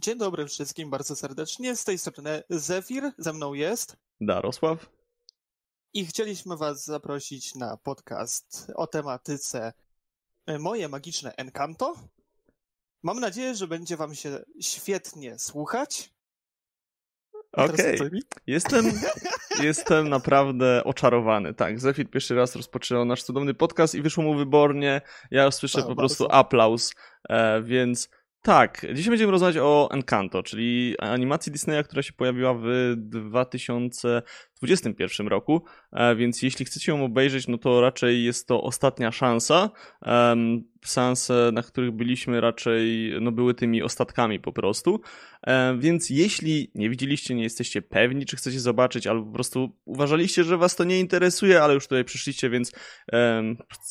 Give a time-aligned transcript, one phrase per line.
[0.00, 1.76] Dzień dobry wszystkim bardzo serdecznie.
[1.76, 4.90] Z tej strony Zefir, ze mną jest Darosław.
[5.92, 9.72] I chcieliśmy Was zaprosić na podcast o tematyce
[10.46, 11.94] e, Moje magiczne Encanto.
[13.02, 16.12] Mam nadzieję, że będzie Wam się świetnie słuchać.
[17.52, 17.96] Okej.
[17.96, 18.20] Okay.
[18.46, 18.92] Jestem,
[19.62, 21.54] jestem naprawdę oczarowany.
[21.54, 25.00] Tak, Zefir pierwszy raz rozpoczynał nasz cudowny podcast i wyszło mu wybornie.
[25.30, 26.94] Ja słyszę po prostu aplauz,
[27.28, 28.08] e, więc
[28.42, 35.64] tak, dzisiaj będziemy rozmawiać o Encanto, czyli animacji Disneya, która się pojawiła w 2021 roku,
[35.92, 39.70] e, więc jeśli chcecie ją obejrzeć, no to raczej jest to ostatnia szansa.
[40.84, 45.00] Seanse, na których byliśmy raczej no były tymi ostatkami po prostu.
[45.46, 50.44] E, więc jeśli nie widzieliście, nie jesteście pewni, czy chcecie zobaczyć, albo po prostu uważaliście,
[50.44, 52.72] że was to nie interesuje, ale już tutaj przyszliście, więc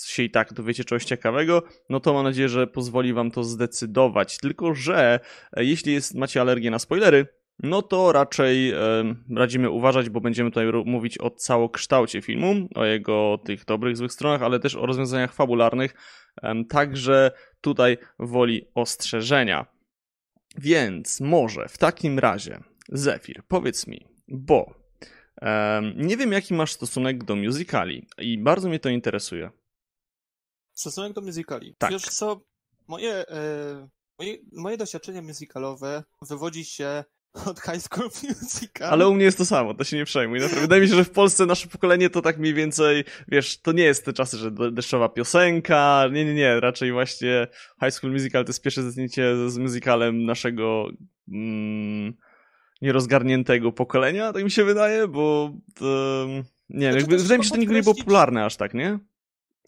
[0.06, 4.38] się i tak dowiecie czegoś ciekawego, no to mam nadzieję, że pozwoli wam to zdecydować.
[4.38, 5.20] Tylko, że
[5.54, 7.26] e, jeśli jest, macie alergię na spoilery,
[7.64, 8.74] no to raczej
[9.36, 14.42] radzimy uważać, bo będziemy tutaj mówić o całokształcie filmu, o jego tych dobrych, złych stronach,
[14.42, 15.94] ale też o rozwiązaniach fabularnych,
[16.70, 19.77] także tutaj woli ostrzeżenia.
[20.58, 24.74] Więc może w takim razie, Zefir, powiedz mi, bo
[25.96, 29.52] nie wiem jaki masz stosunek do musicali i bardzo mnie to interesuje.
[30.74, 31.76] Stosunek do musicali?
[31.78, 31.92] Tak.
[31.92, 32.42] Wiesz co,
[32.88, 37.04] moje, e, moje, moje doświadczenie musicalowe wywodzi się
[37.46, 38.10] od High School
[38.42, 38.90] Musical.
[38.90, 40.40] Ale u mnie jest to samo, to się nie przejmuj.
[40.40, 40.62] Naprawdę.
[40.62, 43.84] Wydaje mi się, że w Polsce nasze pokolenie to tak mniej więcej, wiesz, to nie
[43.84, 47.48] jest te czasy, że deszczowa piosenka, nie, nie, nie, raczej właśnie
[47.84, 50.88] High School Musical to jest pierwsze zetknięcie z musicalem naszego
[51.28, 52.14] mm,
[52.82, 55.86] nierozgarniętego pokolenia, tak mi się wydaje, bo to,
[56.70, 59.00] nie wiem, znaczy, wydaje mi się, że to nigdy nie było popularne aż tak, nie?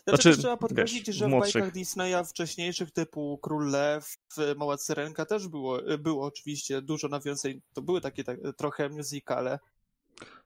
[0.09, 4.17] Znaczy, trzeba podkreślić, wiesz, że w bajkach Disneya wcześniejszych typu Król Lew,
[4.57, 9.59] Mała Syrenka też było, było oczywiście dużo nawiązań, to były takie tak, trochę musicale,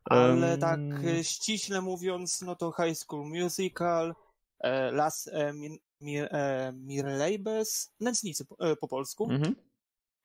[0.03, 0.59] ale um...
[0.59, 0.79] tak
[1.21, 4.15] ściśle mówiąc, no to High School Musical,
[4.59, 5.53] e, Las e,
[6.01, 9.55] Mir, e, Mirleibes, Nędznicy po, e, po polsku, mhm.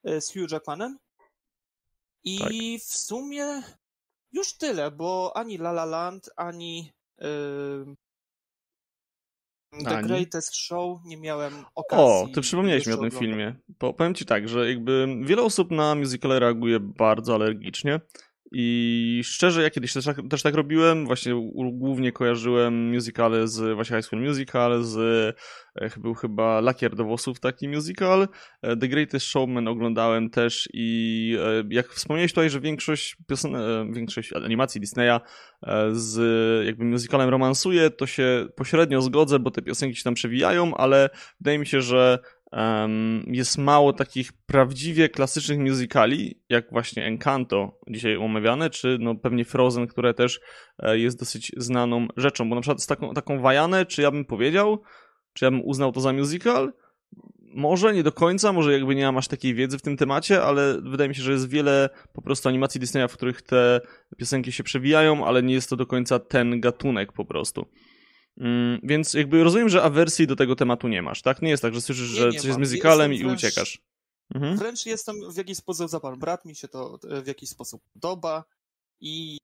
[0.05, 0.99] e, z Hugh Jackmanem
[2.25, 2.53] i tak.
[2.81, 3.63] w sumie
[4.33, 6.93] już tyle, bo ani La La Land, ani
[9.73, 10.09] The Ani.
[10.09, 12.05] Greatest Show nie miałem okazji.
[12.05, 13.55] O, ty przypomniałeś mi o tym filmie.
[13.79, 18.01] powiem ci tak, że jakby wiele osób na musicale reaguje bardzo alergicznie.
[18.53, 23.97] I szczerze, ja kiedyś też, tak, też tak robiłem, właśnie głównie kojarzyłem musicale z właśnie
[23.97, 24.99] High School Musical, z
[25.77, 28.29] e, był chyba Lakier do włosów taki musical.
[28.63, 33.57] E, The Greatest Showman oglądałem też i e, jak wspomniałeś tutaj, że większość piosen...
[33.93, 35.21] większość animacji Disneya
[35.93, 36.17] z
[36.67, 41.11] jakby musicalem romansuje, to się pośrednio zgodzę, bo te piosenki się tam przewijają, ale
[41.41, 42.19] wydaje mi się, że
[42.53, 49.45] Um, jest mało takich prawdziwie klasycznych musicali, jak właśnie Encanto dzisiaj omawiane, czy no pewnie
[49.45, 50.41] Frozen, które też
[50.79, 54.25] e, jest dosyć znaną rzeczą, bo na przykład z taką, taką Wajanę, czy ja bym
[54.25, 54.83] powiedział,
[55.33, 56.73] czy ja bym uznał to za musical?
[57.55, 60.81] Może, nie do końca, może jakby nie mam aż takiej wiedzy w tym temacie, ale
[60.83, 63.81] wydaje mi się, że jest wiele po prostu animacji Disneya, w których te
[64.17, 67.67] piosenki się przewijają, ale nie jest to do końca ten gatunek po prostu.
[68.41, 71.43] Mm, więc jakby rozumiem, że awersji do tego tematu nie masz, tak?
[71.43, 73.79] Nie jest tak, że słyszysz, że coś jest musicalem i wręcz, uciekasz.
[74.35, 74.57] Mhm.
[74.57, 78.45] Wręcz jestem w jakiś sposób za pan brat, mi się to w jakiś sposób podoba
[79.01, 79.39] i,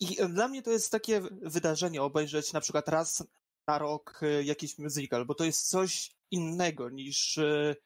[0.00, 3.26] i dla mnie to jest takie wydarzenie obejrzeć na przykład raz
[3.68, 7.76] na rok e, jakiś musical, bo to jest coś innego niż e,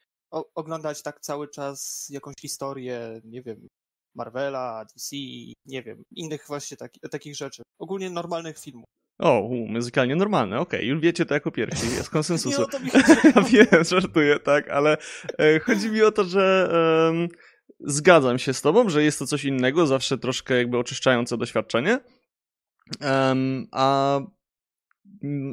[0.54, 3.68] oglądać tak cały czas jakąś historię, nie wiem,
[4.14, 5.16] Marvela, DC,
[5.66, 7.62] nie wiem, innych właśnie tak, takich rzeczy.
[7.78, 8.99] Ogólnie normalnych filmów.
[9.20, 10.88] O, muzykalnie normalne, okej, okay.
[10.88, 12.60] już wiecie to jako pierwsi, jest konsensusu.
[12.60, 12.90] Nie, o to mi
[13.58, 14.96] ja wiem, żartuję, tak, ale
[15.38, 16.72] e, chodzi mi o to, że
[17.80, 21.98] zgadzam się z tobą, że jest to coś innego, zawsze troszkę jakby oczyszczające doświadczenie,
[23.72, 24.20] a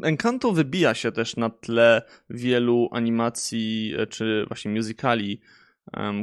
[0.04, 5.42] Encanto wybija się też na tle wielu animacji, e, czy właśnie musicali,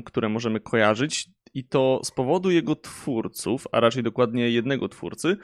[0.04, 5.36] które możemy kojarzyć i to z powodu jego twórców, a raczej dokładnie jednego twórcy,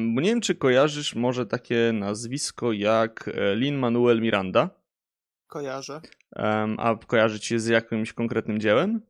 [0.00, 4.70] nie wiem, czy kojarzysz może takie nazwisko jak e, Lin-Manuel Miranda?
[5.46, 6.00] Kojarzę.
[6.78, 9.00] A kojarzy cię z jakimś konkretnym dziełem?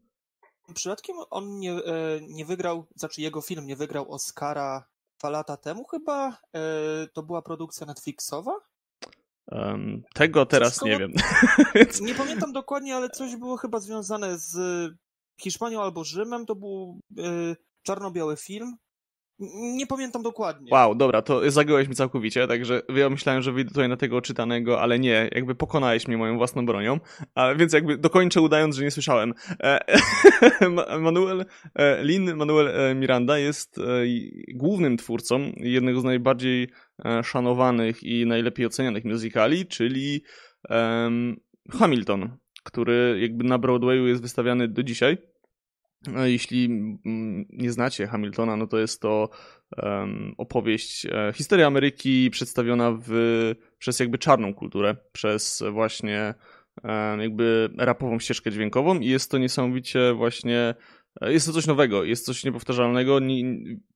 [0.75, 4.85] Przypadkiem on nie, e, nie wygrał, znaczy jego film nie wygrał Oscara
[5.19, 6.29] dwa lata temu chyba?
[6.55, 6.61] E,
[7.13, 8.53] to była produkcja Netflixowa?
[9.47, 11.13] Um, tego teraz nie wiem.
[12.01, 14.57] Nie pamiętam dokładnie, ale coś było chyba związane z
[15.43, 16.47] Hiszpanią albo Rzymem.
[16.47, 18.77] To był y, czarno-biały film.
[19.77, 20.69] Nie pamiętam dokładnie.
[20.73, 24.81] Wow, dobra, to zagiąłeś mi całkowicie, także ja myślałem, że wyjdę tutaj na tego czytanego,
[24.81, 27.01] ale nie, jakby pokonałeś mnie moją własną bronią,
[27.35, 29.35] a więc jakby dokończę udając, że nie słyszałem.
[29.63, 29.81] E,
[31.01, 31.45] Manuel,
[31.75, 33.81] e, Lin Manuel e, Miranda jest
[34.55, 36.71] głównym twórcą jednego z najbardziej
[37.23, 40.23] szanowanych i najlepiej ocenianych musicali, czyli
[41.71, 45.30] Hamilton, który jakby na Broadwayu jest wystawiany do dzisiaj.
[46.25, 49.29] Jeśli mm, nie znacie Hamiltona, no to jest to
[49.83, 53.11] um, opowieść, e, historia Ameryki przedstawiona w,
[53.79, 56.35] przez jakby czarną kulturę, przez właśnie
[57.19, 60.75] jakby rapową ścieżkę dźwiękową i jest to niesamowicie właśnie
[61.21, 63.21] e, jest to coś nowego, jest coś niepowtarzalnego.
[63.21, 63.45] Nie,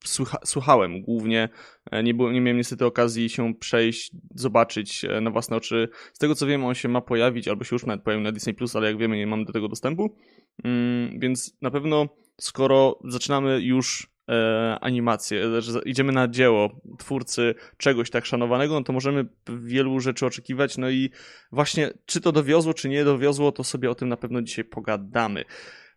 [0.05, 1.49] słucha, słuchałem głównie,
[1.91, 5.89] e, nie, było, nie miałem niestety okazji się przejść, zobaczyć na własne oczy.
[6.13, 8.55] Z tego co wiem, on się ma pojawić, albo się już nawet pojawił na Disney
[8.55, 10.17] Plus, ale jak wiemy, nie mam do tego dostępu.
[10.65, 12.09] Mm, więc na pewno,
[12.41, 18.93] skoro zaczynamy już e, animację, że idziemy na dzieło twórcy czegoś tak szanowanego, no to
[18.93, 20.79] możemy wielu rzeczy oczekiwać.
[20.79, 21.11] No i
[21.53, 25.45] właśnie, czy to dowiozło, czy nie dowiozło, to sobie o tym na pewno dzisiaj pogadamy.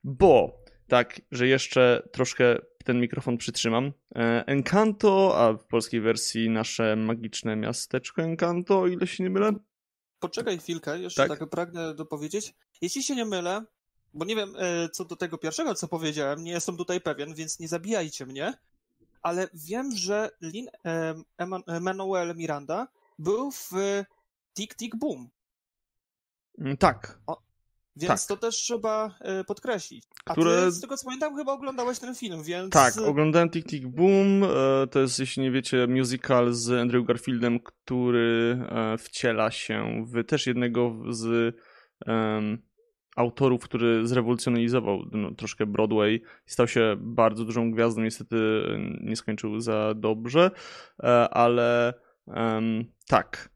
[0.04, 3.92] Bo tak, że jeszcze troszkę ten mikrofon przytrzymam.
[4.16, 9.54] E, Encanto, a w polskiej wersji nasze magiczne miasteczko Encanto, ile się nie mylę.
[10.20, 12.54] Poczekaj chwilkę, jeszcze tak, tak pragnę dopowiedzieć.
[12.82, 13.66] Jeśli się nie mylę,
[14.18, 17.60] bo nie wiem e, co do tego pierwszego, co powiedziałem, nie jestem tutaj pewien, więc
[17.60, 18.54] nie zabijajcie mnie,
[19.22, 20.68] ale wiem, że Lin
[21.68, 22.88] Emanuel Miranda
[23.20, 23.72] był w
[24.56, 25.30] Tick Tick Boom.
[26.60, 27.20] Mm, tak.
[27.28, 27.42] O,
[27.96, 28.38] więc tak.
[28.38, 30.04] to też trzeba e, podkreślić.
[30.26, 30.66] A Które...
[30.66, 32.74] ty, z tego co pamiętam, chyba oglądałeś ten film, więc...
[32.74, 34.44] Tak, oglądałem Tick Tick Boom.
[34.44, 38.60] E, to jest, jeśli nie wiecie, musical z Andrew Garfieldem, który
[39.00, 41.56] wciela się w też jednego z
[42.06, 42.67] um,
[43.18, 48.02] autorów, który zrewolucjonizował no, troszkę Broadway stał się bardzo dużą gwiazdą.
[48.02, 48.38] Niestety
[49.02, 50.52] nie skończył za dobrze,
[51.04, 51.94] e, ale
[52.26, 53.50] um, tak,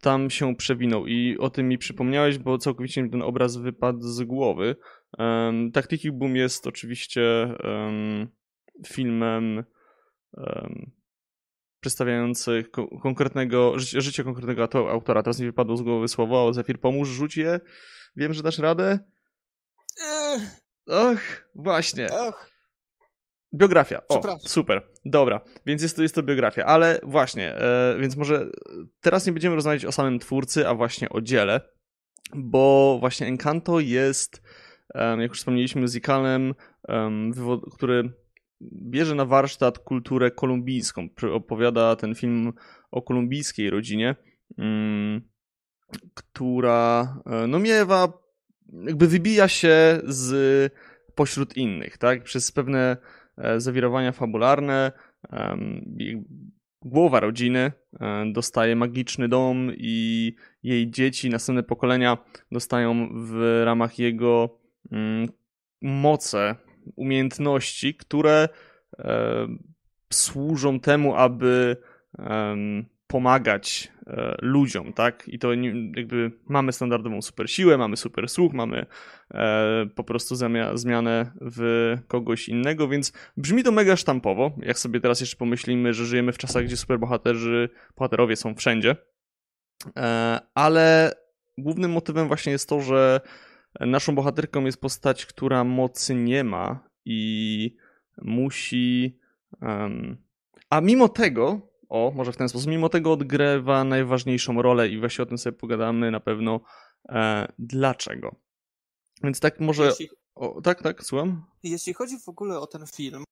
[0.00, 4.22] tam się przewinął i o tym mi przypomniałeś, bo całkowicie mi ten obraz wypadł z
[4.22, 4.76] głowy.
[5.18, 8.28] Um, Tactical Boom jest oczywiście um,
[8.86, 9.64] filmem
[11.80, 12.64] przedstawiający
[13.02, 15.22] konkretnego, życie, życie konkretnego autora.
[15.22, 17.60] Teraz mi wypadło z głowy słowo, Zefir, pomóż, rzuć je.
[18.16, 18.98] Wiem, że dasz radę?
[20.86, 21.20] Och,
[21.54, 22.12] właśnie.
[22.12, 22.50] Och.
[23.54, 24.00] Biografia.
[24.08, 24.82] O, super.
[25.04, 28.50] Dobra, więc jest to, jest to biografia, ale właśnie, e, więc może
[29.00, 31.60] teraz nie będziemy rozmawiać o samym twórcy, a właśnie o dziele,
[32.34, 34.42] bo właśnie Encanto jest,
[34.94, 36.54] jak już wspomnieliśmy, muzykalem,
[37.74, 38.12] który
[38.90, 41.08] bierze na warsztat kulturę kolumbijską.
[41.32, 42.52] Opowiada ten film
[42.90, 44.16] o kolumbijskiej rodzinie,
[44.58, 45.28] mm,
[46.14, 48.12] która e, no miewa,
[48.72, 50.72] jakby wybija się z
[51.14, 52.22] pośród innych, tak?
[52.22, 52.96] Przez pewne
[53.38, 54.92] e, zawirowania fabularne
[56.82, 62.18] głowa rodziny e, dostaje magiczny dom i jej dzieci, następne pokolenia
[62.52, 64.60] dostają w ramach jego
[64.92, 65.28] mm,
[65.82, 66.56] moce,
[66.96, 68.48] umiejętności, które
[70.12, 71.76] służą temu, aby
[73.08, 75.28] pomagać e, ludziom, tak?
[75.28, 75.52] I to
[75.96, 78.86] jakby mamy standardową super siłę, mamy super słuch, mamy
[79.34, 80.36] e, po prostu
[80.74, 84.52] zmianę w kogoś innego, więc brzmi to mega sztampowo.
[84.62, 88.96] Jak sobie teraz jeszcze pomyślimy, że żyjemy w czasach, gdzie superbohaterzy, bohaterowie są wszędzie.
[89.96, 91.12] E, ale
[91.58, 93.20] głównym motywem właśnie jest to, że
[93.80, 97.76] naszą bohaterką jest postać, która mocy nie ma i
[98.22, 99.18] musi.
[99.62, 100.16] Um,
[100.70, 102.68] a mimo tego o, może w ten sposób.
[102.68, 106.60] Mimo tego odgrywa najważniejszą rolę i właśnie o tym sobie pogadamy na pewno
[107.08, 108.34] e, dlaczego.
[109.22, 109.84] Więc tak może...
[109.84, 110.08] Jeśli...
[110.34, 111.46] O, tak, tak, słucham?
[111.62, 113.24] Jeśli chodzi w ogóle o ten film,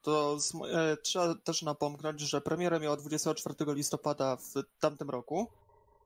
[0.00, 5.46] to z, e, trzeba też napomknąć, że premierę miała 24 listopada w tamtym roku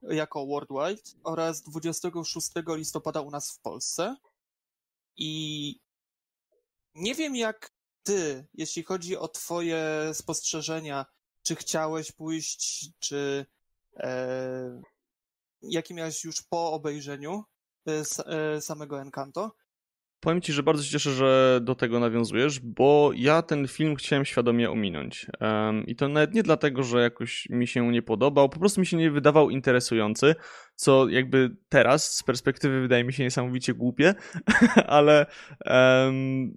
[0.02, 4.16] jako Worldwide oraz 26 listopada u nas w Polsce.
[5.16, 5.80] I
[6.94, 7.70] nie wiem jak
[8.02, 11.06] ty, jeśli chodzi o twoje spostrzeżenia
[11.44, 13.46] czy chciałeś pójść, czy
[13.96, 14.82] e,
[15.62, 17.44] jaki miałeś już po obejrzeniu
[17.88, 19.56] e, e, samego Encanto?
[20.20, 24.24] Powiem ci, że bardzo się cieszę, że do tego nawiązujesz, bo ja ten film chciałem
[24.24, 25.26] świadomie ominąć.
[25.40, 28.86] Um, I to nawet nie dlatego, że jakoś mi się nie podobał, po prostu mi
[28.86, 30.34] się nie wydawał interesujący,
[30.74, 34.14] co jakby teraz z perspektywy wydaje mi się niesamowicie głupie,
[34.86, 35.26] ale
[35.66, 36.54] um,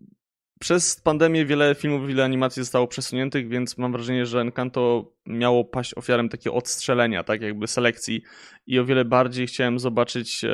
[0.59, 5.93] przez pandemię wiele filmów, wiele animacji zostało przesuniętych, więc mam wrażenie, że Encanto miało paść
[5.93, 8.21] ofiarem takiego odstrzelenia, tak jakby selekcji.
[8.67, 10.49] I o wiele bardziej chciałem zobaczyć e,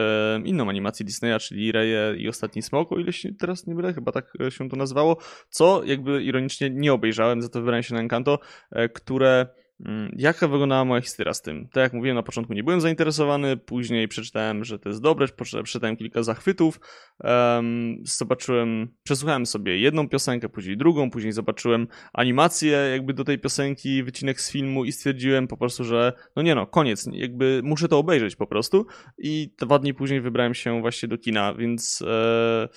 [0.45, 4.33] inną animację Disneya, czyli Reje i Ostatni Smok, o ile teraz nie mylę, chyba tak
[4.49, 5.17] się to nazywało,
[5.49, 8.39] co jakby ironicznie nie obejrzałem, za to wybrałem się na Encanto,
[8.71, 9.47] e, które
[9.85, 11.67] Mm, jaka wyglądała moja historia z tym?
[11.67, 15.27] Tak jak mówiłem na początku, nie byłem zainteresowany, później przeczytałem, że to jest dobre,
[15.63, 16.79] przeczytałem kilka zachwytów,
[17.19, 24.03] um, zobaczyłem, przesłuchałem sobie jedną piosenkę, później drugą, później zobaczyłem animację jakby do tej piosenki,
[24.03, 27.99] wycinek z filmu i stwierdziłem po prostu, że no nie no, koniec, jakby muszę to
[27.99, 28.85] obejrzeć po prostu
[29.17, 32.69] i dwa dni później wybrałem się właśnie do kina, więc e,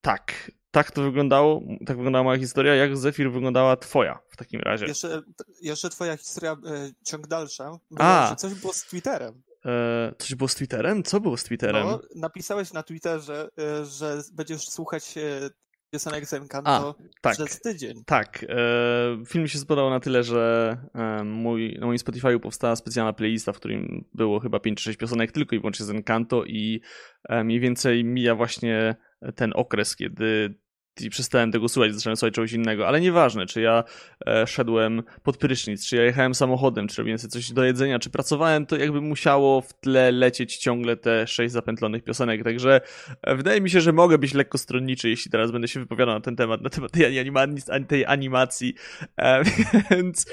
[0.00, 2.74] tak, tak to wyglądało, tak wyglądała moja historia.
[2.74, 4.86] Jak Zephyr wyglądała twoja w takim razie?
[4.86, 5.22] Jeszcze,
[5.62, 7.62] jeszcze twoja historia, e, ciąg dalszy.
[7.98, 8.34] A.
[8.36, 9.42] coś było z Twitterem.
[9.64, 11.02] E, coś było z Twitterem?
[11.02, 11.86] Co było z Twitterem?
[11.86, 15.50] No, napisałeś na Twitterze, e, że będziesz słuchać e,
[15.90, 18.04] piosenek z Encanto tak, przez tydzień.
[18.06, 18.44] Tak.
[18.48, 23.12] E, film mi się spodobał na tyle, że e, mój, na moim Spotify'u powstała specjalna
[23.12, 26.80] playlista, w którym było chyba 5 czy 6 piosenek tylko i wyłącznie z Encanto i
[27.28, 28.96] e, mniej więcej mija właśnie
[29.34, 30.54] ten okres, kiedy
[31.00, 33.84] i przestałem tego słuchać, zacząłem słuchać czegoś innego, ale nieważne, czy ja
[34.26, 38.10] e, szedłem pod prysznic, czy ja jechałem samochodem, czy robiłem sobie coś do jedzenia, czy
[38.10, 42.80] pracowałem, to jakby musiało w tle lecieć ciągle te sześć zapętlonych piosenek, także
[43.22, 46.20] e, wydaje mi się, że mogę być lekko stronniczy, jeśli teraz będę się wypowiadał na
[46.20, 48.74] ten temat, na temat tej, animacji, tej animacji,
[49.18, 49.42] e,
[49.90, 50.26] więc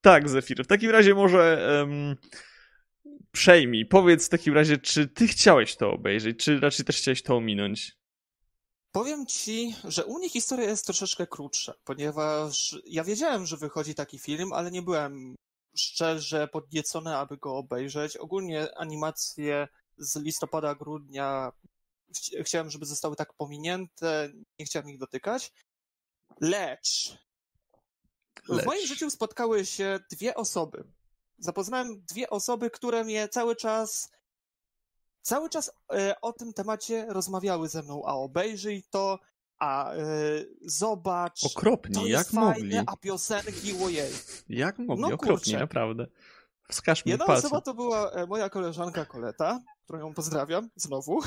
[0.00, 1.68] tak, Zefir, w takim razie może...
[1.80, 2.16] Um,
[3.32, 7.36] przejmij, powiedz w takim razie, czy ty chciałeś to obejrzeć, czy raczej też chciałeś to
[7.36, 7.97] ominąć?
[8.92, 14.18] Powiem ci, że u nich historia jest troszeczkę krótsza, ponieważ ja wiedziałem, że wychodzi taki
[14.18, 15.34] film, ale nie byłem
[15.76, 18.16] szczerze podniecony, aby go obejrzeć.
[18.16, 19.68] Ogólnie animacje
[19.98, 21.52] z listopada, grudnia
[22.42, 25.52] chciałem, żeby zostały tak pominięte, nie chciałem ich dotykać.
[26.40, 27.18] Lecz,
[28.48, 28.62] Lecz.
[28.62, 30.84] w moim życiu spotkały się dwie osoby.
[31.38, 34.10] Zapoznałem dwie osoby, które mnie cały czas
[35.28, 39.18] cały czas e, o tym temacie rozmawiały ze mną, a obejrzyj to,
[39.58, 39.98] a e,
[40.62, 41.44] zobacz.
[41.44, 42.78] Okropnie, to jak fajne, mogli?
[42.86, 44.12] A piosenki, ojej.
[44.48, 45.02] Jak mogli?
[45.02, 45.58] No, Okropnie, kurczę.
[45.58, 46.06] naprawdę.
[46.70, 47.46] Wskaż mi Jedna palce.
[47.46, 51.20] osoba to była e, moja koleżanka Koleta, którą ją pozdrawiam znowu,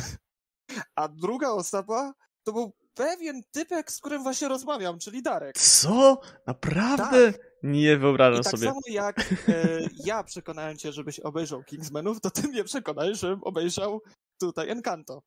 [0.95, 5.57] a druga osoba to był pewien typek, z którym właśnie rozmawiam, czyli Darek.
[5.57, 6.21] Co?
[6.47, 7.33] Naprawdę?
[7.33, 7.41] Tak.
[7.63, 8.65] Nie wyobrażam I tak sobie.
[8.65, 13.43] Tak samo jak e, ja przekonałem cię, żebyś obejrzał Kingsmanów, to ty mnie przekonałeś, żebym
[13.43, 14.01] obejrzał
[14.39, 15.21] tutaj Encanto.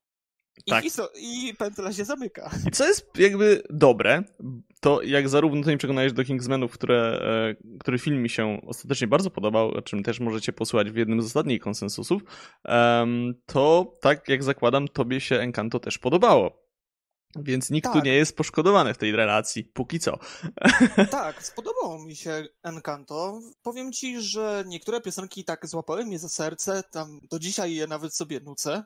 [0.65, 0.85] I, tak.
[0.85, 2.51] i, so, I pętla się zamyka.
[2.67, 4.23] I co jest jakby dobre,
[4.81, 7.19] to jak zarówno ty mnie przekonałeś do Kingsmanów, które,
[7.61, 11.21] e, który film mi się ostatecznie bardzo podobał, o czym też możecie posłuchać w jednym
[11.21, 12.21] z ostatnich konsensusów,
[13.45, 16.64] to tak jak zakładam, tobie się Encanto też podobało.
[17.35, 17.93] Więc nikt tak.
[17.93, 20.17] tu nie jest poszkodowany w tej relacji, póki co.
[21.11, 23.39] Tak, spodobało mi się Encanto.
[23.61, 28.15] Powiem ci, że niektóre piosenki tak złapały mnie za serce, tam do dzisiaj je nawet
[28.15, 28.83] sobie nucę,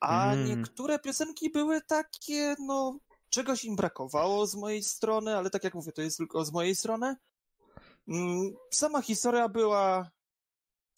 [0.00, 0.46] a mm.
[0.46, 2.98] niektóre piosenki były takie, no,
[3.30, 6.74] czegoś im brakowało z mojej strony, ale tak jak mówię, to jest tylko z mojej
[6.74, 7.16] strony.
[8.08, 10.10] Mm, sama historia była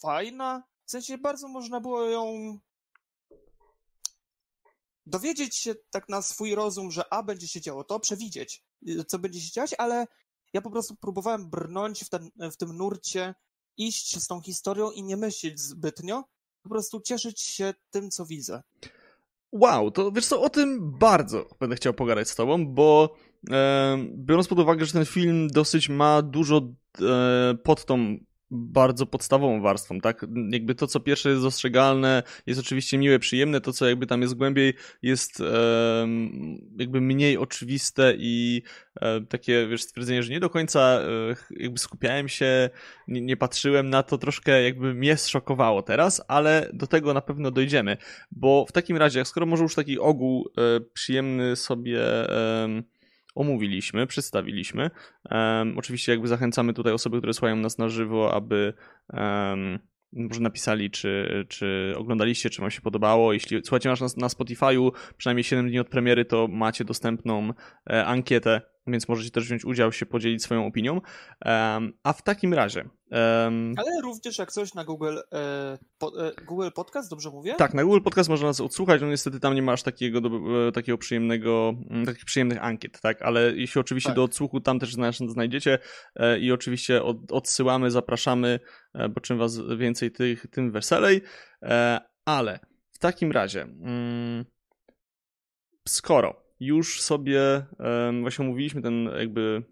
[0.03, 2.59] fajna, w sensie bardzo można było ją
[5.07, 9.19] dowiedzieć się tak na swój rozum, że a będzie się działo to, przewidzieć, y, co
[9.19, 10.07] będzie się dziać, ale
[10.53, 13.35] ja po prostu próbowałem brnąć w, ten, w tym nurcie,
[13.77, 16.25] iść z tą historią i nie myśleć zbytnio,
[16.63, 18.63] po prostu cieszyć się tym, co widzę.
[19.53, 23.17] Wow, to wiesz co, o tym bardzo będę chciał pogadać z tobą, bo
[23.51, 26.61] e, biorąc pod uwagę, że ten film dosyć ma dużo
[27.01, 28.17] e, pod tą
[28.51, 30.27] bardzo podstawową warstwą, tak?
[30.51, 34.35] Jakby to, co pierwsze jest dostrzegalne, jest oczywiście miłe, przyjemne, to, co jakby tam jest
[34.35, 35.45] głębiej, jest e,
[36.79, 38.63] jakby mniej oczywiste i
[39.01, 42.71] e, takie, wiesz, stwierdzenie, że nie do końca e, jakby skupiałem się,
[43.09, 47.51] nie, nie, patrzyłem na to, troszkę jakby mnie zszokowało teraz, ale do tego na pewno
[47.51, 47.97] dojdziemy,
[48.31, 52.05] bo w takim razie, skoro może już taki ogół e, przyjemny sobie
[53.35, 54.91] omówiliśmy, przedstawiliśmy.
[55.31, 58.75] Um, oczywiście jakby zachęcamy tutaj osoby, które słuchają nas na żywo, aby
[59.13, 59.79] um,
[60.17, 63.33] może napisali, czy, czy oglądaliście, czy wam się podobało.
[63.33, 67.53] Jeśli słuchacie nas na, Spotify'u, przynajmniej 7 dni od premiery, to macie dostępną
[67.91, 71.01] e, ankietę więc możecie też wziąć udział, się podzielić swoją opinią.
[71.45, 72.81] Um, a w takim razie.
[73.11, 77.55] Um, Ale również jak coś na Google, e, po, e, Google Podcast, dobrze mówię?
[77.59, 80.29] Tak, na Google Podcast można nas odsłuchać, no niestety tam nie masz takiego, do,
[80.69, 81.75] e, takiego przyjemnego,
[82.07, 83.23] takich przyjemnych ankiet, tak?
[83.23, 84.17] Ale jeśli oczywiście tak.
[84.17, 84.95] do odsłuchu tam też
[85.29, 85.79] znajdziecie
[86.17, 88.61] e, i oczywiście od, odsyłamy, zapraszamy,
[89.11, 91.21] bo czym was więcej, tych, tym weselej.
[91.63, 92.59] E, ale
[92.91, 94.45] w takim razie, mm,
[95.89, 97.67] skoro już sobie
[98.23, 99.63] właśnie mówiliśmy ten jakby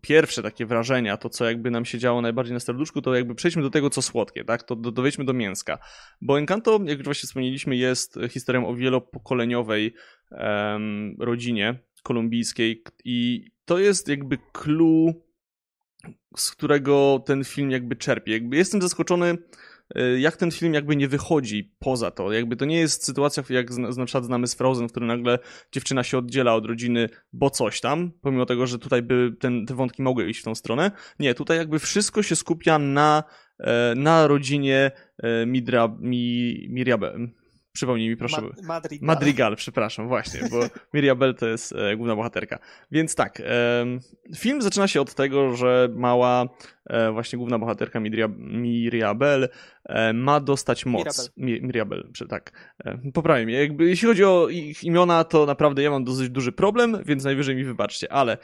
[0.00, 3.62] pierwsze takie wrażenia, to co jakby nam się działo najbardziej na serduszku, to jakby przejdźmy
[3.62, 4.62] do tego, co słodkie, tak?
[4.62, 5.78] To do, dowiedźmy do mięska.
[6.20, 9.94] Bo Encanto, jak już właśnie wspomnieliśmy, jest historią o wielopokoleniowej
[11.18, 15.14] rodzinie kolumbijskiej i to jest jakby clue,
[16.36, 18.32] z którego ten film jakby czerpie.
[18.32, 19.38] Jakby jestem zaskoczony
[19.96, 22.32] Y, jak ten film jakby nie wychodzi poza to.
[22.32, 25.38] Jakby to nie jest sytuacja, jak na przykład znamy z Frozen, w którym nagle
[25.72, 29.74] dziewczyna się oddziela od rodziny, bo coś tam, pomimo tego, że tutaj by ten, te
[29.74, 30.90] wątki mogły iść w tą stronę.
[31.18, 33.24] Nie, tutaj jakby wszystko się skupia na,
[33.58, 36.66] e, na rodzinie e, Midra, Mi,
[37.72, 38.42] Przypomnij mi proszę.
[38.42, 39.06] Ma Madrigal.
[39.06, 40.60] Madrigal, przepraszam, właśnie, bo
[40.94, 42.58] Mirabel to jest e, główna bohaterka.
[42.90, 43.42] Więc tak,
[44.36, 46.48] film zaczyna się od tego, że mała
[47.12, 48.00] właśnie główna bohaterka
[48.38, 49.48] Miriabel
[49.84, 51.32] e, ma dostać moc.
[51.36, 52.74] Mirabel, Mirabel tak.
[52.84, 53.54] E, poprawię mnie.
[53.54, 57.56] Jakby, jeśli chodzi o ich imiona, to naprawdę ja mam dosyć duży problem, więc najwyżej
[57.56, 58.38] mi wybaczcie, ale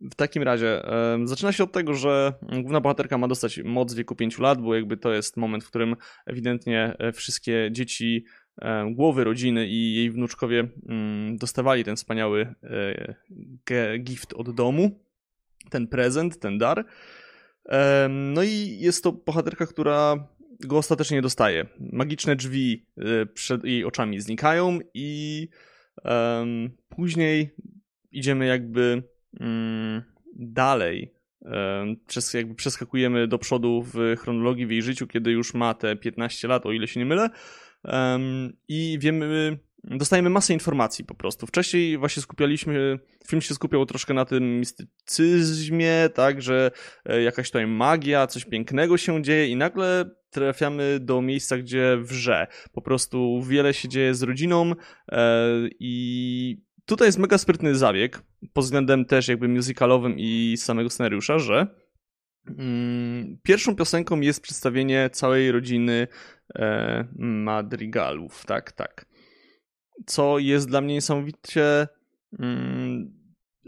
[0.00, 0.82] w takim razie
[1.24, 4.74] zaczyna się od tego, że główna bohaterka ma dostać moc w wieku 5 lat, bo
[4.74, 8.24] jakby to jest moment, w którym ewidentnie e, wszystkie dzieci
[8.90, 12.54] głowy rodziny i jej wnuczkowie mm, dostawali ten wspaniały
[13.98, 15.05] gift od domu,
[15.70, 16.84] ten prezent, ten dar.
[18.08, 20.28] No i jest to bohaterka, która
[20.60, 21.66] go ostatecznie dostaje.
[21.92, 25.48] Magiczne drzwi e, przed jej oczami znikają i
[26.88, 27.54] później
[28.12, 29.02] idziemy jakby
[29.40, 30.02] um,
[30.36, 31.12] dalej.
[32.06, 36.48] Przez, jakby przeskakujemy do przodu w chronologii w jej życiu, kiedy już ma te 15
[36.48, 37.30] lat, o ile się nie mylę.
[38.68, 41.46] I wiemy, dostajemy masę informacji po prostu.
[41.46, 46.70] Wcześniej właśnie skupialiśmy, film się skupiał troszkę na tym mistycyzmie, tak, że
[47.04, 52.46] e, jakaś tutaj magia, coś pięknego się dzieje i nagle trafiamy do miejsca, gdzie wrze.
[52.72, 54.72] Po prostu wiele się dzieje z rodziną
[55.12, 55.48] e,
[55.80, 61.66] i tutaj jest mega sprytny zabieg pod względem też jakby musicalowym i samego scenariusza, że
[62.58, 66.08] mm, Pierwszą piosenką jest przedstawienie całej rodziny
[66.54, 69.06] e, Madrigalów, tak, tak
[70.06, 71.88] co jest dla mnie niesamowicie
[72.38, 73.16] mm,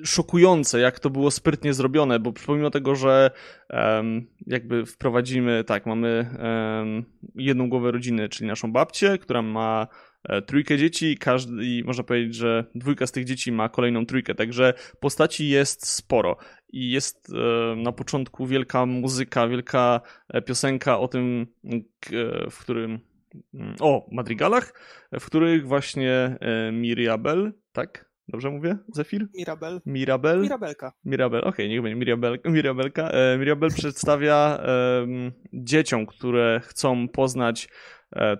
[0.04, 3.30] szokujące, jak to było sprytnie zrobione, bo pomimo tego, że
[3.70, 7.04] um, jakby wprowadzimy, tak, mamy um,
[7.34, 9.86] jedną głowę rodziny, czyli naszą babcię, która ma
[10.24, 14.34] e, trójkę dzieci każdy, i można powiedzieć, że dwójka z tych dzieci ma kolejną trójkę,
[14.34, 16.36] także postaci jest sporo.
[16.72, 21.46] I jest e, na początku wielka muzyka, wielka e, piosenka o tym,
[22.50, 23.07] w którym
[23.80, 24.72] o madrigalach,
[25.20, 28.08] w których właśnie e, Miriabel, tak?
[28.28, 29.28] Dobrze mówię, Zefir?
[29.34, 29.80] Mirabel.
[29.86, 30.42] Mirabel?
[30.42, 30.92] Mirabelka.
[31.04, 33.10] Mirabel, okej, okay, niech będzie Mirabel, Mirabelka.
[33.10, 34.58] E, Mirabel przedstawia
[35.00, 37.68] um, dzieciom, które chcą poznać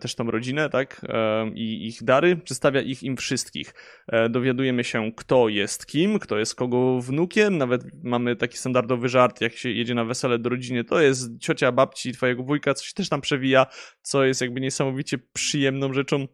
[0.01, 3.75] też tą rodzinę, tak, e, i ich dary, przedstawia ich im wszystkich.
[4.07, 9.41] E, dowiadujemy się, kto jest kim, kto jest kogo wnukiem, nawet mamy taki standardowy żart,
[9.41, 13.09] jak się jedzie na wesele do rodziny, to jest ciocia, babci, twojego wujka, coś też
[13.09, 13.67] tam przewija,
[14.03, 16.27] co jest jakby niesamowicie przyjemną rzeczą,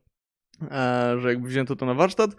[1.18, 2.30] że jakby wzięto to na warsztat.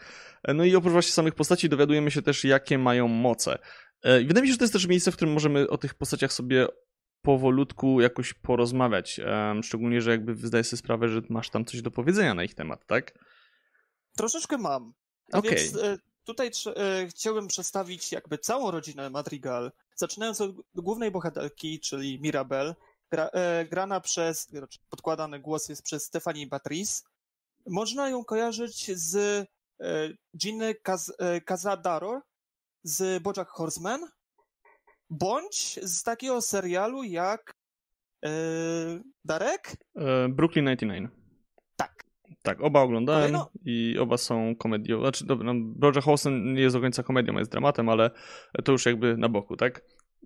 [0.47, 3.57] No i oprócz właśnie samych postaci dowiadujemy się też, jakie mają moce.
[4.03, 6.67] Wydaje mi się, że to jest też miejsce, w którym możemy o tych postaciach sobie
[7.25, 9.19] powolutku jakoś porozmawiać.
[9.63, 12.85] Szczególnie, że jakby zdaję sobie sprawę, że masz tam coś do powiedzenia na ich temat,
[12.85, 13.13] tak?
[14.17, 14.93] Troszeczkę mam.
[15.31, 15.51] A okay.
[15.51, 22.19] więc e, tutaj e, chciałbym przedstawić jakby całą rodzinę Madrigal, zaczynając od głównej bohaterki, czyli
[22.21, 22.75] Mirabel,
[23.11, 27.03] gra, e, grana przez, znaczy podkładany głos jest przez Stephanie Batrice.
[27.67, 29.45] Można ją kojarzyć z
[30.37, 31.13] Ginny Kaz,
[31.45, 32.21] Cazadaro
[32.83, 34.01] z Bojack Horseman,
[35.09, 37.55] bądź z takiego serialu jak
[38.23, 38.29] yy,
[39.25, 39.77] Darek?
[39.95, 41.11] E, Brooklyn 99.
[41.75, 42.03] Tak.
[42.43, 43.49] Tak, oba oglądałem no.
[43.65, 44.99] i oba są komedią.
[44.99, 48.11] Znaczy, dobra, no, Bojack Horseman nie jest do końca komedią, jest dramatem, ale
[48.63, 49.81] to już jakby na boku, tak?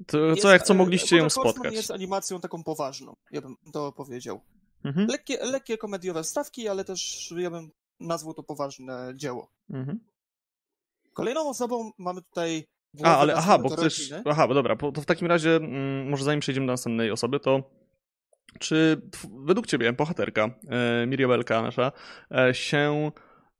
[0.08, 1.74] To, jest, co jak co mogliście ją spotkać?
[1.74, 4.42] Jest animacją taką poważną, ja bym to powiedział.
[4.84, 5.08] Mhm.
[5.08, 9.52] Lekkie, lekkie komediowe stawki, ale też ja bym nazwał to poważne dzieło.
[9.70, 10.00] Mhm.
[11.14, 12.68] Kolejną osobą mamy tutaj
[13.04, 14.14] a, ale aha, bo chcesz.
[14.26, 17.80] Aha, bo dobra, to w takim razie, mm, może zanim przejdziemy do następnej osoby, to
[18.60, 19.02] czy
[19.46, 21.92] według ciebie bohaterka, e, Miriabelka nasza,
[22.32, 23.12] e, się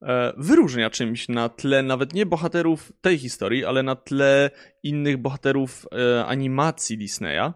[0.02, 4.50] e, wyróżnia czymś na tle nawet nie bohaterów tej historii, ale na tle
[4.84, 7.54] innych bohaterów e, animacji Disneya?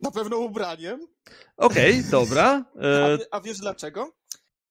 [0.00, 1.06] Na pewno ubraniem.
[1.56, 2.64] Okej, okay, dobra.
[2.82, 4.12] E, a, a wiesz dlaczego?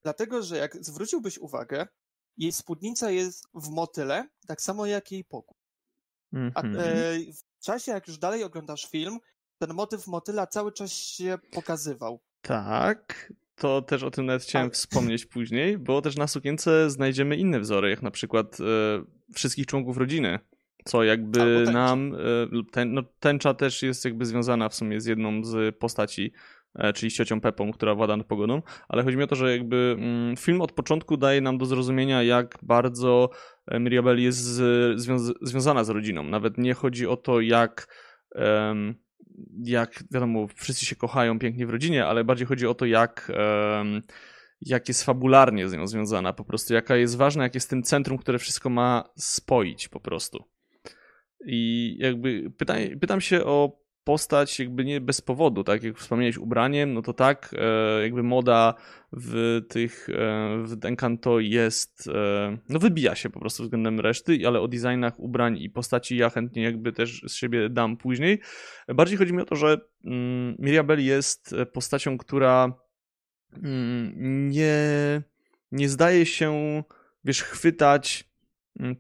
[0.04, 1.88] Dlatego, że jak zwróciłbyś uwagę,
[2.38, 5.58] jej spódnica jest w motyle, tak samo jak jej pokój.
[6.34, 6.52] Mm -hmm.
[6.56, 6.86] A mhm.
[6.88, 9.20] e, w czasie, jak już dalej oglądasz film,
[9.58, 12.20] ten motyw motyla cały czas się pokazywał.
[12.42, 13.34] Tak.
[13.56, 14.76] to też o tym nawet chciałem tak.
[14.76, 18.64] wspomnieć później, bo też na sukience znajdziemy inne wzory, jak na przykład e,
[19.34, 20.40] wszystkich członków rodziny,
[20.86, 22.20] co jakby nam, e,
[22.72, 26.34] ten, no, tęcza też jest jakby związana w sumie z jedną z postaci,
[26.96, 29.96] czyli z ciocią Pepą, która włada nad pogodą, ale chodzi mi o to, że jakby
[30.00, 33.30] mm, film od początku daje nam do zrozumienia, jak bardzo
[33.68, 34.62] e, Mirabel jest
[35.42, 36.24] związana z rodziną.
[36.24, 37.88] Nawet nie chodzi o to, jak
[39.64, 43.32] jak wiadomo, wszyscy się kochają pięknie w rodzinie, ale bardziej chodzi o to, jak,
[44.62, 48.18] jak jest fabularnie z nią związana, po prostu jaka jest ważna, jak jest tym centrum,
[48.18, 50.44] które wszystko ma spoić po prostu.
[51.46, 56.94] I jakby pytam, pytam się o postać jakby nie bez powodu, tak jak wspomniałeś ubraniem,
[56.94, 58.74] no to tak, e, jakby moda
[59.12, 60.14] w tych, e,
[60.64, 65.58] w Encanto jest, e, no wybija się po prostu względem reszty, ale o designach ubrań
[65.58, 68.40] i postaci ja chętnie jakby też z siebie dam później.
[68.88, 72.74] Bardziej chodzi mi o to, że mm, Mirabel jest postacią, która
[73.64, 74.76] mm, nie,
[75.72, 76.84] nie zdaje się,
[77.24, 78.33] wiesz, chwytać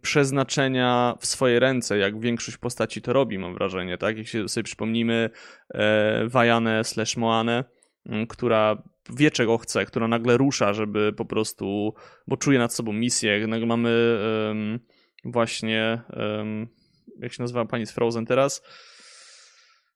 [0.01, 4.17] przeznaczenia w swoje ręce, jak większość postaci to robi, mam wrażenie, tak?
[4.17, 5.29] Jak się sobie przypomnimy
[5.69, 7.63] e, Wajanę slash Moanę,
[8.05, 11.93] mm, która wie czego chce, która nagle rusza, żeby po prostu,
[12.27, 14.79] bo czuje nad sobą misję, nagle mamy um,
[15.25, 16.01] właśnie,
[16.37, 16.67] um,
[17.19, 18.61] jak się nazywa pani z Frozen teraz?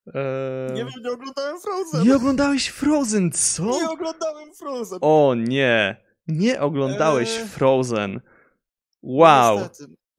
[0.07, 0.73] E...
[0.73, 2.07] Nie wiem, nie oglądałem Frozen.
[2.07, 3.63] Nie oglądałeś Frozen, co?
[3.63, 4.99] Nie oglądałem Frozen.
[5.01, 7.45] O nie, nie oglądałeś e...
[7.45, 8.21] Frozen.
[9.07, 9.59] Wow.
[9.59, 9.69] No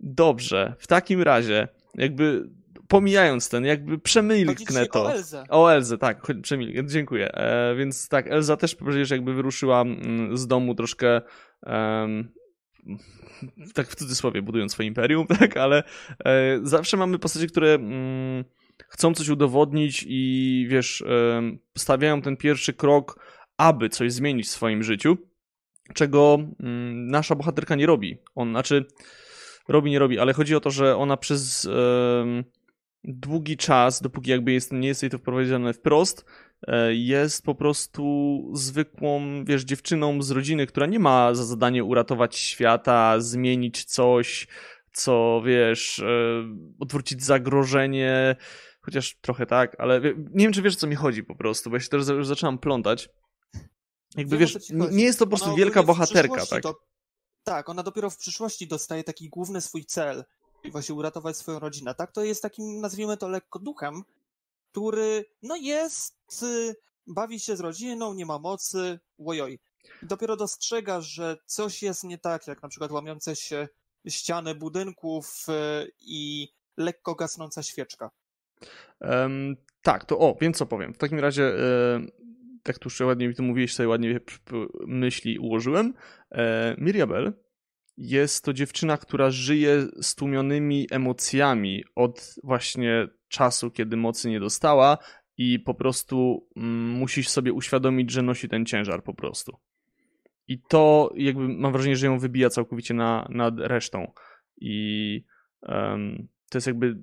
[0.00, 0.74] Dobrze.
[0.78, 2.50] W takim razie, jakby
[2.88, 5.02] pomijając ten, jakby przemilknę to.
[5.02, 5.44] O Elzę.
[5.48, 7.34] O Elzę, tak, przemilknę, dziękuję.
[7.34, 11.20] E, więc tak, Elza też przecież jakby wyruszyła mm, z domu troszkę
[11.62, 12.28] um,
[13.74, 15.82] tak w cudzysłowie budując swoje imperium, tak, ale
[16.24, 18.44] e, zawsze mamy postacie, które mm,
[18.88, 21.42] chcą coś udowodnić i wiesz, e,
[21.78, 25.18] stawiają ten pierwszy krok, aby coś zmienić w swoim życiu
[25.94, 28.18] czego mm, nasza bohaterka nie robi.
[28.34, 28.86] On, znaczy,
[29.68, 31.68] robi, nie robi, ale chodzi o to, że ona przez
[33.04, 36.24] długi czas, dopóki jakby jest, nie jest jej to wprowadzone wprost,
[36.66, 42.36] e, jest po prostu zwykłą, wiesz, dziewczyną z rodziny, która nie ma za zadanie uratować
[42.36, 44.46] świata, zmienić coś,
[44.92, 46.04] co, wiesz, e,
[46.80, 48.36] odwrócić zagrożenie,
[48.80, 50.00] chociaż trochę tak, ale
[50.34, 52.58] nie wiem, czy wiesz, o co mi chodzi po prostu, bo ja się już zaczynam
[52.58, 53.08] plątać.
[54.16, 56.62] Jakby Wiem, wiesz, nie jest to po prostu wielka bohaterka, tak?
[56.62, 56.80] To,
[57.44, 60.24] tak, ona dopiero w przyszłości dostaje taki główny swój cel,
[60.64, 62.12] i właśnie uratować swoją rodzinę, tak?
[62.12, 64.02] To jest takim, nazwijmy to lekko duchem,
[64.70, 69.60] który, no jest, y, bawi się z rodziną, nie ma mocy, łojoj.
[70.02, 73.68] I dopiero dostrzega, że coś jest nie tak, jak na przykład łamiące się
[74.08, 78.10] ściany budynków y, i lekko gasnąca świeczka.
[79.00, 80.94] Um, tak, to o, więc co powiem.
[80.94, 81.52] W takim razie
[82.68, 84.20] tak tu ładnie mi to mówiłeś, sobie ładnie
[84.86, 85.94] myśli ułożyłem.
[86.32, 87.32] E, Miriabel
[87.96, 94.98] jest to dziewczyna, która żyje stłumionymi emocjami od właśnie czasu, kiedy mocy nie dostała
[95.38, 99.56] i po prostu mm, musisz sobie uświadomić, że nosi ten ciężar po prostu.
[100.48, 104.12] I to jakby mam wrażenie, że ją wybija całkowicie na, nad resztą.
[104.60, 105.24] I
[105.62, 107.02] um, to jest jakby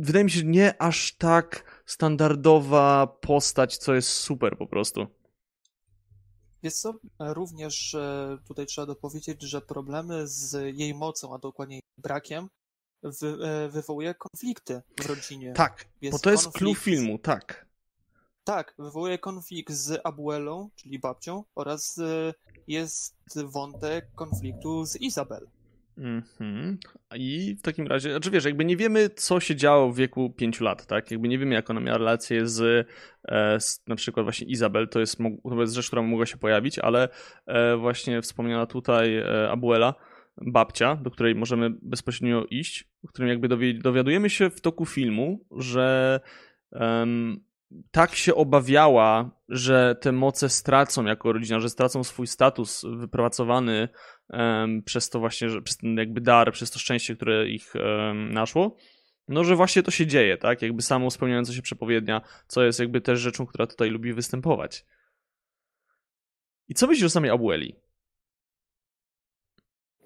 [0.00, 5.06] wydaje mi się, nie aż tak standardowa postać, co jest super po prostu.
[6.62, 12.48] Wiesz co, również e, tutaj trzeba dopowiedzieć, że problemy z jej mocą, a dokładniej brakiem,
[13.02, 15.52] wy, e, wywołuje konflikty w rodzinie.
[15.52, 17.66] Tak, jest bo to jest clue filmu, tak.
[18.44, 22.34] Tak, wywołuje konflikt z Abuelą, czyli babcią, oraz e,
[22.66, 25.48] jest wątek konfliktu z Izabel.
[25.98, 26.78] Mhm.
[27.14, 30.60] I w takim razie, znaczy wiesz, jakby nie wiemy, co się działo w wieku 5
[30.60, 31.10] lat, tak?
[31.10, 32.88] Jakby nie wiemy, jak ona miała relacje z,
[33.28, 36.78] e, z na przykład właśnie Izabel, to jest, to jest rzecz, która mogła się pojawić,
[36.78, 37.08] ale
[37.46, 39.94] e, właśnie wspomniana tutaj e, Abuela,
[40.36, 46.20] babcia, do której możemy bezpośrednio iść, w którym jakby dowiadujemy się w toku filmu, że
[46.70, 47.44] um,
[47.90, 53.88] tak się obawiała, że te moce stracą jako rodzina, że stracą swój status wypracowany
[54.28, 58.32] um, przez to właśnie, że, przez ten jakby dar, przez to szczęście, które ich um,
[58.32, 58.76] naszło,
[59.28, 60.62] no że właśnie to się dzieje, tak?
[60.62, 64.86] Jakby samo spełniająca się przepowiednia, co jest jakby też rzeczą, która tutaj lubi występować.
[66.68, 67.76] I co myślisz o samej Abueli?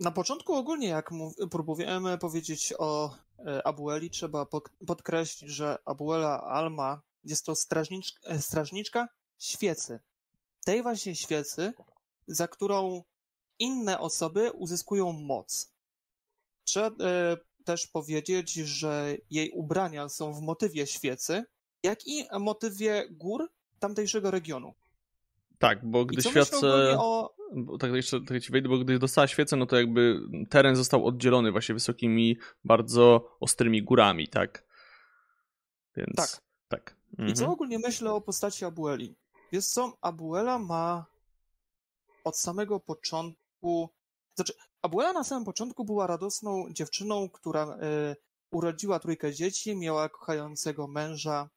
[0.01, 1.11] Na początku ogólnie, jak
[1.51, 3.14] próbujemy powiedzieć o
[3.46, 4.46] e, Abueli, trzeba
[4.87, 10.00] podkreślić, że Abuela Alma jest to strażnicz, e, strażniczka świecy.
[10.64, 11.72] Tej właśnie świecy,
[12.26, 13.02] za którą
[13.59, 15.72] inne osoby uzyskują moc.
[16.64, 21.44] Trzeba e, też powiedzieć, że jej ubrania są w motywie świecy,
[21.83, 24.74] jak i motywie gór tamtejszego regionu.
[25.59, 26.96] Tak, bo gdy świece...
[26.98, 27.35] O...
[27.80, 31.52] Tak, jeszcze tak ci wejdę, bo gdy dostała świecę, no to jakby teren został oddzielony
[31.52, 34.64] właśnie wysokimi, bardzo ostrymi górami, tak?
[35.96, 36.16] Więc...
[36.16, 36.42] Tak.
[36.68, 36.99] tak.
[37.11, 37.29] Mhm.
[37.29, 37.53] I co mhm.
[37.53, 39.14] ogólnie myślę o postaci Abueli?
[39.53, 41.07] Wiesz co, Abuela ma
[42.25, 43.88] od samego początku...
[44.35, 47.79] Znaczy, Abuela na samym początku była radosną dziewczyną, która
[48.12, 48.16] y,
[48.51, 51.49] urodziła trójkę dzieci, miała kochającego męża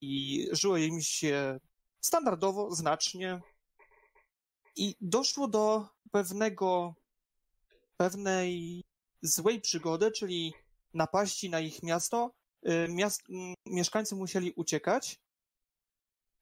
[0.00, 1.60] i żyło im się
[2.00, 3.40] standardowo, znacznie.
[4.76, 6.94] I doszło do pewnego,
[7.96, 8.84] pewnej
[9.22, 10.54] złej przygody, czyli
[10.94, 12.30] napaści na ich miasto.
[12.68, 13.22] Y, miast,
[13.66, 15.20] mieszkańcy musieli uciekać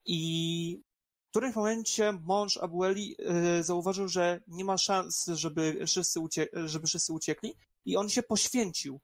[0.05, 0.81] i
[1.27, 3.15] w którymś momencie mąż Abueli
[3.59, 8.23] y, zauważył, że nie ma szans, żeby wszyscy, ucie żeby wszyscy uciekli i on się
[8.23, 8.99] poświęcił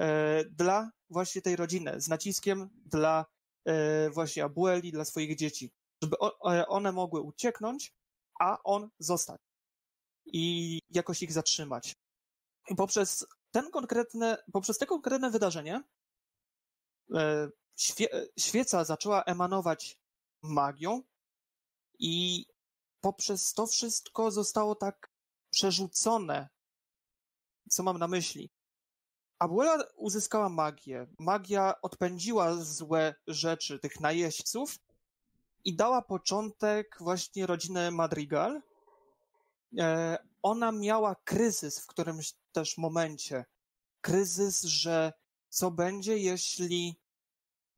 [0.00, 0.04] y,
[0.50, 3.26] dla właśnie tej rodziny, z naciskiem dla
[4.12, 5.72] właśnie Abueli, dla swoich dzieci
[6.02, 7.92] żeby e, one mogły ucieknąć,
[8.40, 9.40] a on zostać
[10.26, 11.96] i jakoś ich zatrzymać.
[12.70, 15.82] I poprzez ten konkretne, poprzez te konkretne wydarzenie e,
[17.76, 19.98] świe, świeca zaczęła emanować
[20.42, 21.02] magią
[21.98, 22.46] i
[23.00, 25.10] poprzez to wszystko zostało tak
[25.50, 26.48] przerzucone.
[27.70, 28.50] Co mam na myśli?
[29.38, 31.06] Abuela uzyskała magię.
[31.18, 34.78] Magia odpędziła złe rzeczy, tych najeźdźców,
[35.64, 38.62] i dała początek właśnie rodzinę Madrigal.
[39.78, 43.44] E, ona miała kryzys w którymś też momencie.
[44.00, 45.12] Kryzys, że
[45.48, 46.96] co będzie, jeśli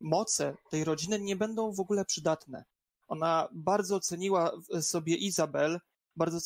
[0.05, 2.65] moce tej rodziny nie będą w ogóle przydatne.
[3.09, 5.81] Ona bardzo ceniła sobie Izabel,
[6.17, 6.39] bardzo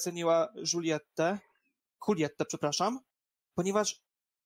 [0.00, 1.38] ceniła Julietę,
[2.08, 3.00] Julietę, przepraszam,
[3.54, 4.02] ponieważ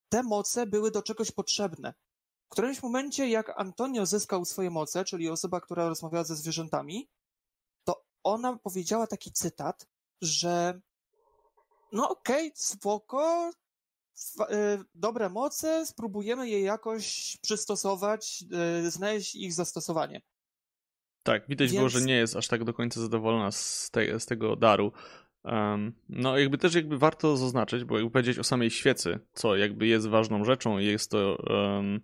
[0.08, 1.94] te moce były do czegoś potrzebne.
[2.46, 7.08] W którymś momencie, jak Antonio zyskał swoje moce, czyli osoba, która rozmawiała ze zwierzętami,
[7.84, 9.86] to ona powiedziała taki cytat,
[10.22, 10.80] że
[11.92, 13.50] no okej, okay, spoko,
[14.94, 18.44] dobre moce, spróbujemy je jakoś przystosować,
[18.86, 20.20] y, znaleźć ich zastosowanie.
[21.22, 21.76] Tak, widać Więc...
[21.78, 24.92] było, że nie jest aż tak do końca zadowolona z, te, z tego daru.
[25.44, 29.86] Um, no jakby też jakby warto zaznaczyć, bo jakby powiedzieć o samej świecy, co jakby
[29.86, 32.00] jest ważną rzeczą i jest to um,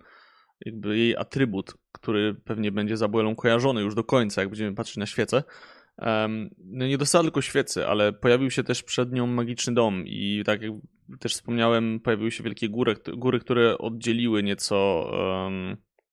[0.67, 4.97] jakby jej atrybut, który pewnie będzie za Abuelą kojarzony już do końca, jak będziemy patrzeć
[4.97, 5.43] na świecę.
[6.59, 10.63] No nie dostała tylko świecy, ale pojawił się też przed nią magiczny dom i tak
[10.63, 10.73] jak
[11.21, 15.11] też wspomniałem, pojawiły się wielkie góry, góry które oddzieliły nieco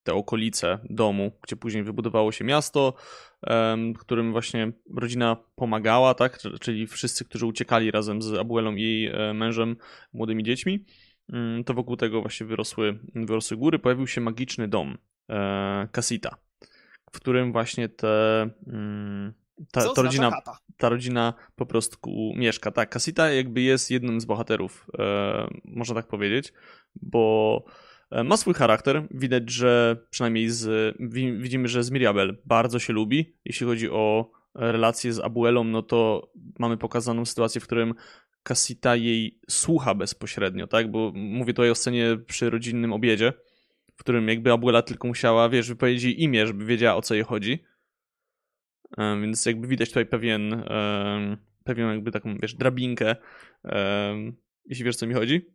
[0.03, 2.93] te okolice domu, gdzie później wybudowało się miasto,
[3.47, 6.39] um, którym właśnie rodzina pomagała, tak?
[6.61, 9.75] Czyli wszyscy, którzy uciekali razem z Abuelą i jej e, mężem,
[10.13, 10.85] młodymi dziećmi.
[11.29, 13.79] Mm, to wokół tego właśnie wyrosły, wyrosły góry.
[13.79, 14.97] Pojawił się magiczny dom
[15.29, 16.37] e, Casita,
[17.11, 19.33] w którym właśnie te, mm,
[19.71, 20.31] ta, ta, rodzina,
[20.77, 22.71] ta rodzina po prostu mieszka.
[22.71, 26.53] Tak, Casita jakby jest jednym z bohaterów, e, można tak powiedzieć,
[26.95, 27.63] bo
[28.11, 29.07] e, ma swój charakter.
[29.11, 30.95] Widać, że przynajmniej z,
[31.41, 33.35] widzimy, że z Miriabel bardzo się lubi.
[33.45, 37.93] Jeśli chodzi o relacje z Abuelą, no to mamy pokazaną sytuację, w którym
[38.43, 40.91] Casita jej słucha bezpośrednio, tak?
[40.91, 43.33] Bo mówię tutaj o scenie przy rodzinnym obiedzie,
[43.95, 47.63] w którym jakby Abuela tylko musiała, wiesz, wypowiedzieć imię, żeby wiedziała o co jej chodzi.
[48.97, 50.63] Więc jakby widać tutaj pewien,
[51.63, 53.15] pewien jakby taką, wiesz, drabinkę,
[54.65, 55.53] jeśli wiesz, co mi chodzi.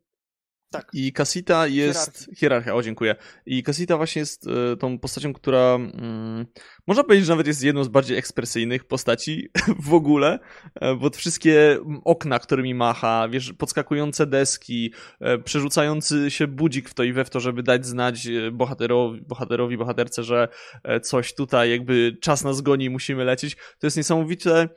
[0.70, 0.90] Tak.
[0.92, 2.12] I Casita jest.
[2.14, 2.34] Hierarchia.
[2.36, 3.16] Hierarchia, o dziękuję.
[3.46, 6.46] I Casita właśnie jest e, tą postacią, która mm,
[6.86, 9.48] można powiedzieć, że nawet jest jedną z bardziej ekspresyjnych postaci
[9.88, 10.38] w ogóle,
[10.74, 17.04] e, bo wszystkie okna, którymi macha, wiesz, podskakujące deski, e, przerzucający się budzik w to
[17.04, 20.48] i we w to, żeby dać znać e, bohaterowi, bohaterowi bohaterce, że
[20.84, 23.56] e, coś tutaj jakby czas nas goni, musimy lecieć.
[23.56, 24.68] To jest niesamowicie.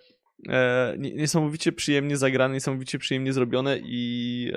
[0.50, 4.52] E, niesamowicie przyjemnie zagrane, niesamowicie przyjemnie zrobione i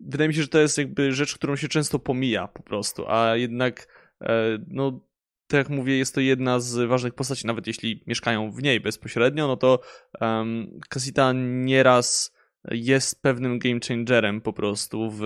[0.00, 3.36] wydaje mi się, że to jest jakby rzecz, którą się często pomija po prostu, a
[3.36, 3.88] jednak
[4.20, 5.00] e, no
[5.46, 9.46] tak jak mówię, jest to jedna z ważnych postaci, nawet jeśli mieszkają w niej bezpośrednio,
[9.46, 9.80] no to
[10.20, 12.34] um, Casita nieraz
[12.70, 15.20] jest pewnym game changerem po prostu w,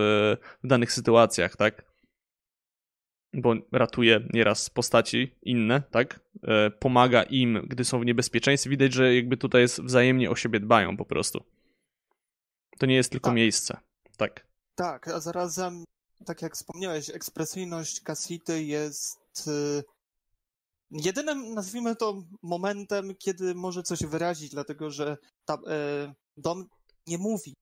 [0.64, 1.88] w danych sytuacjach, tak?
[3.32, 6.20] Bo ratuje nieraz postaci inne, tak?
[6.42, 8.70] E, pomaga im, gdy są w niebezpieczeństwie.
[8.70, 11.44] Widać, że jakby tutaj jest wzajemnie o siebie dbają po prostu.
[12.78, 13.36] To nie jest tylko tak.
[13.36, 13.78] miejsce.
[14.16, 14.47] Tak.
[14.78, 15.84] Tak, a zarazem,
[16.26, 19.84] tak jak wspomniałeś, ekspresyjność Casity jest y,
[20.90, 26.68] jedynym, nazwijmy to, momentem, kiedy może coś wyrazić, dlatego że ta, y, dom
[27.06, 27.54] nie mówi.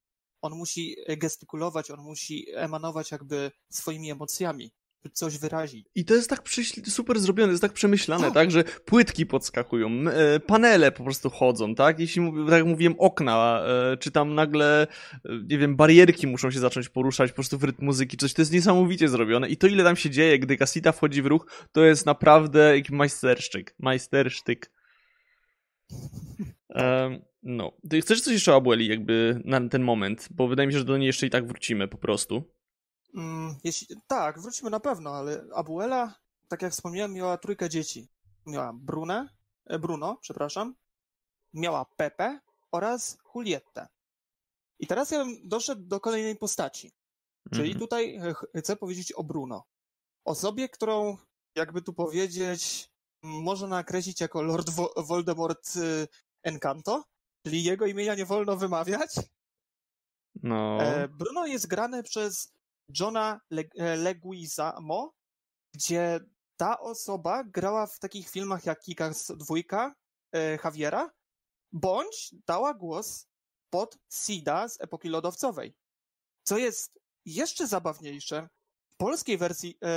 [0.42, 4.70] On musi gestykulować, on musi emanować jakby swoimi emocjami.
[5.12, 5.86] Coś wyrazić.
[5.94, 6.42] I to jest tak
[6.86, 11.74] super zrobione, jest tak przemyślane, tak, tak że płytki podskakują, e, panele po prostu chodzą,
[11.74, 12.00] tak?
[12.00, 15.18] Jeśli, tak jak mówiłem, okna, e, czy tam nagle, e,
[15.50, 18.52] nie wiem, barierki muszą się zacząć poruszać po prostu w rytm muzyki, coś, to jest
[18.52, 22.06] niesamowicie zrobione i to ile tam się dzieje, gdy kasita wchodzi w ruch, to jest
[22.06, 24.70] naprawdę jak majstersztyk, majstersztyk.
[26.68, 27.72] Um, no.
[27.90, 30.28] Ty chcesz coś jeszcze o Abueli jakby na ten moment?
[30.30, 32.55] Bo wydaje mi się, że do niej jeszcze i tak wrócimy po prostu.
[33.16, 36.14] Mm, jeśli, tak, wrócimy na pewno, ale Abuela,
[36.48, 38.09] tak jak wspomniałem, miała trójkę dzieci.
[38.46, 39.29] Miała Brunę,
[39.66, 40.74] e, Bruno, przepraszam,
[41.55, 42.40] miała Pepe
[42.72, 43.88] oraz Julietę.
[44.79, 46.92] I teraz ja bym doszedł do kolejnej postaci.
[47.52, 47.81] Czyli mhm.
[47.81, 48.20] tutaj
[48.57, 49.64] chcę powiedzieć o Bruno.
[50.24, 51.16] Osobie, którą,
[51.55, 52.90] jakby tu powiedzieć,
[53.22, 56.09] można nakreślić jako Lord Voldemort y,
[56.42, 57.05] Encanto,
[57.44, 59.14] czyli jego imienia nie wolno wymawiać.
[60.42, 60.83] No.
[60.83, 62.55] E, Bruno jest grany przez
[63.01, 65.12] Johna e, Leguizamo,
[65.75, 66.20] gdzie
[66.57, 69.94] ta osoba grała w takich filmach jak Kikas dwójka
[70.33, 71.11] e, Javiera,
[71.72, 73.27] bądź dała głos
[73.70, 75.77] pod Sida z epoki lodowcowej.
[76.42, 78.49] Co jest jeszcze zabawniejsze,
[78.94, 79.88] w polskiej wersji e,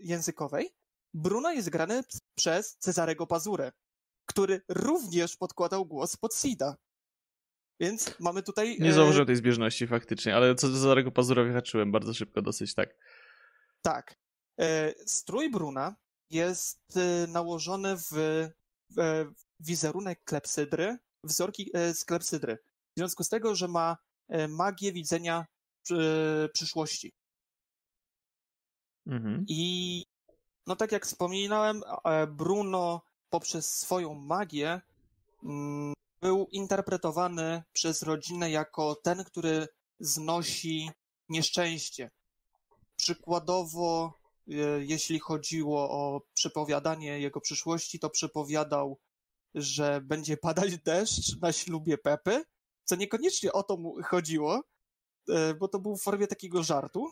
[0.00, 0.74] językowej
[1.14, 2.02] Bruno jest grany
[2.34, 3.72] przez Cezarego Pazurę,
[4.26, 6.76] który również podkładał głos pod Sida.
[7.82, 8.76] Więc mamy tutaj...
[8.80, 12.96] Nie zauważyłem tej zbieżności faktycznie, ale co do Cezarego Pazura wyhaczyłem bardzo szybko, dosyć tak.
[13.82, 14.18] Tak.
[14.60, 15.96] E, strój Bruna
[16.30, 18.48] jest e, nałożony w,
[19.60, 22.58] wizerunek klepsydry, wzorki e, z klepsydry.
[22.96, 23.96] W związku z tego, że ma
[24.48, 25.46] magię widzenia
[26.52, 27.12] przyszłości.
[29.06, 29.44] Mhm.
[29.48, 30.04] I
[30.66, 31.82] no tak jak wspominałem,
[32.28, 34.80] Bruno poprzez swoją magię
[35.44, 39.68] mm, był interpretowany przez rodzinę jako ten, który
[40.00, 40.90] znosi
[41.28, 42.10] nieszczęście.
[42.96, 44.14] Przykładowo,
[44.48, 44.52] e,
[44.84, 48.98] jeśli chodziło o przepowiadanie jego przyszłości, to przepowiadał,
[49.54, 52.44] że będzie padać deszcz na ślubie Pepy,
[52.84, 54.62] co niekoniecznie o to mu chodziło,
[55.28, 57.10] e, bo to był w formie takiego żartu.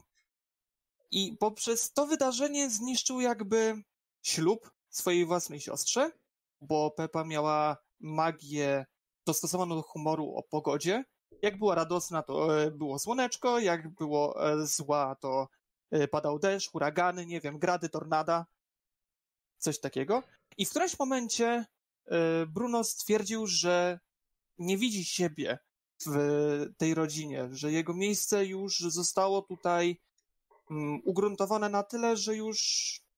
[1.10, 3.82] I poprzez to wydarzenie zniszczył jakby
[4.22, 6.12] ślub swojej własnej siostrze,
[6.60, 8.86] bo Pepa miała magię
[9.30, 11.04] dostosowaną do humoru o pogodzie.
[11.42, 15.48] Jak była radosna, to e, było słoneczko, jak było e, zła, to
[15.90, 18.46] e, padał deszcz, huragany, nie wiem, grady, tornada,
[19.58, 20.22] coś takiego.
[20.58, 21.66] I w którymś momencie
[22.48, 24.00] Bruno stwierdził, że
[24.58, 25.58] nie widzi siebie
[26.06, 26.16] w
[26.76, 30.00] tej rodzinie, że jego miejsce już zostało tutaj
[30.70, 32.58] mm, ugruntowane na tyle, że już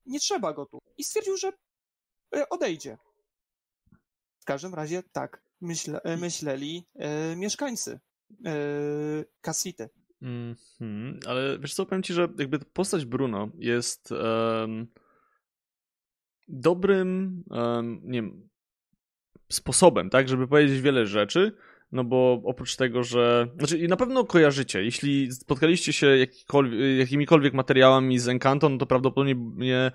[0.07, 0.79] nie trzeba go tu.
[0.99, 1.53] I stwierdził, że
[2.51, 2.99] odejdzie.
[4.41, 8.01] W każdym razie tak myśle, e, myśleli e, mieszkańcy
[8.47, 9.89] e.
[10.23, 11.19] Mm -hmm.
[11.27, 14.87] Ale wiesz co, powiem ci, że jakby postać Bruno jest um,
[16.49, 18.49] dobrym um, nie wiem,
[19.53, 21.53] sposobem, tak, żeby powiedzieć wiele rzeczy,
[21.93, 23.49] no bo oprócz tego, że.
[23.59, 24.85] Znaczy, na pewno kojarzycie.
[24.85, 26.27] Jeśli spotkaliście się
[26.99, 29.93] jakimikolwiek materiałami z Encanto, no to prawdopodobnie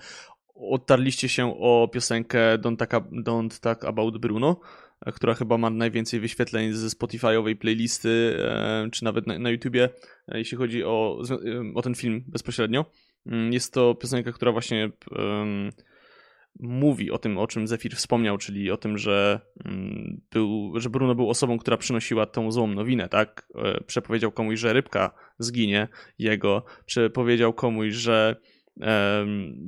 [0.55, 4.59] odtarliście się o piosenkę Don't Talk, About Bruno,
[5.13, 9.89] która chyba ma najwięcej wyświetleń ze Spotify'owej playlisty, e, czy nawet na, na YouTubie,
[10.27, 11.21] e, jeśli chodzi o,
[11.75, 12.85] o ten film bezpośrednio.
[13.25, 15.71] Mm, jest to piosenka, która właśnie um,
[16.59, 21.15] mówi o tym, o czym Zephyr wspomniał, czyli o tym, że, um, był, że Bruno
[21.15, 23.47] był osobą, która przynosiła tą złą nowinę, tak?
[23.87, 25.87] Przepowiedział komuś, że rybka zginie
[26.19, 28.35] jego, przepowiedział komuś, że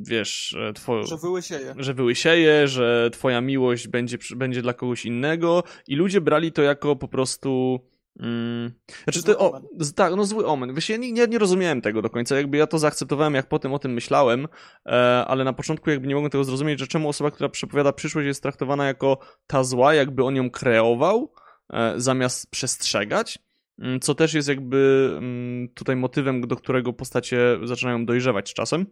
[0.02, 1.04] wiesz, two...
[1.04, 1.76] że wyłysieje.
[1.78, 6.96] Że wyłysieje, że twoja miłość będzie, będzie dla kogoś innego i ludzie brali to jako
[6.96, 7.80] po prostu...
[8.20, 8.72] Mm,
[9.04, 9.62] znaczy, to, o,
[9.96, 10.74] tak, no zły omen.
[10.74, 12.36] Wiesz, ja nie, nie, nie rozumiałem tego do końca.
[12.36, 14.48] Jakby ja to zaakceptowałem, jak potem o tym myślałem,
[14.86, 14.92] e,
[15.28, 18.44] ale na początku jakby nie mogłem tego zrozumieć, że czemu osoba, która przepowiada przyszłość jest
[18.44, 19.18] traktowana jako
[19.48, 21.34] ta zła, jakby on ją kreował,
[21.74, 23.40] e, zamiast przestrzegać.
[23.82, 28.86] Mm, co też jest jakby mm, tutaj motywem, do którego postacie zaczynają dojrzewać z czasem.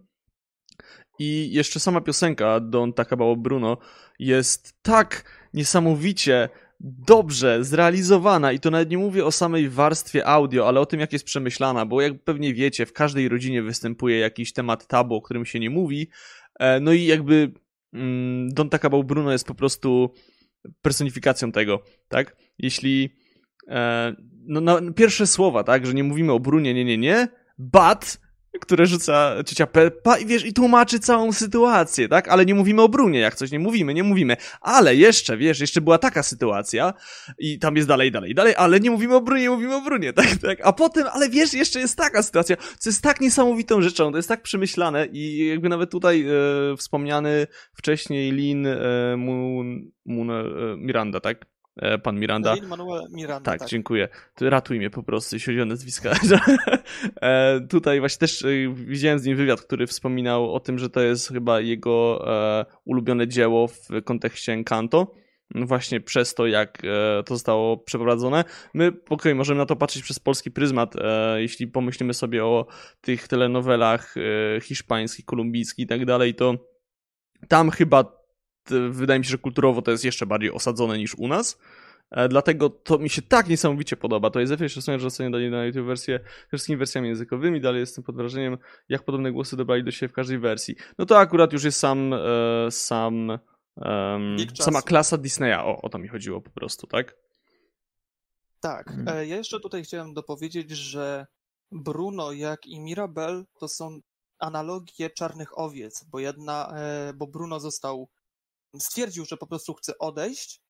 [1.19, 3.77] I jeszcze sama piosenka Don't Talk About Bruno
[4.19, 5.23] jest tak
[5.53, 10.99] niesamowicie dobrze zrealizowana i to nawet nie mówię o samej warstwie audio, ale o tym,
[10.99, 15.21] jak jest przemyślana, bo jak pewnie wiecie, w każdej rodzinie występuje jakiś temat tabu, o
[15.21, 16.09] którym się nie mówi,
[16.59, 17.51] e, no i jakby
[17.93, 20.13] mm, Don't Talk About Bruno jest po prostu
[20.81, 22.37] personifikacją tego, tak?
[22.57, 23.09] Jeśli
[23.67, 24.15] e,
[24.47, 28.19] no, no, pierwsze słowa, tak, że nie mówimy o Brunie, nie, nie, nie, but
[28.59, 32.27] które rzuca ciocia Peppa i wiesz, i tłumaczy całą sytuację, tak?
[32.27, 34.37] Ale nie mówimy o Brunie, jak coś nie mówimy, nie mówimy.
[34.61, 36.93] Ale jeszcze, wiesz, jeszcze była taka sytuacja
[37.39, 40.13] i tam jest dalej, dalej, dalej, ale nie mówimy o Brunie, nie mówimy o Brunie,
[40.23, 40.59] tak, tak.
[40.63, 44.29] A potem, ale wiesz, jeszcze jest taka sytuacja, co jest tak niesamowitą rzeczą, to jest
[44.29, 48.77] tak przemyślane i jakby nawet tutaj e, wspomniany wcześniej Lin e,
[49.17, 50.43] Moon, Moon e,
[50.77, 51.45] Miranda, tak?
[51.77, 52.55] E, pan Miranda.
[52.67, 53.51] Manuel Miranda.
[53.51, 54.07] Tak, tak, dziękuję.
[54.41, 56.11] Ratuj mnie po prostu, jeśli chodzi o nazwiska.
[57.21, 61.01] E, tutaj właśnie też e, widziałem z nim wywiad, który wspominał o tym, że to
[61.01, 62.25] jest chyba jego
[62.85, 65.15] ulubione dzieło w kontekście Encanto.
[65.55, 66.81] Właśnie przez to, jak
[67.25, 68.43] to zostało przeprowadzone.
[68.73, 70.93] My okej, możemy na to patrzeć przez polski pryzmat,
[71.37, 72.65] jeśli pomyślimy sobie o
[73.01, 74.15] tych telenowelach
[74.61, 76.53] hiszpańskich, kolumbijskich i tak dalej, to
[77.47, 78.16] tam chyba
[78.89, 81.59] wydaje mi się, że kulturowo to jest jeszcze bardziej osadzone niż u nas.
[82.11, 84.29] E, dlatego to mi się tak niesamowicie podoba.
[84.29, 87.61] To jest efekt szacunek, że ostatnio dali na YouTube wersję wszystkimi wersjami językowymi.
[87.61, 88.57] Dalej jestem pod wrażeniem,
[88.89, 90.75] jak podobne głosy dobrali do siebie w każdej wersji.
[90.97, 93.39] No to akurat już jest sam, e, sam
[94.59, 95.59] sama klasa Disneya.
[95.63, 97.15] O, o to mi chodziło po prostu, tak?
[98.59, 98.87] Tak.
[98.87, 99.07] Mhm.
[99.07, 101.25] E, ja jeszcze tutaj chciałem dopowiedzieć, że
[101.71, 103.99] Bruno, jak i Mirabel to są
[104.39, 106.73] analogie czarnych owiec, bo jedna,
[107.15, 108.09] bo Bruno został
[108.79, 110.61] stwierdził, że po prostu chce odejść,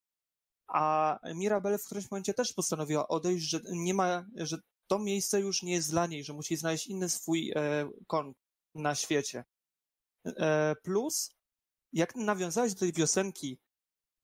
[0.68, 5.62] a Mirabel w którymś momencie też postanowiła odejść, że nie ma, że to miejsce już
[5.62, 8.36] nie jest dla niej, że musi znaleźć inny swój e, kąt
[8.74, 9.44] na świecie.
[10.26, 11.30] E, plus,
[11.92, 13.58] jak nawiązałeś do tej wiosenki,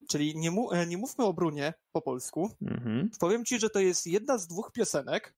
[0.09, 3.09] czyli nie, mu, e, nie mówmy o Brunie po polsku, mhm.
[3.19, 5.35] powiem ci, że to jest jedna z dwóch piosenek,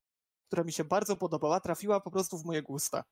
[0.48, 3.04] która mi się bardzo podobała, trafiła po prostu w moje gusta.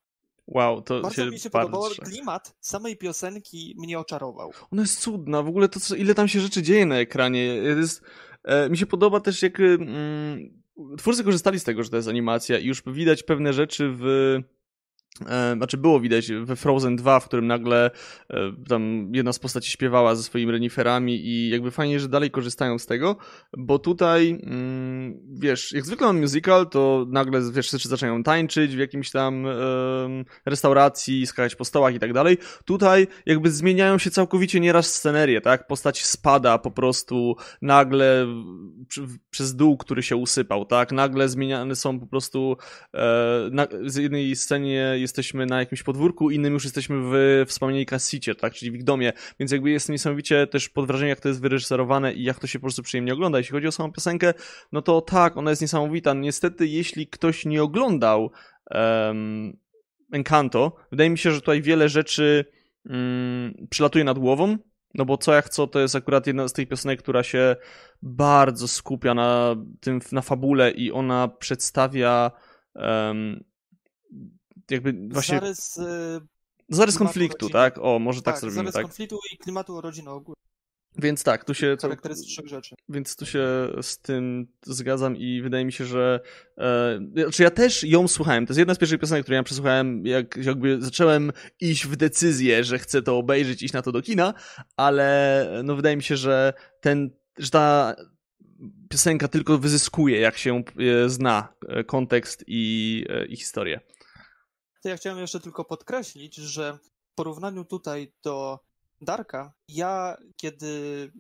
[0.48, 1.90] Wow, to bardzo się mi się podobało.
[1.90, 4.52] Klimat samej piosenki mnie oczarował.
[4.72, 7.44] Ona jest cudna, w ogóle to, co, ile tam się rzeczy dzieje na ekranie.
[7.44, 8.02] Jest,
[8.44, 10.64] e, mi się podoba też, jak mm,
[10.98, 14.04] twórcy korzystali z tego, że to jest animacja i już widać pewne rzeczy w
[15.56, 17.92] znaczy było widać we Frozen 2, w którym nagle
[18.30, 22.80] e, tam jedna z postaci śpiewała ze swoimi reniferami i jakby fajnie, że dalej korzystają
[22.80, 23.16] z tego,
[23.58, 28.80] bo tutaj mm, wiesz, jak zwykle mam musical, to nagle wiesz, wszyscy zaczynają tańczyć w
[28.80, 29.48] jakimś tam
[30.46, 32.38] restauracji, skakać po stołach i tak dalej.
[32.66, 35.68] Tutaj jakby zmieniają się całkowicie nieraz scenerie, tak?
[35.68, 38.28] Postać spada po prostu nagle
[39.30, 40.92] przez dół, który się usypał, tak?
[40.92, 42.58] Nagle zmieniane są po prostu
[42.94, 43.00] e,
[43.86, 48.72] z jednej scenie jesteśmy na jakimś podwórku, innym już jesteśmy w wspomnianej kasicie, tak, czyli
[48.72, 52.24] w ich domie, więc jakby jest niesamowicie też pod wrażeniem, jak to jest wyreżyserowane i
[52.24, 53.38] jak to się po prostu przyjemnie ogląda.
[53.38, 54.34] Jeśli chodzi o samą piosenkę,
[54.72, 56.14] no to tak, ona jest niesamowita.
[56.14, 58.32] Niestety, jeśli ktoś nie oglądał
[58.72, 59.58] um,
[60.12, 62.46] Encanto, wydaje mi się, że tutaj wiele rzeczy
[62.86, 64.58] um, przylatuje nad głową,
[64.94, 67.56] no bo co jak co, to jest akurat jedna z tych piosenek, która się
[68.02, 72.32] bardzo skupia na tym, na fabule i ona przedstawia
[72.76, 73.44] um,
[74.72, 75.40] jakby właśnie...
[75.40, 76.22] Zarys, e,
[76.70, 77.78] zarys konfliktu, tak?
[77.82, 78.84] O, może tak, tak zrobimy, zarys tak?
[78.84, 80.46] konfliktu i klimatu rodziny ogólnie.
[80.98, 81.78] Więc tak, tu się.
[81.82, 82.76] Charakterystycznych rzeczy.
[82.90, 83.48] Więc tu się
[83.82, 86.20] z tym zgadzam i wydaje mi się, że.
[86.58, 88.46] E, znaczy ja też ją słuchałem.
[88.46, 92.64] To jest jedna z pierwszych piosenek, które ja przesłuchałem, jak jakby zacząłem iść w decyzję,
[92.64, 94.34] że chcę to obejrzeć, iść na to do kina,
[94.78, 97.96] ale no wydaje mi się, że ten, że ta
[98.90, 100.64] piosenka tylko wyzyskuje, jak się
[101.06, 103.80] e, zna e, kontekst i, i historię
[104.86, 108.60] to ja chciałem jeszcze tylko podkreślić, że w porównaniu tutaj do
[109.02, 111.12] Darka, ja kiedy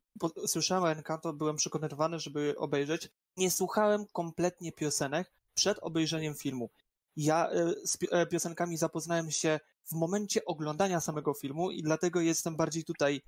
[0.47, 3.09] słyszałem Encanto, byłem przekonywany, żeby obejrzeć.
[3.37, 6.69] Nie słuchałem kompletnie piosenek przed obejrzeniem filmu.
[7.17, 12.55] Ja e, z e, piosenkami zapoznałem się w momencie oglądania samego filmu i dlatego jestem
[12.55, 13.21] bardziej tutaj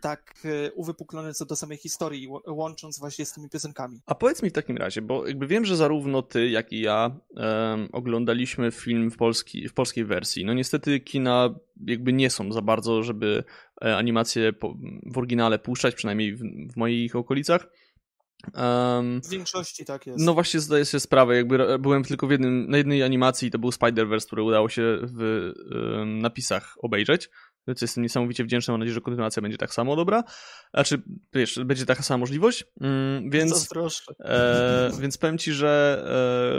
[0.00, 4.00] tak e, uwypuklony co do samej historii, łącząc właśnie z tymi piosenkami.
[4.06, 7.16] A powiedz mi w takim razie, bo jakby wiem, że zarówno ty, jak i ja
[7.30, 10.44] um, oglądaliśmy film w, polski, w polskiej wersji.
[10.44, 11.54] No niestety kina
[11.86, 13.44] jakby nie są za bardzo, żeby
[13.84, 14.76] e, animacje po,
[15.06, 16.40] w oryginale puszczać, przynajmniej w,
[16.72, 17.66] w moich okolicach.
[18.54, 20.24] Um, w większości tak jest.
[20.24, 23.70] No właśnie zdaję sobie sprawę, jakby byłem tylko w jednym, na jednej animacji, to był
[23.70, 27.30] Spider-Verse, który udało się w um, napisach obejrzeć.
[27.68, 30.24] Więc jestem niesamowicie wdzięczny, mam nadzieję, że kontynuacja będzie tak samo dobra.
[30.74, 31.02] Znaczy,
[31.32, 32.64] wiesz, będzie taka sama możliwość.
[32.80, 33.68] Mm, więc,
[34.20, 36.04] e, więc powiem ci, że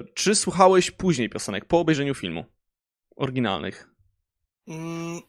[0.08, 2.46] e, czy słuchałeś później piosenek po obejrzeniu filmu
[3.16, 3.90] oryginalnych?
[4.68, 5.22] Mm,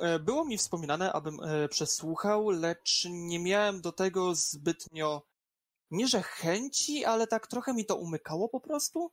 [0.00, 5.32] e, było mi wspominane, abym e, przesłuchał, lecz nie miałem do tego zbytnio
[5.92, 9.12] nie że chęci, ale tak trochę mi to umykało po prostu.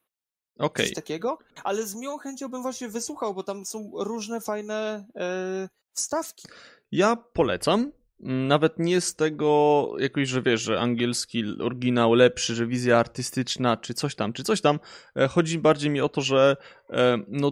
[0.60, 0.86] Okay.
[0.86, 5.70] Coś takiego, ale z miłą chęcią bym właśnie wysłuchał, bo tam są różne fajne e,
[5.94, 6.48] wstawki.
[6.92, 7.92] Ja polecam.
[8.22, 13.94] Nawet nie z tego jakoś, że wiesz, że angielski oryginał lepszy, że wizja artystyczna, czy
[13.94, 14.80] coś tam, czy coś tam.
[15.16, 16.58] E, chodzi bardziej mi o to, że
[16.90, 17.52] e, no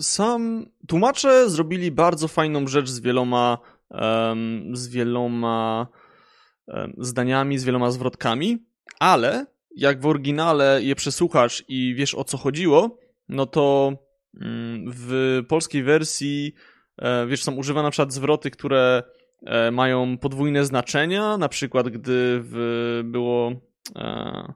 [0.00, 3.58] sam tłumacze zrobili bardzo fajną rzecz z wieloma
[3.90, 5.86] um, z wieloma
[6.66, 8.66] um, zdaniami, z wieloma zwrotkami,
[8.98, 9.46] ale
[9.76, 12.98] jak w oryginale je przesłuchasz i wiesz o co chodziło,
[13.28, 13.92] no to
[14.40, 16.54] mm, w polskiej wersji
[16.98, 19.02] e, wiesz, są używane na przykład zwroty, które
[19.46, 23.52] e, mają podwójne znaczenia, na przykład gdy w, było
[23.96, 24.52] e,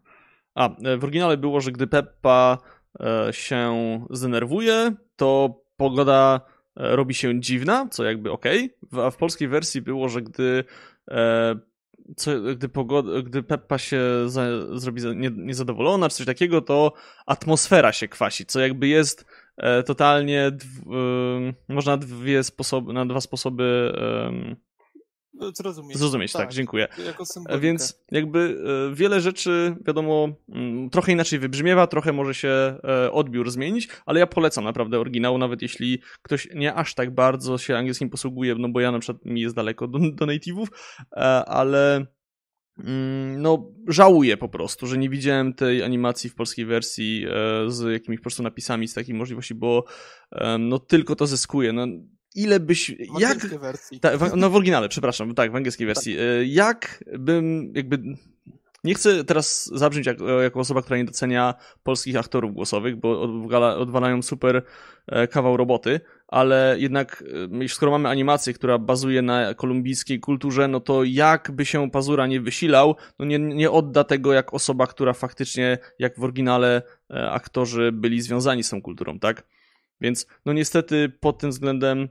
[0.54, 2.58] a, w oryginale było, że gdy Peppa
[3.30, 3.76] się
[4.10, 6.40] zdenerwuje, to pogoda
[6.76, 8.44] robi się dziwna, co jakby ok,
[9.02, 10.64] a w polskiej wersji było, że gdy
[12.16, 16.92] co, gdy, pogoda, gdy Peppa się za, zrobi nie, niezadowolona czy coś takiego, to
[17.26, 19.26] atmosfera się kwasi, co jakby jest
[19.56, 20.94] e, totalnie, dw,
[21.68, 24.56] e, można dwie sposoby, na dwa sposoby e,
[25.54, 25.98] Zrozumieć.
[25.98, 26.88] Zrozumieć, tak, tak dziękuję.
[27.60, 28.58] Więc jakby
[28.92, 34.20] e, wiele rzeczy, wiadomo, mm, trochę inaczej wybrzmiewa, trochę może się e, odbiór zmienić, ale
[34.20, 38.68] ja polecam naprawdę oryginał, nawet jeśli ktoś nie aż tak bardzo się angielskim posługuje, no
[38.68, 40.66] bo ja na przykład mi jest daleko do, do native'ów,
[41.12, 42.06] e, ale
[42.78, 47.26] mm, no, żałuję po prostu, że nie widziałem tej animacji w polskiej wersji
[47.66, 49.84] z jakimiś po prostu napisami z takiej możliwości, bo
[50.58, 51.72] no tylko to zyskuje.
[51.72, 51.86] No,
[52.36, 52.90] ile byś...
[53.16, 54.00] W jak, wersji.
[54.00, 56.16] Ta, w, no w oryginale, przepraszam, tak, w angielskiej wersji.
[56.16, 56.22] Tak.
[56.46, 57.98] Jak bym jakby...
[58.84, 63.20] Nie chcę teraz zabrzmieć jak, jako osoba, która nie docenia polskich aktorów głosowych, bo
[63.78, 64.62] odwalają super
[65.06, 67.24] e, kawał roboty, ale jednak
[67.62, 72.26] e, skoro mamy animację, która bazuje na kolumbijskiej kulturze, no to jak by się Pazura
[72.26, 76.82] nie wysilał, no nie, nie odda tego jak osoba, która faktycznie, jak w oryginale
[77.30, 79.46] aktorzy byli związani z tą kulturą, tak?
[80.00, 82.08] Więc no niestety pod tym względem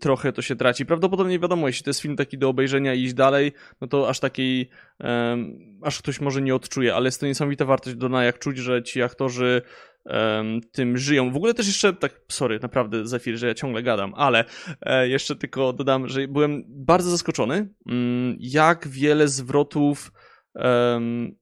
[0.00, 0.86] trochę to się traci.
[0.86, 4.08] Prawdopodobnie nie wiadomo, jeśli to jest film taki do obejrzenia i iść dalej, no to
[4.08, 4.68] aż takiej,
[5.00, 8.82] um, aż ktoś może nie odczuje, ale jest to niesamowita wartość do jak czuć, że
[8.82, 9.62] ci aktorzy
[10.04, 11.30] um, tym żyją.
[11.30, 14.44] W ogóle też jeszcze, tak, sorry, naprawdę Zefir, że ja ciągle gadam, ale
[14.82, 20.12] e, jeszcze tylko dodam, że byłem bardzo zaskoczony, um, jak wiele zwrotów
[20.54, 21.36] um,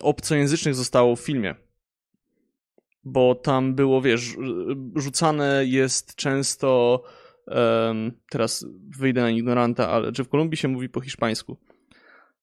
[0.00, 1.63] obcojęzycznych zostało w filmie
[3.04, 4.36] bo tam było, wiesz,
[4.96, 7.02] rzucane jest często,
[7.46, 8.66] um, teraz
[8.98, 11.56] wyjdę na ignoranta, ale czy w Kolumbii się mówi po hiszpańsku?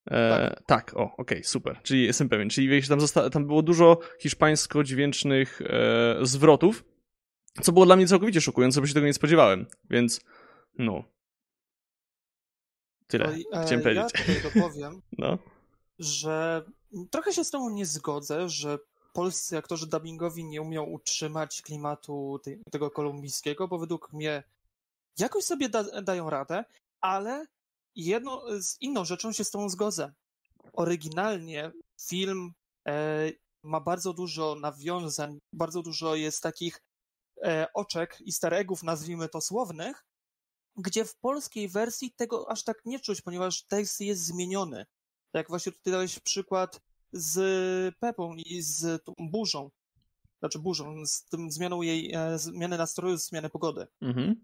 [0.06, 0.64] E, tak.
[0.66, 0.98] tak.
[0.98, 1.80] o, okej, okay, super.
[1.84, 2.50] Czyli jestem pewien.
[2.50, 3.00] Czyli wiesz, tam,
[3.32, 6.84] tam było dużo hiszpańsko-dźwięcznych e, zwrotów,
[7.62, 9.66] co było dla mnie całkowicie szokujące, bo się tego nie spodziewałem.
[9.90, 10.22] Więc,
[10.78, 11.04] no.
[13.08, 13.36] Tyle.
[13.52, 14.04] No Chciałem e, powiedzieć.
[14.14, 15.38] Ja tutaj dopowiem, no.
[16.00, 16.66] że
[17.12, 18.78] trochę się z tobą nie zgodzę, że
[19.14, 24.44] polscy aktorzy dubbingowi nie umią utrzymać klimatu tej, tego kolumbijskiego, bo według mnie
[25.20, 26.66] jakoś sobie da, dają radę,
[27.02, 27.46] ale
[27.96, 30.14] jedno, z inną rzeczą się z tą zgodzę.
[30.74, 32.54] Oryginalnie film
[32.88, 33.32] e,
[33.64, 36.82] ma bardzo dużo nawiązań, bardzo dużo jest takich
[37.44, 40.06] e, oczek, easter eggów, nazwijmy to słownych,
[40.78, 44.86] gdzie w polskiej wersji tego aż tak nie czuć, ponieważ tekst jest zmieniony.
[45.34, 46.82] Jak właśnie tutaj dałeś przykład
[47.14, 49.70] z Pepą i z tą burzą.
[50.40, 53.88] Znaczy burzą, z tym zmianą jej, e, zmiany nastroju, zmiany pogody.
[54.02, 54.36] Mhm.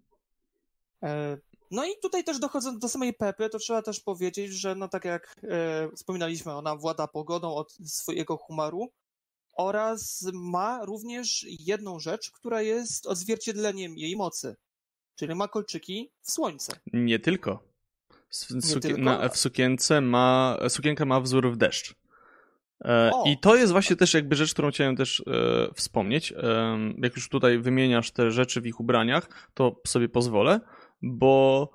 [1.03, 1.38] E,
[1.72, 5.05] no i tutaj też dochodząc do samej Pepy, to trzeba też powiedzieć, że no tak
[5.05, 8.91] jak e, wspominaliśmy, ona włada pogodą od swojego humoru
[9.53, 14.55] oraz ma również jedną rzecz, która jest odzwierciedleniem jej mocy,
[15.15, 16.80] czyli ma kolczyki w słońce.
[16.93, 17.63] Nie tylko.
[18.51, 19.01] Nie tylko.
[19.01, 21.95] Na, w sukience ma, sukienka ma wzór w deszcz.
[22.86, 26.32] E, I to jest właśnie też jakby rzecz, którą chciałem też e, wspomnieć.
[26.32, 30.59] E, jak już tutaj wymieniasz te rzeczy w ich ubraniach, to sobie pozwolę,
[31.01, 31.69] bo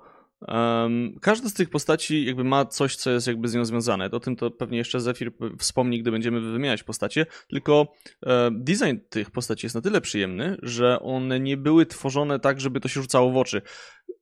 [0.47, 4.11] um, każda z tych postaci jakby ma coś, co jest jakby z nią związane.
[4.11, 7.87] O tym to pewnie jeszcze Zephyr wspomni, gdy będziemy wymieniać postacie, tylko
[8.25, 12.79] e, design tych postaci jest na tyle przyjemny, że one nie były tworzone tak, żeby
[12.79, 13.61] to się rzucało w oczy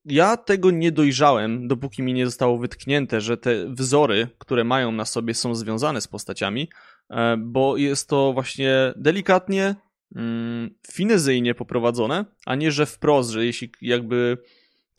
[0.05, 5.05] ja tego nie dojrzałem, dopóki mi nie zostało wytknięte, że te wzory, które mają na
[5.05, 6.69] sobie, są związane z postaciami,
[7.09, 9.75] e, bo jest to właśnie delikatnie,
[10.15, 14.37] mm, finezyjnie poprowadzone, a nie, że wprost, że jeśli jakby.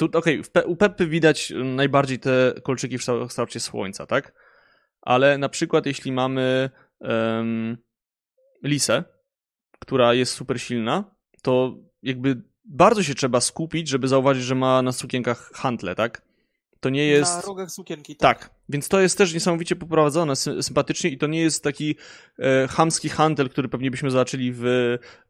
[0.03, 4.33] Tu, okej, okay, u Peppy widać najbardziej te kolczyki w kształcie słońca, tak?
[5.01, 7.77] Ale na przykład, jeśli mamy um,
[8.65, 9.05] Lisę,
[9.79, 14.93] która jest super silna, to jakby bardzo się trzeba skupić, żeby zauważyć, że ma na
[14.93, 16.23] sukienkach hantle, tak?
[16.81, 17.37] To nie jest.
[17.37, 18.39] Na rogach sukienki, tak.
[18.39, 21.97] Tak, więc to jest też niesamowicie poprowadzone, sy sympatycznie i to nie jest taki
[22.39, 24.67] e, chamski hantel, który pewnie byśmy zobaczyli w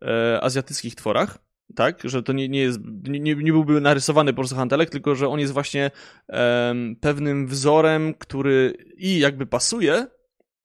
[0.02, 1.38] e, azjatyckich tworach,
[1.74, 2.00] tak?
[2.04, 5.40] Że to nie, nie jest, nie, nie byłby narysowany po prostu hantelek, tylko że on
[5.40, 5.90] jest właśnie
[6.28, 10.06] e, pewnym wzorem, który i jakby pasuje,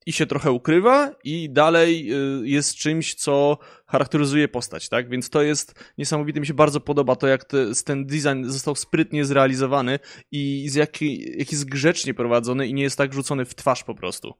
[0.07, 5.09] i się trochę ukrywa i dalej y, jest czymś, co charakteryzuje postać, tak?
[5.09, 9.25] Więc to jest niesamowite, mi się bardzo podoba to, jak te, ten design został sprytnie
[9.25, 9.99] zrealizowany
[10.31, 13.95] i z jaki, jak jest grzecznie prowadzony i nie jest tak rzucony w twarz po
[13.95, 14.33] prostu.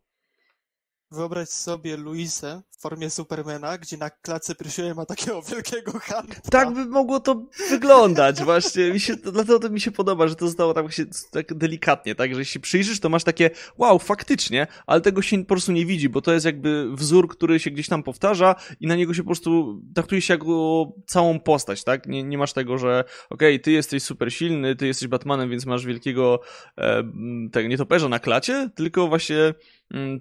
[1.12, 6.42] Wyobraź sobie Luisę w formie Supermana, gdzie na klatce piersiowej ma takiego wielkiego Hunta.
[6.52, 8.92] Tak by mogło to wyglądać właśnie.
[8.92, 12.34] Mi się, dlatego to mi się podoba, że to zostało tak właśnie tak delikatnie, tak,
[12.34, 16.10] że jeśli przyjrzysz, to masz takie wow, faktycznie, ale tego się po prostu nie widzi,
[16.10, 19.28] bo to jest jakby wzór, który się gdzieś tam powtarza i na niego się po
[19.28, 22.08] prostu traktuje się jako całą postać, tak?
[22.08, 25.66] Nie, nie masz tego, że okej, okay, ty jesteś super silny, ty jesteś Batmanem, więc
[25.66, 26.40] masz wielkiego
[26.78, 27.04] e,
[27.52, 29.54] tego nietoperza na klacie, tylko właśnie
[29.94, 30.20] mm,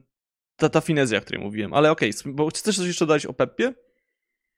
[0.56, 1.74] ta, ta finezja, o której mówiłem.
[1.74, 3.74] Ale okej, okay, bo chcesz coś jeszcze dodać o Peppie?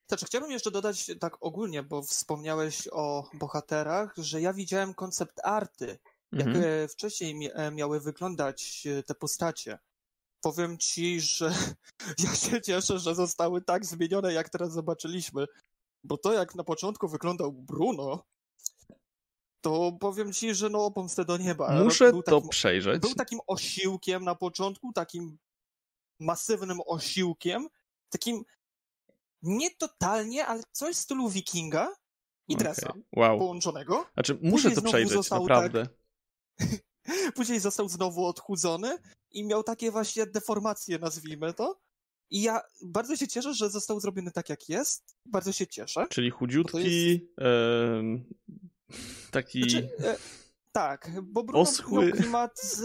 [0.09, 5.99] Znaczy, chciałbym jeszcze dodać tak ogólnie, bo wspomniałeś o bohaterach, że ja widziałem koncept arty,
[6.33, 6.89] jak mhm.
[6.89, 9.79] wcześniej e, miały wyglądać e, te postacie.
[10.41, 11.55] Powiem ci, że
[12.25, 15.47] ja się cieszę, że zostały tak zmienione, jak teraz zobaczyliśmy.
[16.05, 18.25] Bo to, jak na początku wyglądał Bruno,
[19.61, 21.85] to powiem ci, że no pomstę do nieba.
[21.85, 23.03] Muszę to przejrzeć.
[23.03, 25.39] Był takim osiłkiem na początku, takim
[26.19, 27.69] masywnym osiłkiem,
[28.11, 28.45] takim
[29.43, 31.97] nie totalnie, ale coś w stylu wikinga
[32.49, 33.03] i dresa okay.
[33.17, 33.39] wow.
[33.39, 34.07] połączonego.
[34.15, 35.87] Znaczy, muszę to przejrzeć, naprawdę.
[36.57, 36.69] Tak...
[37.37, 38.99] Później został znowu odchudzony
[39.31, 41.81] i miał takie właśnie deformacje, nazwijmy to.
[42.31, 45.17] I ja bardzo się cieszę, że został zrobiony tak, jak jest.
[45.25, 46.07] Bardzo się cieszę.
[46.11, 47.39] Czyli chudziutki, jest...
[47.39, 48.03] e,
[49.31, 49.71] taki...
[49.71, 50.17] Znaczy, e,
[50.73, 52.07] tak, bo Bruno oschły.
[52.07, 52.81] miał klimat z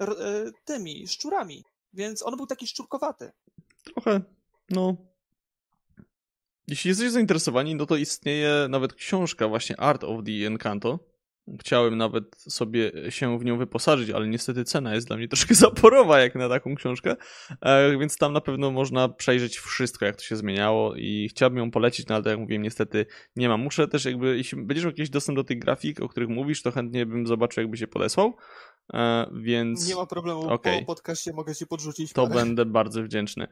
[0.00, 1.64] e, tymi szczurami.
[1.92, 3.32] Więc on był taki szczurkowaty.
[3.84, 4.20] Trochę,
[4.70, 4.96] no.
[6.68, 11.12] Jeśli jesteście zainteresowani, no to istnieje nawet książka właśnie Art of the Encanto.
[11.60, 16.20] Chciałem nawet sobie się w nią wyposażyć, ale niestety cena jest dla mnie troszkę zaporowa
[16.20, 17.16] jak na taką książkę,
[17.60, 21.70] e, więc tam na pewno można przejrzeć wszystko, jak to się zmieniało i chciałbym ją
[21.70, 23.60] polecić, no ale tak jak mówiłem, niestety nie mam.
[23.60, 26.70] Muszę też jakby, jeśli będziesz miał jakiś dostęp do tych grafik, o których mówisz, to
[26.70, 28.36] chętnie bym zobaczył, jakby się podesłał.
[28.94, 29.88] E, więc...
[29.88, 30.80] Nie ma problemu, okay.
[30.80, 32.12] po podcaście mogę ci podrzucić.
[32.12, 32.34] To parę.
[32.34, 33.48] będę bardzo wdzięczny.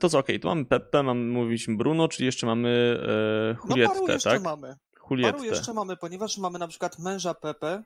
[0.00, 3.94] To co, okej, okay, tu mamy Pepe, mamy, mówiliśmy Bruno, czyli jeszcze mamy e, Julietę,
[3.94, 4.42] no, paru jeszcze tak?
[4.42, 4.76] mamy.
[5.10, 5.32] Julietę.
[5.32, 7.82] Paru jeszcze mamy, ponieważ mamy na przykład męża Pepe.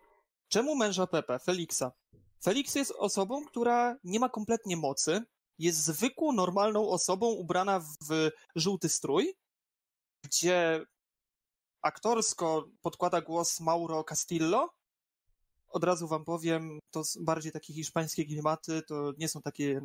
[0.48, 1.38] Czemu męża Pepe?
[1.38, 1.92] Felixa.
[2.44, 5.22] Felix jest osobą, która nie ma kompletnie mocy,
[5.58, 9.34] jest zwykłą, normalną osobą ubrana w żółty strój,
[10.24, 10.84] gdzie
[11.82, 14.68] aktorsko podkłada głos Mauro Castillo,
[15.70, 19.80] od razu wam powiem, to bardziej takie hiszpańskie klimaty, to nie są takie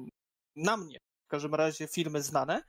[0.55, 2.63] na mnie, w każdym razie filmy znane,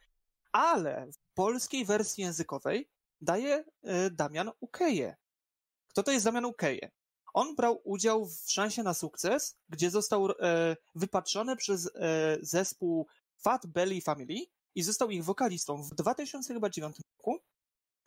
[0.52, 2.88] ale w polskiej wersji językowej
[3.20, 5.16] daje e, Damian Ukeje.
[5.88, 6.90] Kto to jest Damian Ukeje?
[7.34, 13.06] On brał udział w Szansie na sukces, gdzie został e, wypatrzony przez e, zespół
[13.36, 17.38] Fat Belly Family i został ich wokalistą w 2009 roku,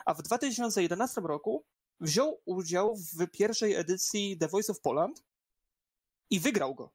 [0.06, 1.66] a w 2011 roku
[2.00, 5.24] wziął udział w pierwszej edycji The Voice of Poland
[6.30, 6.92] i wygrał go.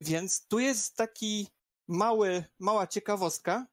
[0.00, 1.48] Więc tu jest taki
[1.88, 3.66] mały, mała ciekawostka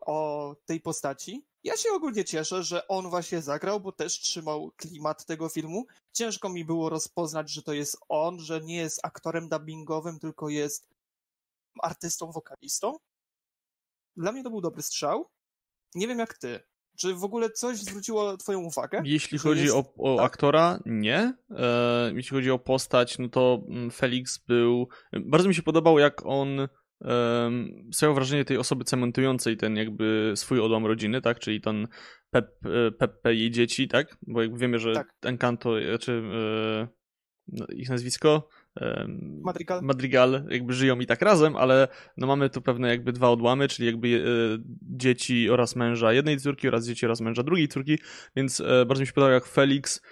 [0.00, 1.46] o tej postaci.
[1.64, 5.86] Ja się ogólnie cieszę, że on właśnie zagrał, bo też trzymał klimat tego filmu.
[6.12, 10.88] Ciężko mi było rozpoznać, że to jest on, że nie jest aktorem dubbingowym, tylko jest
[11.82, 12.98] artystą, wokalistą.
[14.16, 15.30] Dla mnie to był dobry strzał.
[15.94, 16.71] Nie wiem jak ty.
[16.96, 19.02] Czy w ogóle coś zwróciło Twoją uwagę?
[19.04, 19.74] Jeśli chodzi jest...
[19.74, 20.26] o, o tak?
[20.26, 21.34] aktora, nie.
[21.50, 24.88] E, jeśli chodzi o postać, no to mm, Felix był.
[25.12, 26.68] Bardzo mi się podobał, jak on
[27.00, 31.38] um, sprawiał wrażenie tej osoby cementującej ten jakby swój odłam rodziny, tak?
[31.38, 31.88] Czyli ten
[32.30, 34.16] Pep, e, Pepe jej dzieci, tak?
[34.26, 35.14] Bo jak wiemy, że tak.
[35.22, 36.22] Encanto, czy
[37.58, 38.48] e, ich nazwisko
[39.42, 39.82] Madrigal.
[39.82, 43.86] Madrigal jakby żyją i tak razem, ale no mamy tu pewne jakby dwa odłamy, czyli
[43.86, 44.62] jakby e,
[44.96, 47.98] dzieci oraz męża jednej córki oraz dzieci oraz męża drugiej córki,
[48.36, 50.02] więc e, bardzo mi się podobało jak Felix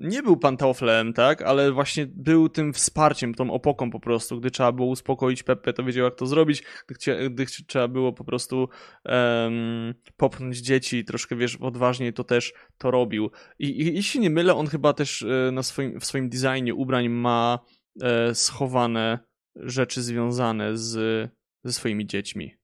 [0.00, 4.72] nie był pantoflem, tak, ale właśnie był tym wsparciem, tą opoką po prostu, gdy trzeba
[4.72, 8.68] było uspokoić Pepe, to wiedział jak to zrobić, gdy, gdy trzeba było po prostu
[9.04, 13.30] um, popchnąć dzieci troszkę, wiesz, odważniej, to też to robił.
[13.58, 17.08] I, i jeśli nie mylę, on chyba też e, na swoim, w swoim designie ubrań
[17.08, 17.58] ma
[18.02, 19.18] e, schowane
[19.56, 21.30] rzeczy związane z,
[21.64, 22.54] ze swoimi dziećmi.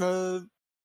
[0.00, 0.40] E,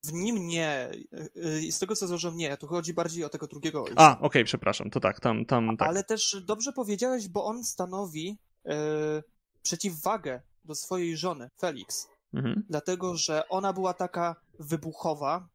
[0.05, 0.91] w nim nie.
[1.13, 1.29] Y,
[1.67, 2.57] y, z tego co zauważyłem, nie.
[2.57, 3.95] Tu chodzi bardziej o tego drugiego ojca.
[3.97, 4.89] A, okej, okay, przepraszam.
[4.89, 5.77] To tak, tam, tam.
[5.77, 5.87] Tak.
[5.87, 9.23] Ale też dobrze powiedziałeś, bo on stanowi e,
[9.61, 12.07] przeciwwagę do swojej żony, Felix.
[12.33, 12.63] Mhm.
[12.69, 15.47] Dlatego, że ona była taka wybuchowa.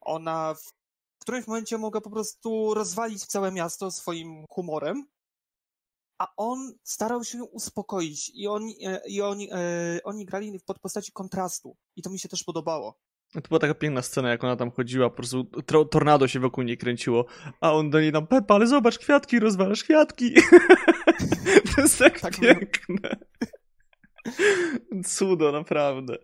[0.00, 5.06] Ona w którymś momencie mogła po prostu rozwalić całe miasto swoim humorem.
[6.18, 8.76] a on starał się ją uspokoić i oni,
[9.06, 12.98] i oni, e, oni grali pod postaci kontrastu i to mi się też podobało.
[13.34, 15.44] To była taka piękna scena, jak ona tam chodziła, po prostu
[15.90, 17.26] tornado się wokół niej kręciło,
[17.60, 20.34] a on do niej tam, Pepa, ale zobacz, kwiatki, rozwalasz kwiatki.
[21.76, 23.16] to jest tak, tak piękne.
[25.04, 26.16] Cudo, naprawdę.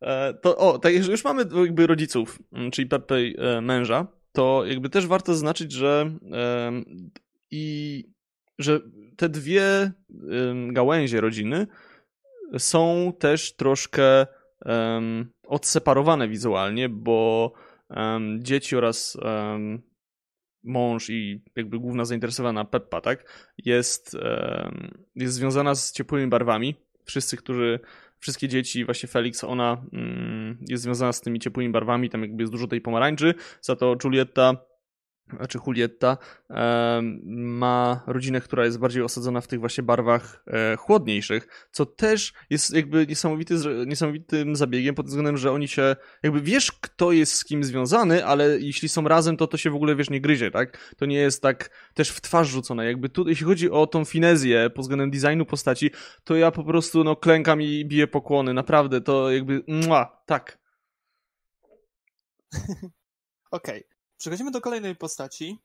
[0.00, 4.88] E, to, o, tak, już mamy jakby rodziców, mm, czyli Pepe e, męża, to jakby
[4.88, 6.10] też warto zaznaczyć, że
[7.50, 8.04] i
[8.58, 8.80] że
[9.16, 9.92] te dwie
[10.72, 11.66] gałęzie rodziny
[12.58, 14.26] są też troszkę
[14.64, 17.52] um, odseparowane wizualnie, bo
[17.90, 19.82] um, dzieci oraz um,
[20.64, 24.16] mąż i jakby główna zainteresowana Peppa, tak, jest,
[25.14, 26.74] jest związana z ciepłymi barwami.
[27.04, 27.80] Wszyscy, którzy,
[28.18, 32.52] wszystkie dzieci, właśnie Felix, ona mm, jest związana z tymi ciepłymi barwami, tam jakby jest
[32.52, 34.56] dużo tej pomarańczy, za to Julietta
[35.36, 36.18] znaczy Julietta,
[37.34, 42.74] ma rodzinę, która jest bardziej osadzona w tych właśnie barwach e, chłodniejszych, co też jest
[42.74, 43.54] jakby niesamowity,
[43.86, 48.60] niesamowitym zabiegiem pod względem, że oni się, jakby wiesz kto jest z kim związany, ale
[48.60, 50.94] jeśli są razem, to to się w ogóle, wiesz, nie gryzie, tak?
[50.96, 52.86] To nie jest tak też w twarz rzucone.
[52.86, 55.90] Jakby tu, jeśli chodzi o tą finezję pod względem designu postaci,
[56.24, 58.54] to ja po prostu, no, klękam i biję pokłony.
[58.54, 60.58] Naprawdę, to jakby, mua, tak.
[63.50, 63.80] Okej.
[63.80, 63.91] Okay.
[64.22, 65.58] Przechodzimy do kolejnej postaci.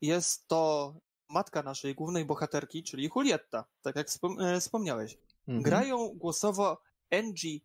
[0.00, 0.94] Jest to
[1.28, 4.06] matka naszej głównej bohaterki, czyli Julietta, tak jak
[4.40, 5.18] e, wspomniałeś.
[5.48, 5.62] Mhm.
[5.62, 7.58] Grają głosowo Angie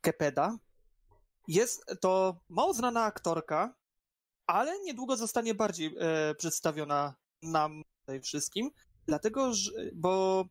[0.00, 0.58] Kepeda.
[1.48, 3.74] Jest to mało znana aktorka,
[4.46, 8.70] ale niedługo zostanie bardziej e, przedstawiona nam tutaj wszystkim,
[9.06, 10.44] dlatego, że, bo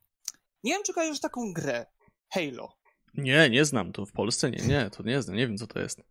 [0.64, 1.86] nie wiem, czy kojarzysz taką grę,
[2.34, 2.74] Halo.
[3.14, 5.80] Nie, nie znam, to w Polsce nie, nie, to nie znam, nie wiem co to
[5.80, 6.02] jest.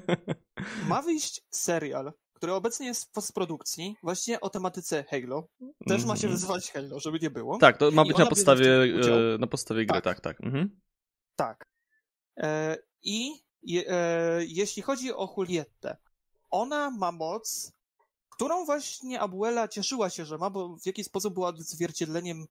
[0.88, 5.48] Ma wyjść serial który obecnie jest w postprodukcji, właśnie o tematyce Halo.
[5.88, 6.32] Też ma się mhm.
[6.32, 7.58] nazywać Halo, żeby nie było.
[7.58, 10.20] Tak, to ma być na podstawie, e, na podstawie gry, tak, tak.
[10.20, 10.46] Tak.
[10.46, 10.80] Mhm.
[11.36, 11.68] tak.
[12.36, 13.30] E, I
[13.86, 15.96] e, jeśli chodzi o Julietę,
[16.50, 17.72] ona ma moc,
[18.30, 22.46] którą właśnie Abuela cieszyła się, że ma, bo w jakiś sposób była odzwierciedleniem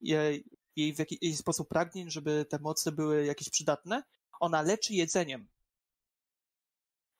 [0.00, 0.44] jej,
[0.76, 4.02] jej w jakiś sposób pragnień, żeby te moce były jakieś przydatne.
[4.40, 5.48] Ona leczy jedzeniem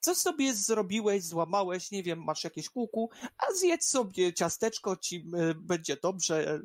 [0.02, 5.16] co sobie zrobiłeś, złamałeś, nie wiem, masz jakieś kuku, a zjedz sobie ciasteczko, ci
[5.50, 6.60] y, będzie dobrze,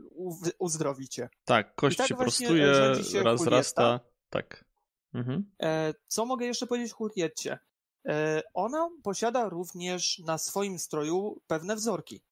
[0.60, 1.30] uzdrowi cię.
[1.46, 4.66] Tak, kość tak się prostuje, się raz rasta, tak.
[5.14, 5.52] Mhm.
[5.62, 7.60] E, co mogę jeszcze powiedzieć Julietcie?
[8.08, 12.24] E, ona posiada również na swoim stroju pewne wzorki,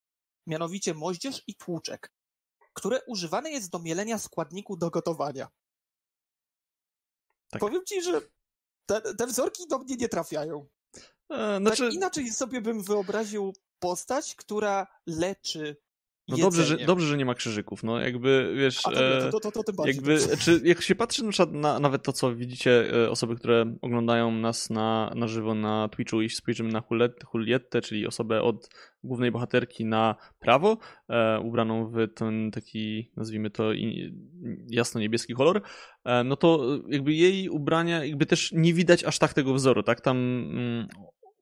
[0.46, 2.12] mianowicie moździerz i tłuczek,
[2.72, 5.48] które używane jest do mielenia składniku do gotowania.
[7.50, 7.60] Tak.
[7.60, 8.20] Powiem ci, że
[8.86, 10.66] te, te wzorki do mnie nie trafiają.
[11.30, 11.84] E, znaczy...
[11.84, 15.76] Tak inaczej sobie bym wyobraził postać, która leczy
[16.28, 18.90] no dobrze że, dobrze, że nie ma krzyżyków, no jakby, wiesz, A,
[19.30, 22.94] to, to, to, to, jakby, czy jak się patrzy na na nawet to, co widzicie,
[23.04, 26.82] e, osoby, które oglądają nas na, na żywo na Twitchu i spojrzymy na
[27.34, 28.68] Julietę, czyli osobę od
[29.04, 33.70] głównej bohaterki na prawo, e, ubraną w ten taki, nazwijmy to,
[34.70, 35.62] jasno-niebieski kolor,
[36.04, 40.00] e, no to jakby jej ubrania, jakby też nie widać aż tak tego wzoru, tak?
[40.00, 40.88] Tam mm,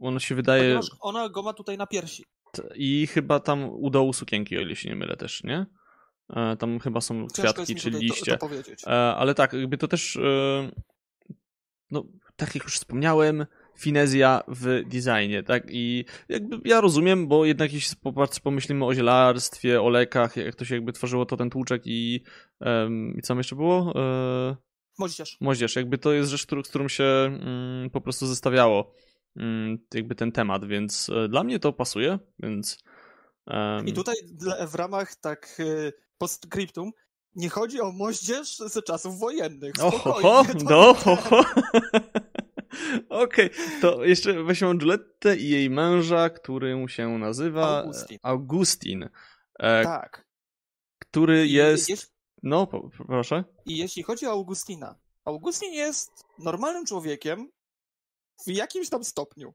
[0.00, 0.62] ono się wydaje...
[0.62, 2.24] Ponieważ ona go ma tutaj na piersi.
[2.74, 5.66] I chyba tam u dołu sukienki, o ile się nie mylę też, nie?
[6.30, 8.38] E, tam chyba są kwiatki czy liście.
[8.38, 10.70] To, to e, ale tak, jakby to też, e,
[11.90, 12.04] no,
[12.36, 13.46] tak jak już wspomniałem,
[13.78, 15.64] finezja w designie, tak?
[15.68, 17.96] I jakby ja rozumiem, bo jednak jeśli
[18.42, 22.24] pomyślimy o zielarstwie, o lekach, jak to się jakby tworzyło, to ten tłuczek i,
[23.16, 23.94] i co tam jeszcze było?
[24.98, 25.36] Moździerz.
[25.40, 28.94] Moździerz, jakby to jest rzecz, z którą się mm, po prostu zestawiało.
[29.36, 32.84] Mm, jakby ten temat, więc e, dla mnie to pasuje, więc...
[33.46, 33.86] Um...
[33.86, 34.14] I tutaj
[34.68, 36.90] w ramach tak e, postscriptum
[37.36, 39.72] nie chodzi o moździerz ze czasów wojennych.
[39.82, 40.90] Oho, no,
[43.08, 43.80] Okej, okay.
[43.80, 48.18] to jeszcze weźmiemy Juliette i jej męża, który się nazywa Augustin.
[48.22, 49.08] Augustin
[49.58, 50.26] e, tak.
[50.98, 51.88] Który I jest...
[51.88, 52.14] jest...
[52.42, 52.66] No,
[53.06, 53.44] proszę.
[53.66, 57.48] I jeśli chodzi o Augustina, Augustin jest normalnym człowiekiem,
[58.46, 59.54] w jakimś tam stopniu.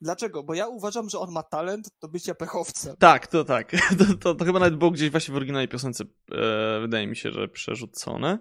[0.00, 0.42] Dlaczego?
[0.42, 2.96] Bo ja uważam, że on ma talent do bycia pechowcem.
[2.96, 3.72] Tak, to tak.
[3.98, 7.30] To, to, to chyba nawet było gdzieś właśnie w oryginalnej piosence, e, wydaje mi się,
[7.30, 8.38] że przerzucone.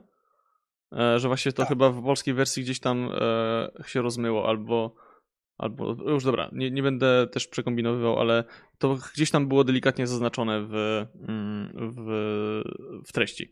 [0.92, 1.70] E, że właśnie to tak.
[1.70, 4.96] chyba w polskiej wersji gdzieś tam e, się rozmyło, albo
[5.58, 8.44] albo już dobra, nie, nie będę też przekombinowywał, ale
[8.78, 10.74] to gdzieś tam było delikatnie zaznaczone w,
[11.28, 12.08] mm, w,
[13.08, 13.52] w treści.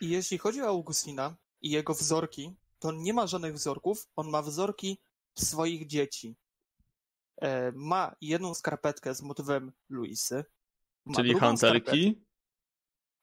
[0.00, 4.30] I jeśli chodzi o Augustina i jego wzorki, to on nie ma żadnych wzorków, on
[4.30, 4.98] ma wzorki
[5.34, 6.36] swoich dzieci.
[7.42, 10.44] E, ma jedną skarpetkę z motywem Luisy.
[11.16, 12.22] Czyli hantelki?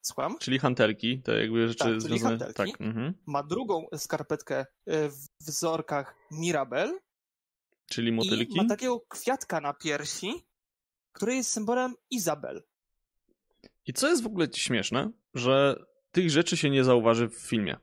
[0.01, 0.38] Słucham?
[0.39, 2.38] Czyli hantelki, to jakby rzeczy tak, związane...
[2.38, 2.72] Hantelki.
[2.72, 3.14] Tak, mhm.
[3.26, 6.99] Ma drugą skarpetkę e, w wzorkach Mirabel.
[7.86, 8.53] Czyli motylki?
[8.53, 10.34] I ma takiego kwiatka na piersi,
[11.12, 12.64] który jest symbolem Izabel.
[13.86, 17.78] I co jest w ogóle śmieszne, że tych rzeczy się nie zauważy w filmie.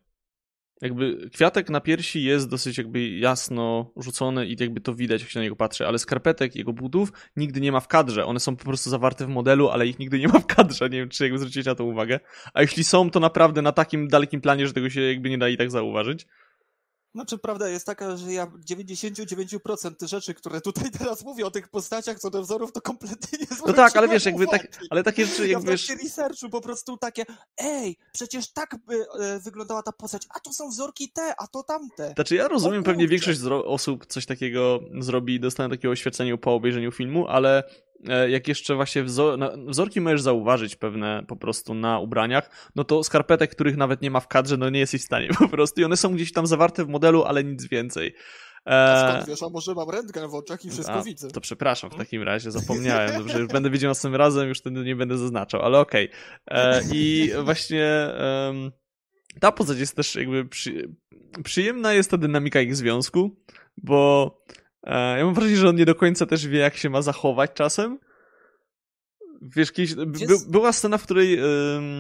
[0.83, 5.39] Jakby kwiatek na piersi jest dosyć jakby jasno rzucony i jakby to widać, jak się
[5.39, 8.27] na niego patrzy, ale skarpetek, jego butów nigdy nie ma w kadrze.
[8.27, 10.91] One są po prostu zawarte w modelu, ale ich nigdy nie ma w kadrze.
[10.91, 12.21] Nie wiem, czy jakby zwrócicie na to uwagę.
[12.55, 15.49] A jeśli są, to naprawdę na takim dalekim planie, że tego się jakby nie da
[15.49, 16.27] i tak zauważyć.
[17.17, 22.19] Znaczy, prawda jest taka, że ja 99% rzeczy, które tutaj teraz mówię o tych postaciach
[22.19, 25.49] co do wzorów, to kompletnie nie No tak, ale wiesz, jakby tak, ale takie rzeczy
[25.49, 25.71] jakby...
[25.71, 27.25] Ja w researchu po prostu takie,
[27.59, 31.63] ej, przecież tak by e, wyglądała ta postać, a tu są wzorki te, a to
[31.63, 32.13] tamte.
[32.15, 37.27] Znaczy, ja rozumiem, pewnie większość osób coś takiego zrobi i takiego oświecenia po obejrzeniu filmu,
[37.29, 37.63] ale
[38.29, 39.39] jak jeszcze właśnie wzor
[39.69, 44.21] wzorki możesz zauważyć pewne po prostu na ubraniach, no to skarpetek, których nawet nie ma
[44.21, 46.85] w kadrze, no nie jesteś w stanie po prostu i one są gdzieś tam zawarte
[46.85, 48.15] w modelu, ale nic więcej.
[48.65, 51.29] A skąd wiesz, a może mam rentgen w oczach i wszystko a, widzę.
[51.29, 52.07] To przepraszam w hmm?
[52.07, 53.13] takim razie, zapomniałem.
[53.19, 56.11] Dobrze, już będę widział następnym razem, już wtedy nie będę zaznaczał, ale okej.
[56.47, 56.59] Okay.
[56.59, 58.09] E, I właśnie
[58.47, 58.73] um,
[59.41, 60.93] ta postać jest też jakby przy,
[61.45, 63.37] przyjemna jest ta dynamika ich związku,
[63.77, 67.03] bo E, ja mam wrażenie, że on nie do końca też wie, jak się ma
[67.03, 67.99] zachować czasem.
[69.43, 71.39] Wiesz, kiedyś, by, była scena, w której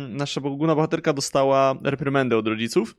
[0.08, 2.94] nasza główna bohaterka dostała reprymendę od rodziców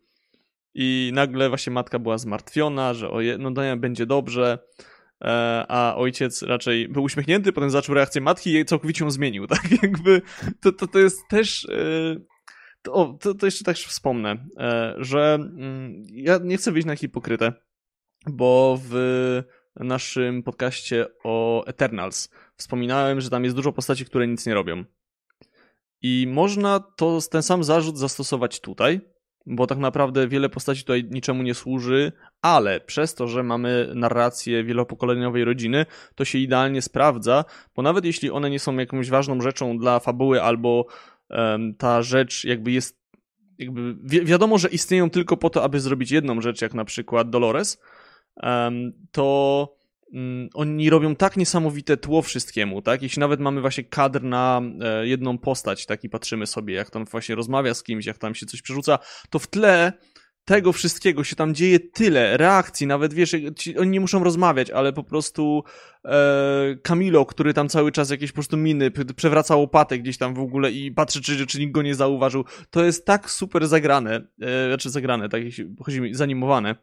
[0.80, 4.60] i nagle właśnie matka była zmartwiona, że oje, no Dania będzie dobrze,
[5.22, 9.84] e, a ojciec raczej był uśmiechnięty, potem zaczął reakcję matki i całkowicie ją zmienił, tak
[9.84, 10.22] jakby
[10.62, 11.66] to, to, to jest też...
[11.70, 12.16] E,
[12.82, 14.48] to, to, to jeszcze też wspomnę,
[14.98, 17.54] że mm, ja nie chcę wyjść na hipokrytę,
[18.28, 18.94] bo w
[19.80, 24.84] naszym podcaście o Eternals wspominałem, że tam jest dużo postaci, które nic nie robią.
[26.02, 29.02] I można to, ten sam zarzut zastosować tutaj,
[29.46, 32.12] bo tak naprawdę wiele postaci tutaj niczemu nie służy,
[32.42, 38.32] ale przez to, że mamy narrację wielopokoleniowej rodziny, to się idealnie sprawdza, bo nawet jeśli
[38.32, 40.86] one nie są jakąś ważną rzeczą dla fabuły, albo
[41.30, 43.02] um, ta rzecz jakby jest,
[43.58, 47.30] jakby wi wiadomo, że istnieją tylko po to, aby zrobić jedną rzecz, jak na przykład
[47.30, 47.82] Dolores,
[49.12, 49.78] to
[50.14, 53.02] mm, oni robią tak niesamowite tło wszystkiemu, tak?
[53.02, 56.04] Jeśli nawet mamy właśnie kadr na e, jedną postać, tak?
[56.04, 59.40] I patrzymy sobie, jak tam właśnie rozmawia z kimś, jak tam się coś przerzuca, to
[59.40, 59.94] w tle
[60.48, 63.36] tego wszystkiego się tam dzieje tyle, reakcji, nawet wiesz,
[63.80, 65.64] oni nie muszą rozmawiać, ale po prostu
[66.06, 70.40] e, Camilo, który tam cały czas jakieś po prostu miny, przewraca łopatę gdzieś tam w
[70.40, 74.68] ogóle i patrzy, czy, czy nikt go nie zauważył, to jest tak super zagrane, e,
[74.68, 75.42] znaczy zagrane, tak
[75.86, 76.76] chodzi mi, zanimowane,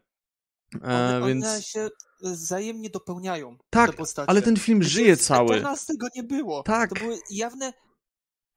[0.83, 1.45] one, e, więc...
[1.45, 1.89] one się
[2.23, 3.57] wzajemnie dopełniają.
[3.71, 3.91] Tak,
[4.27, 5.61] ale ten film żyje cały.
[5.61, 6.63] nas tego nie było.
[6.63, 6.91] Tak.
[6.91, 7.73] To były jawne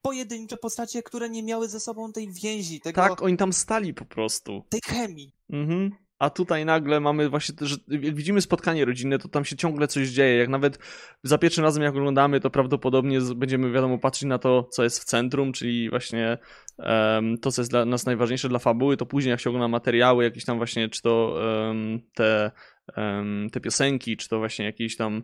[0.02, 2.82] pojedyncze postacie, które nie miały ze sobą tej więzi.
[2.82, 4.64] Tego, tak, oni tam stali po prostu.
[4.70, 5.34] Tej chemii.
[5.50, 9.88] Mhm a tutaj nagle mamy właśnie, że jak widzimy spotkanie rodzinne, to tam się ciągle
[9.88, 10.38] coś dzieje.
[10.38, 10.80] Jak nawet
[11.24, 15.06] za pierwszym razem, jak oglądamy, to prawdopodobnie będziemy, wiadomo, patrzeć na to, co jest w
[15.06, 16.38] centrum, czyli właśnie
[16.78, 20.24] um, to, co jest dla nas najważniejsze dla fabuły, to później jak się ogląda materiały,
[20.24, 22.52] jakieś tam właśnie, czy to um, te,
[22.98, 25.24] um, te piosenki, czy to właśnie jakieś tam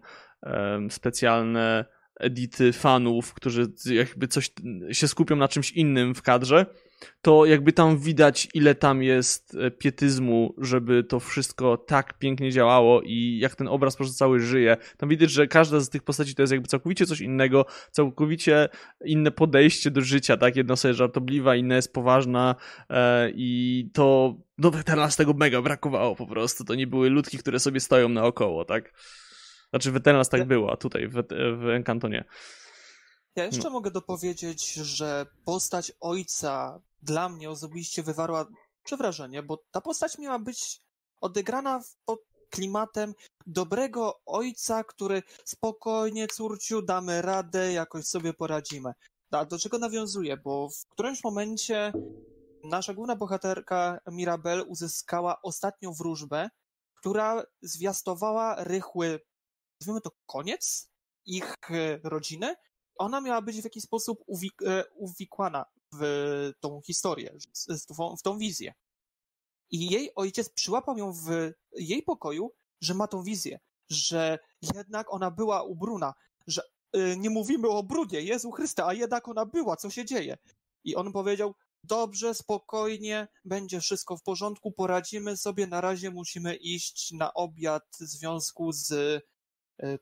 [0.89, 1.85] specjalne
[2.19, 4.51] edity fanów, którzy jakby coś
[4.91, 6.65] się skupią na czymś innym w kadrze,
[7.21, 13.01] to jakby tam widać, ile tam jest e, pietyzmu, żeby to wszystko tak pięknie działało
[13.01, 14.77] i jak ten obraz po prostu cały żyje.
[14.97, 18.69] Tam widać, że każda z tych postaci to jest jakby całkowicie coś innego, całkowicie
[19.05, 20.55] inne podejście do życia, tak?
[20.55, 22.55] Jedna sobie żartobliwa, inna jest poważna
[22.89, 26.63] e, i to, no teraz tego mega brakowało po prostu.
[26.63, 28.93] To nie były ludki, które sobie stoją naokoło, tak?
[29.73, 31.13] Znaczy w Eternals tak było, a tutaj w,
[31.57, 32.25] w Encantonie.
[33.35, 33.69] Ja jeszcze no.
[33.69, 38.47] mogę dopowiedzieć, że postać ojca dla mnie osobiście wywarła
[38.83, 40.81] przewrażenie, bo ta postać miała być
[41.21, 42.19] odegrana pod
[42.49, 43.13] klimatem
[43.45, 48.93] dobrego ojca, który spokojnie, córciu, damy radę, jakoś sobie poradzimy.
[49.31, 50.37] A do czego nawiązuje?
[50.37, 51.93] Bo w którymś momencie
[52.63, 56.49] nasza główna bohaterka Mirabel uzyskała ostatnią wróżbę,
[56.95, 59.19] która zwiastowała rychły,
[59.83, 60.89] nazwijmy to koniec
[61.25, 62.55] ich e, rodziny.
[62.95, 67.37] Ona miała być w jakiś sposób uwik e, uwikłana w tą historię,
[68.19, 68.73] w tą wizję.
[69.71, 73.59] I jej ojciec przyłapał ją w jej pokoju, że ma tą wizję,
[73.89, 76.13] że jednak ona była u Bruna,
[76.47, 76.61] że
[76.95, 80.37] y, nie mówimy o brudzie, Jezu Chryste, a jednak ona była, co się dzieje?
[80.83, 87.11] I on powiedział, dobrze, spokojnie, będzie wszystko w porządku, poradzimy sobie, na razie musimy iść
[87.11, 89.32] na obiad w związku z E,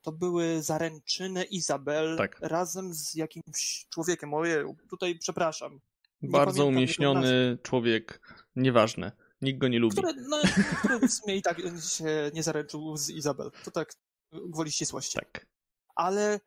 [0.01, 2.39] to były zaręczyny Izabel tak.
[2.41, 4.33] razem z jakimś człowiekiem.
[4.33, 5.79] Ojej, tutaj przepraszam.
[6.21, 8.21] Bardzo umieśniony człowiek,
[8.55, 9.11] nieważne.
[9.41, 9.97] Nikt go nie lubi.
[9.97, 10.37] Który, no,
[10.79, 11.57] który w sumie i tak
[11.89, 13.51] się nie zaręczył z Izabel.
[13.65, 13.93] To tak
[14.31, 15.15] gwoli ścisłości.
[15.15, 15.47] Tak.
[15.95, 16.39] Ale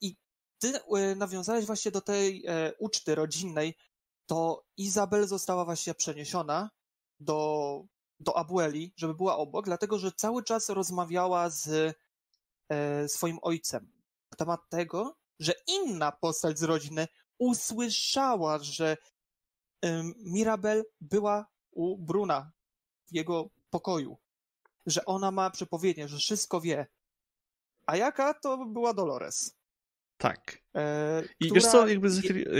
[0.00, 0.16] i
[0.58, 3.74] ty e, nawiązałeś właśnie do tej e, uczty rodzinnej,
[4.26, 6.70] to Izabel została właśnie przeniesiona
[7.20, 7.80] do,
[8.20, 11.94] do Abueli, żeby była obok, dlatego że cały czas rozmawiała z
[12.68, 13.92] e, swoim ojcem
[14.30, 17.08] na temat tego, że inna postać z rodziny
[17.38, 18.96] usłyszała, że
[19.84, 22.52] e, Mirabel była u Bruna
[23.06, 24.16] w jego pokoju,
[24.86, 26.86] że ona ma przepowiednie, że wszystko wie.
[27.86, 29.56] A jaka to była Dolores?
[30.16, 30.58] Tak.
[30.74, 31.54] E, I która...
[31.54, 32.08] wiesz co, jakby,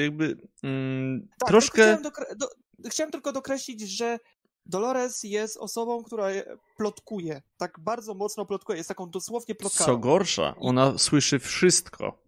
[0.03, 1.83] jakby mm, tak, troszkę...
[1.83, 2.03] Chciałem,
[2.37, 2.49] do...
[2.91, 4.19] chciałem, tylko dokreślić, że
[4.67, 6.29] Dolores jest osobą, która
[6.77, 7.43] plotkuje.
[7.57, 8.79] Tak bardzo mocno plotkuje.
[8.79, 9.93] Jest taką dosłownie plotkarą.
[9.93, 12.19] Co gorsza, ona słyszy wszystko.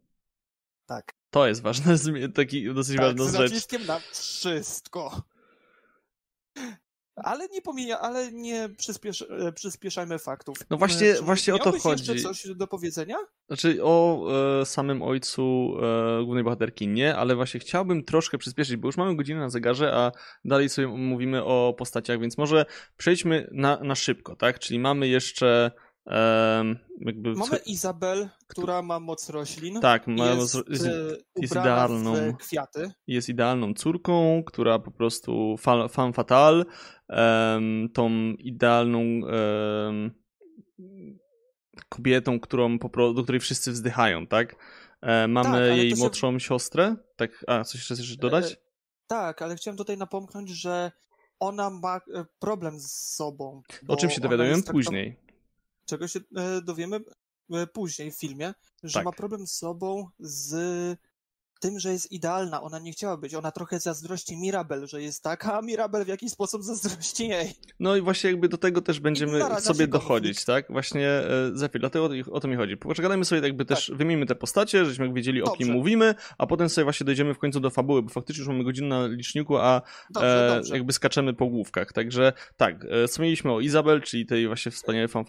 [0.86, 1.12] Tak.
[1.30, 1.96] To jest ważne,
[2.34, 3.68] taki dosyć tak, ważna rzecz.
[3.68, 5.22] Z na wszystko.
[7.16, 10.56] Ale nie pomija, ale nie przyspiesz, e, przyspieszajmy faktów.
[10.70, 12.10] No właśnie, Czy właśnie o to chodzi.
[12.10, 13.16] jeszcze coś do powiedzenia?
[13.46, 14.26] Znaczy o
[14.60, 15.74] e, samym ojcu
[16.20, 19.92] e, głównej bohaterki nie, ale właśnie chciałbym troszkę przyspieszyć, bo już mamy godzinę na zegarze,
[19.94, 20.12] a
[20.44, 24.58] dalej sobie mówimy o postaciach, więc może przejdźmy na, na szybko, tak?
[24.58, 25.70] Czyli mamy jeszcze
[27.00, 27.34] jakby...
[27.34, 29.80] Mamy Izabel, która ma moc roślin.
[29.80, 30.86] Tak, ma jest, jest,
[31.36, 32.36] jest idealną.
[32.36, 32.92] kwiaty.
[33.06, 35.56] Jest idealną córką, która po prostu
[35.90, 36.66] fan fatal,
[37.08, 40.10] um, tą idealną um,
[41.88, 44.56] kobietą, którą po, do której wszyscy wzdychają, tak?
[45.02, 45.96] E, mamy tak, jej się...
[45.96, 46.96] młodszą siostrę.
[47.16, 48.52] Tak, a coś jeszcze chcesz dodać?
[48.52, 48.56] E,
[49.06, 50.92] tak, ale chciałem tutaj napomknąć, że
[51.40, 53.62] ona ma e, problem z sobą.
[53.88, 55.25] O czym się dowiadujemy później
[55.86, 57.00] czego się e, dowiemy
[57.50, 59.04] e, później w filmie, że tak.
[59.04, 60.98] ma problem z sobą, z
[61.60, 62.62] tym, że jest idealna.
[62.62, 63.34] Ona nie chciała być.
[63.34, 67.54] Ona trochę zazdrości Mirabel, że jest taka, a Mirabel w jakiś sposób zazdrości jej.
[67.80, 70.66] No i właśnie jakby do tego też będziemy sobie dochodzić, tak?
[70.70, 72.76] Właśnie e, Zephyr, dlatego o, to mi chodzi.
[72.76, 73.96] Poczekajmy sobie jakby też, tak.
[73.96, 75.52] wymijmy te postacie, żebyśmy wiedzieli Dobrze.
[75.52, 78.48] o kim mówimy, a potem sobie właśnie dojdziemy w końcu do fabuły, bo faktycznie już
[78.48, 80.74] mamy godzinę na liczniku, a dobrze, e, dobrze.
[80.74, 81.92] jakby skaczemy po główkach.
[81.92, 85.24] Także tak, e, wspomnieliśmy o Izabel, czyli tej właśnie wspaniałej fan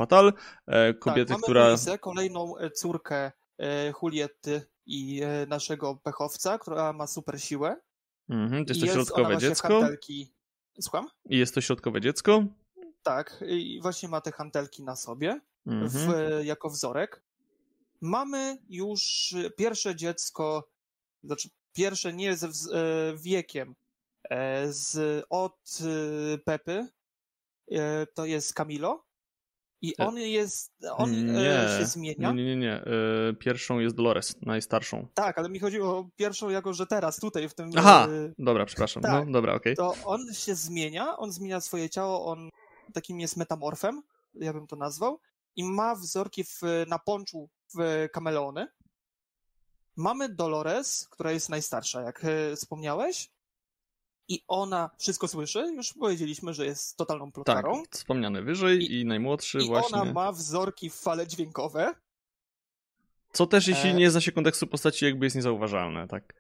[0.68, 1.70] e, kobiety, tak, mamy która...
[1.70, 7.82] Luisę, kolejną e, córkę e, Juliety i e, naszego pechowca, która ma super siłę.
[8.30, 9.68] Mhm, to jest to środkowe dziecko.
[9.68, 10.34] Hantelki...
[10.82, 11.08] Słucham?
[11.30, 12.44] I jest to środkowe dziecko.
[13.04, 15.90] Tak, i właśnie ma te hantelki na sobie mhm.
[15.90, 17.24] w, jako wzorek.
[18.02, 20.70] Mamy już pierwsze dziecko,
[21.24, 22.52] znaczy pierwsze nie ze e,
[23.18, 23.76] wiekiem,
[24.30, 25.80] e, z, od
[26.46, 26.88] Pepy,
[28.14, 29.07] to jest Camilo.
[29.82, 32.32] I e, on jest, on e, nie, się zmienia?
[32.32, 32.74] Nie, nie, nie.
[32.74, 35.08] E, pierwszą jest Dolores, najstarszą.
[35.14, 37.72] Tak, ale mi chodzi o pierwszą jako, że teraz, tutaj w tym...
[37.76, 38.08] Aha,
[38.40, 39.04] dobra, przepraszam.
[39.04, 39.74] No, tak, no, dobra, okej.
[39.74, 39.96] Okay.
[39.96, 42.50] To on się zmienia, on zmienia swoje ciało, on
[42.94, 44.02] takim jest metamorfem,
[44.34, 45.20] ja bym to nazwał,
[45.56, 48.68] i ma wzorki w, na ponczu w kameleony.
[49.96, 52.26] Mamy Dolores, która jest najstarsza, jak
[52.56, 53.30] wspomniałeś,
[54.28, 55.60] i ona wszystko słyszy.
[55.76, 57.82] Już powiedzieliśmy, że jest totalną plotkarą.
[57.82, 59.98] Tak, wspomniane wyżej i, i najmłodszy i właśnie.
[59.98, 61.96] I ona ma wzorki w fale dźwiękowe.
[63.34, 63.94] Co też, jeśli e...
[63.94, 66.34] nie zna się kontekstu postaci, jakby jest niezauważalne, tak?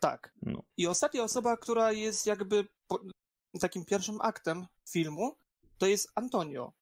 [0.00, 0.32] Tak.
[0.42, 0.62] No.
[0.76, 3.00] I ostatnia osoba, która jest jakby po...
[3.60, 5.36] takim pierwszym aktem filmu,
[5.78, 6.72] to jest Antonio.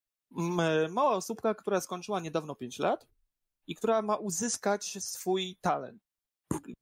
[0.91, 3.07] Mała osóbka, która skończyła niedawno 5 lat
[3.67, 6.06] i która ma uzyskać swój talent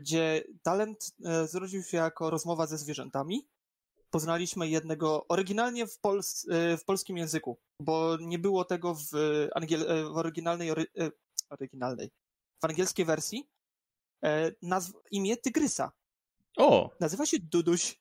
[0.01, 3.49] gdzie talent e, zrodził się jako rozmowa ze zwierzętami.
[4.11, 9.09] Poznaliśmy jednego oryginalnie w, pols e, w polskim języku, bo nie było tego w,
[9.55, 10.87] angiel e, w oryginalnej, ory
[11.51, 12.11] oryginalnej,
[12.63, 13.49] w angielskiej wersji.
[14.63, 15.93] Nazw imię Tygrysa.
[16.57, 16.91] O!
[17.01, 18.01] Nazywa się Duduś.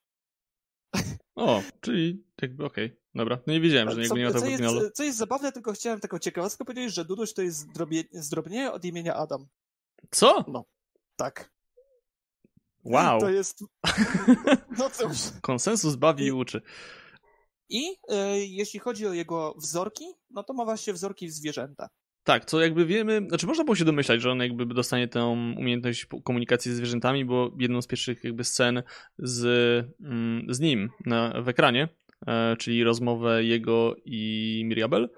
[1.36, 2.98] O, czyli jakby okej, okay.
[3.16, 3.40] dobra.
[3.48, 6.00] No nie wiedziałem, że co, nie ma to co jest, co jest zabawne, tylko chciałem
[6.00, 9.48] taką ciekawostkę powiedzieć, że Duduś to jest zdrobie, zdrobnienie od imienia Adam.
[10.12, 10.46] Co?
[10.48, 10.66] No,
[11.16, 11.53] tak.
[12.86, 13.20] Wow.
[13.20, 13.64] To jest.
[14.78, 15.18] No cóż.
[15.42, 16.62] Konsensus bawi i uczy.
[17.70, 21.90] I e, jeśli chodzi o jego wzorki, no to ma właśnie wzorki w zwierzęta.
[22.24, 25.26] Tak, co jakby wiemy, znaczy można było się domyślać, że on jakby dostanie tę
[25.58, 28.84] umiejętność komunikacji ze zwierzętami, bo jedną z pierwszych jakby scen
[29.18, 29.46] z,
[30.02, 31.90] mm, z nim na, w ekranie,
[32.28, 35.10] e, czyli rozmowę jego i Miriabel,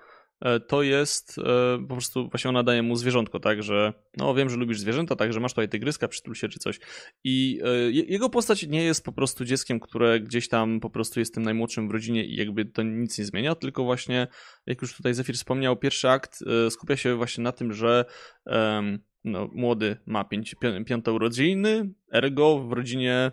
[0.68, 4.58] to jest e, po prostu właśnie ona daje mu zwierzątko, tak, że no wiem, że
[4.58, 6.80] lubisz zwierzęta, tak, że masz tutaj tygryska, przytul się czy coś.
[7.24, 11.34] I e, jego postać nie jest po prostu dzieckiem, które gdzieś tam po prostu jest
[11.34, 14.28] tym najmłodszym w rodzinie i jakby to nic nie zmienia, tylko właśnie,
[14.66, 18.06] jak już tutaj Zefir wspomniał, pierwszy akt skupia się właśnie na tym, że
[19.24, 20.56] no, młody ma pięć,
[20.86, 23.32] piąte urodziny, ergo w rodzinie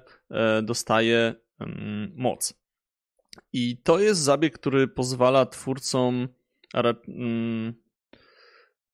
[0.63, 1.35] dostaje
[2.15, 2.63] moc.
[3.53, 6.29] I to jest zabieg, który pozwala twórcom mm,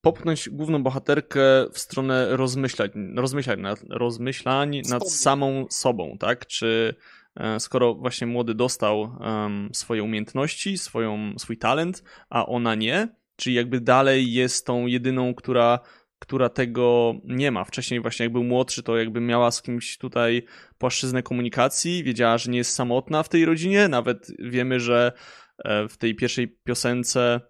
[0.01, 1.41] popchnąć główną bohaterkę
[1.73, 6.47] w stronę rozmyślań, rozmyślań nad, rozmyślań nad samą sobą, tak?
[6.47, 6.95] Czy
[7.35, 13.55] e, skoro właśnie młody dostał um, swoje umiejętności, swoją, swój talent, a ona nie, czyli
[13.55, 15.79] jakby dalej jest tą jedyną, która
[16.19, 17.63] która tego nie ma.
[17.63, 20.45] Wcześniej właśnie jak był młodszy, to jakby miała z kimś tutaj
[20.77, 25.11] płaszczyznę komunikacji, wiedziała, że nie jest samotna w tej rodzinie, nawet wiemy, że
[25.57, 27.41] e, w tej pierwszej piosence mm,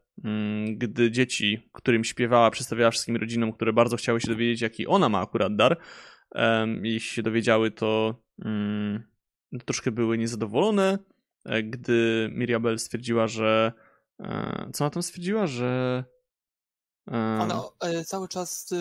[0.76, 5.22] gdy dzieci, którym śpiewała, przedstawiała wszystkim rodzinom, które bardzo chciały się dowiedzieć, jaki ona ma
[5.22, 5.78] akurat dar,
[6.84, 8.16] jeśli się dowiedziały, to
[8.46, 9.04] mm,
[9.66, 10.98] troszkę były niezadowolone,
[11.46, 13.74] e, gdy Mirabel stwierdziła, że
[14.20, 16.04] e, co ona tam stwierdziła, że
[17.12, 18.74] ona e, cały czas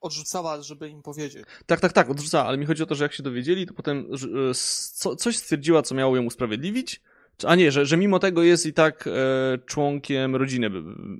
[0.00, 1.44] odrzucała, żeby im powiedzieć.
[1.66, 4.08] Tak, tak, tak, odrzucała, ale mi chodzi o to, że jak się dowiedzieli, to potem
[4.94, 7.02] co, coś stwierdziła, co miało ją usprawiedliwić.
[7.46, 9.10] A nie, że, że mimo tego jest i tak e,
[9.66, 10.70] członkiem rodziny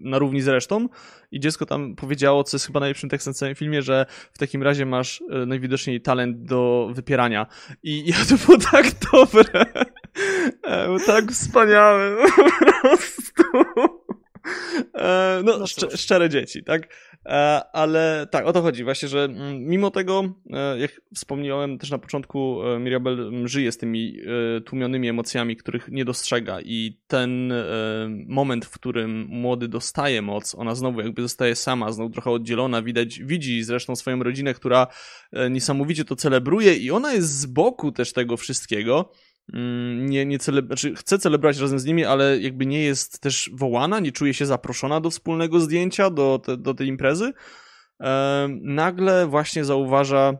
[0.00, 0.88] na równi z resztą
[1.32, 4.62] i dziecko tam powiedziało, co jest chyba najlepszym tekstem w całym filmie, że w takim
[4.62, 7.46] razie masz e, najwidoczniej talent do wypierania.
[7.82, 9.66] I, i to było tak dobre.
[10.62, 12.16] E, było tak wspaniałe.
[12.82, 13.42] Po prostu.
[14.94, 15.66] E, no, no
[15.96, 16.88] szczere dzieci, tak?
[17.28, 21.90] E, ale tak, o to chodzi właśnie, że mm, mimo tego, e, jak wspomniałem też
[21.90, 24.18] na początku, Mirabel żyje z tymi
[24.64, 27.52] tłumionymi emocjami, których nie dostrzega i ten
[28.26, 33.18] moment, w którym młody dostaje moc, ona znowu jakby zostaje sama, znowu trochę oddzielona, widać,
[33.18, 34.86] widzi zresztą swoją rodzinę, która
[35.50, 39.27] niesamowicie to celebruje i ona jest z boku też tego wszystkiego, Mm,
[39.98, 44.00] nie, nie cele, znaczy chce celebrować razem z nimi, ale jakby nie jest też wołana,
[44.00, 47.32] nie czuje się zaproszona do wspólnego zdjęcia, do, te, do tej imprezy,
[48.00, 50.38] e, nagle właśnie zauważa,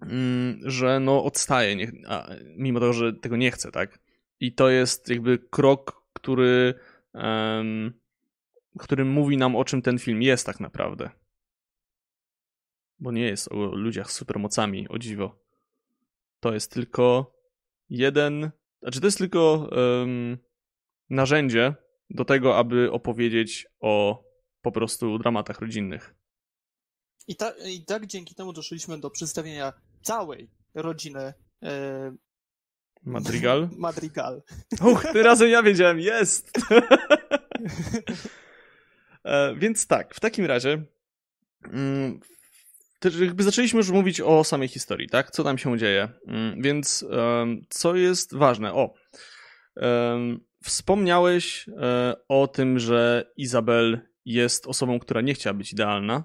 [0.00, 3.98] mm, że no odstaje, nie, a, mimo tego, że tego nie chce, tak?
[4.40, 6.74] I to jest jakby krok, który,
[7.14, 7.92] um,
[8.78, 11.10] który mówi nam, o czym ten film jest tak naprawdę.
[12.98, 15.38] Bo nie jest o ludziach z supermocami, o dziwo.
[16.40, 17.32] To jest tylko
[17.92, 18.50] jeden.
[18.82, 20.38] Znaczy, to jest tylko um,
[21.10, 21.74] narzędzie
[22.10, 24.24] do tego, aby opowiedzieć o
[24.62, 26.14] po prostu dramatach rodzinnych.
[27.28, 29.72] I, ta, I tak dzięki temu doszliśmy do przedstawienia
[30.02, 32.16] całej rodziny e...
[33.02, 33.68] Madrigal?
[33.78, 34.42] Madrigal.
[34.84, 36.50] Uch, tym razem ja wiedziałem, jest!
[39.24, 40.84] e, więc tak, w takim razie
[41.64, 42.20] mm,
[43.20, 45.30] jakby zaczęliśmy już mówić o samej historii, tak?
[45.30, 46.08] Co tam się dzieje.
[46.26, 47.04] Mm, więc
[47.68, 48.74] co jest ważne?
[48.74, 48.94] O,
[50.64, 51.80] wspomniałeś um,
[52.28, 56.24] o tym, że Izabel jest osobą, która nie chciała być idealna.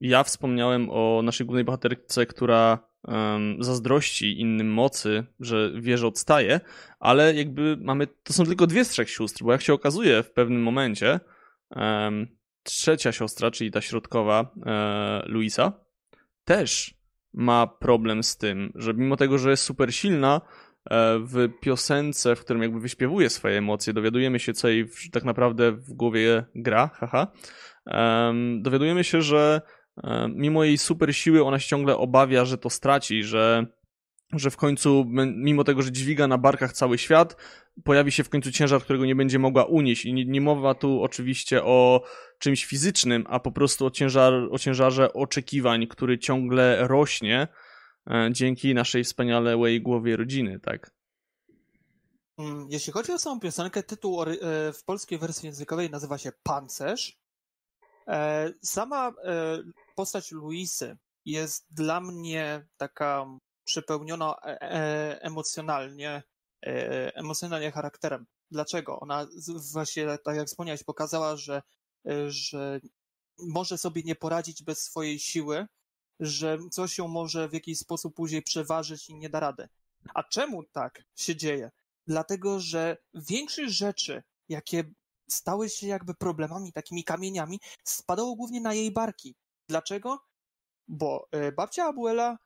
[0.00, 2.90] Ja wspomniałem o naszej głównej bohaterce, która
[3.60, 6.60] zazdrości innym mocy, że wie, że odstaje,
[6.98, 10.32] ale jakby mamy, to są tylko dwie z trzech sióstr, bo jak się okazuje w
[10.32, 11.20] pewnym momencie,
[12.62, 15.72] trzecia siostra, czyli ta środkowa, e, Luisa,
[16.44, 16.94] też
[17.32, 20.40] ma problem z tym, że mimo tego, że jest super silna,
[20.90, 25.72] e, w piosence, w którym jakby wyśpiewuje swoje emocje, dowiadujemy się, co jej tak naprawdę
[25.72, 27.26] w głowie gra, haha,
[28.58, 29.60] dowiadujemy się, że
[30.04, 33.66] e, mimo jej super siły ona się ciągle obawia, że to straci, że
[34.32, 35.06] że w końcu,
[35.36, 37.36] mimo tego, że dźwiga na barkach cały świat,
[37.84, 40.04] pojawi się w końcu ciężar, którego nie będzie mogła unieść.
[40.04, 42.02] I nie, nie mowa tu oczywiście o
[42.38, 47.48] czymś fizycznym, a po prostu o, ciężar, o ciężarze oczekiwań, który ciągle rośnie
[48.10, 50.90] e, dzięki naszej wspaniałej głowie rodziny, tak?
[52.38, 54.26] Mm, jeśli chodzi o samą piosenkę, tytuł e,
[54.72, 57.18] w polskiej wersji językowej nazywa się Pancerz.
[58.08, 59.12] E, sama
[59.96, 63.26] postać Luisy jest dla mnie taka
[63.70, 64.36] przepełniona
[65.20, 66.22] emocjonalnie
[66.66, 68.26] E, emocjonalnie charakterem.
[68.50, 69.00] Dlaczego?
[69.00, 69.26] Ona
[69.72, 71.62] właśnie, tak jak wspomniałeś, pokazała, że,
[72.06, 72.80] e, że
[73.38, 75.66] może sobie nie poradzić bez swojej siły,
[76.20, 79.68] że coś ją może w jakiś sposób później przeważyć i nie da rady.
[80.14, 81.70] A czemu tak się dzieje?
[82.06, 84.84] Dlatego, że większość rzeczy, jakie
[85.28, 89.34] stały się jakby problemami, takimi kamieniami, spadało głównie na jej barki.
[89.68, 90.18] Dlaczego?
[90.88, 92.38] Bo e, babcia Abuela,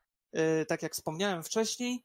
[0.68, 2.04] tak jak wspomniałem wcześniej,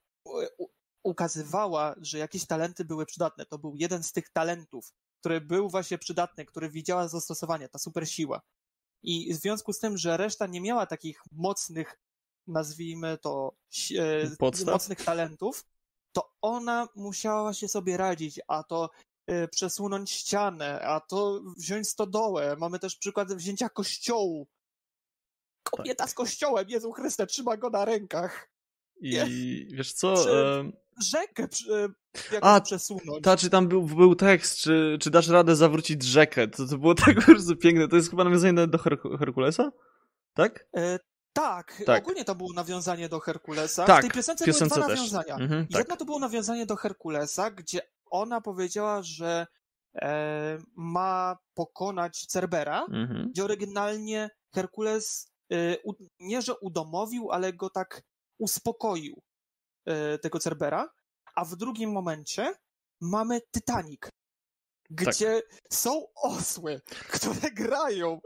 [1.03, 3.45] ukazywała, że jakieś talenty były przydatne.
[3.45, 8.09] To był jeden z tych talentów, który był właśnie przydatny, który widziała zastosowanie, ta super
[8.09, 8.41] siła.
[9.03, 11.99] I w związku z tym, że reszta nie miała takich mocnych,
[12.47, 13.55] nazwijmy to,
[13.97, 15.65] e, mocnych talentów,
[16.11, 18.89] to ona musiała się sobie radzić, a to
[19.27, 22.55] e, przesunąć ścianę, a to wziąć stodołę.
[22.59, 24.47] Mamy też przykład wzięcia kościołu.
[25.69, 26.11] Kobieta tak.
[26.11, 28.49] z kościołem, Jezu Chryste, trzyma go na rękach.
[29.01, 30.15] I wiesz co?
[31.03, 31.47] rzekę
[32.31, 33.23] jak A, przesunąć.
[33.23, 36.47] Ta, czy tam był, był tekst, czy, czy dasz radę zawrócić rzekę?
[36.47, 37.87] To, to było tak bardzo piękne.
[37.87, 39.71] To jest chyba nawiązanie do Her Herkulesa?
[40.33, 40.67] Tak?
[40.77, 40.99] E,
[41.33, 43.85] tak, tak, ogólnie to było nawiązanie do Herkulesa.
[43.85, 44.99] Tak, w tej piosence, piosence były dwa też.
[44.99, 45.35] nawiązania.
[45.35, 45.79] Mhm, tak.
[45.79, 49.47] Jedno to było nawiązanie do Herkulesa, gdzie ona powiedziała, że
[49.95, 53.29] e, ma pokonać Cerbera, mhm.
[53.31, 55.38] gdzie oryginalnie Herkules e,
[56.19, 58.01] nie, że udomowił, ale go tak
[58.37, 59.21] uspokoił
[59.85, 60.89] e, tego Cerbera,
[61.35, 62.53] a w drugim momencie
[63.01, 64.01] mamy Titanic,
[64.89, 65.59] gdzie tak.
[65.73, 66.81] są osły,
[67.11, 68.19] które grają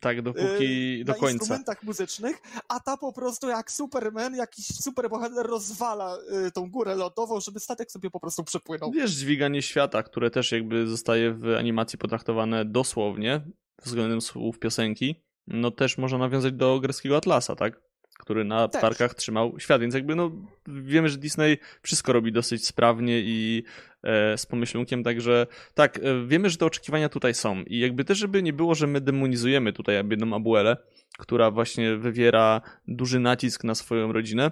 [0.00, 1.32] tak, dopóki, yy, do na końca.
[1.32, 2.36] instrumentach muzycznych,
[2.68, 6.18] a ta po prostu jak Superman, jakiś superbohater rozwala
[6.54, 8.90] tą górę lotową, żeby statek sobie po prostu przepłynął.
[8.92, 13.40] Wiesz, dźwiganie świata, które też jakby zostaje w animacji potraktowane dosłownie
[13.84, 17.80] względem słów piosenki, no też można nawiązać do greckiego Atlasa, tak?
[18.18, 18.80] który na Też.
[18.80, 20.30] tarkach trzymał świat, więc jakby no
[20.66, 23.64] wiemy, że Disney wszystko robi dosyć sprawnie i
[24.02, 28.18] e, z pomyślunkiem, także tak, e, wiemy, że te oczekiwania tutaj są i jakby też,
[28.18, 30.76] żeby nie było, że my demonizujemy tutaj biedną Abuelę,
[31.18, 34.50] która właśnie wywiera duży nacisk na swoją rodzinę,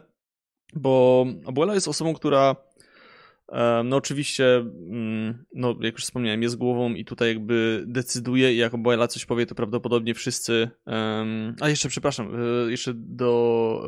[0.74, 2.56] bo Abuela jest osobą, która
[3.84, 8.76] no oczywiście, mm, no jak już wspomniałem, jest głową i tutaj jakby decyduje i jak
[8.76, 10.70] Boyla coś powie, to prawdopodobnie wszyscy...
[10.86, 13.82] Um, a jeszcze, przepraszam, e, jeszcze do...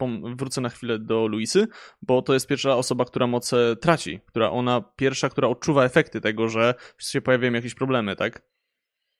[0.00, 1.66] Um, wrócę na chwilę do Luisy,
[2.02, 6.48] bo to jest pierwsza osoba, która moce traci, która ona pierwsza, która odczuwa efekty tego,
[6.48, 8.42] że się pojawiają jakieś problemy, tak?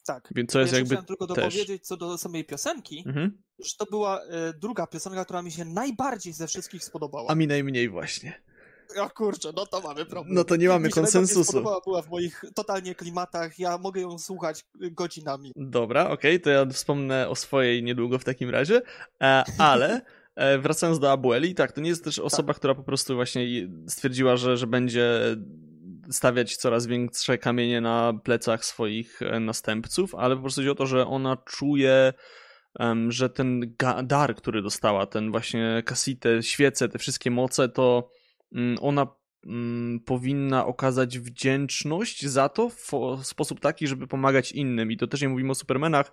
[0.07, 0.29] Tak.
[0.35, 3.43] Więc co jest ja jakby chciałem tylko dopowiedzieć co do samej piosenki, mhm.
[3.59, 7.31] że to była e, druga piosenka, która mi się najbardziej ze wszystkich spodobała.
[7.31, 8.43] A mi najmniej właśnie.
[8.97, 10.35] O kurczę, no to mamy problem.
[10.35, 11.65] No to nie mamy Mi konsensusu.
[11.85, 15.53] była w moich totalnie klimatach, ja mogę ją słuchać godzinami.
[15.57, 18.83] Dobra, okej, okay, to ja wspomnę o swojej niedługo w takim razie,
[19.23, 20.01] e, ale
[20.37, 22.57] e, wracając do Abueli, tak, to nie jest też osoba, tak.
[22.57, 23.47] która po prostu właśnie
[23.89, 25.37] stwierdziła, że, że będzie
[26.11, 30.87] stawiać coraz większe kamienie na plecach swoich e, następców, ale po prostu chodzi o to,
[30.87, 32.13] że ona czuje
[33.09, 33.75] że ten
[34.05, 38.11] dar, który dostała, ten właśnie kasitę, świece, te wszystkie moce, to
[38.81, 39.07] ona
[39.47, 44.93] mm, powinna okazać wdzięczność za to w sposób taki, żeby pomagać innym.
[44.93, 46.11] I to też nie mówimy o Supermanach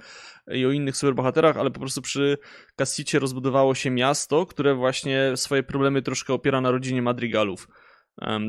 [0.51, 2.37] i o innych superbohaterach, ale po prostu przy
[2.75, 7.67] Cassicie rozbudowało się miasto, które właśnie swoje problemy troszkę opiera na rodzinie Madrigalów.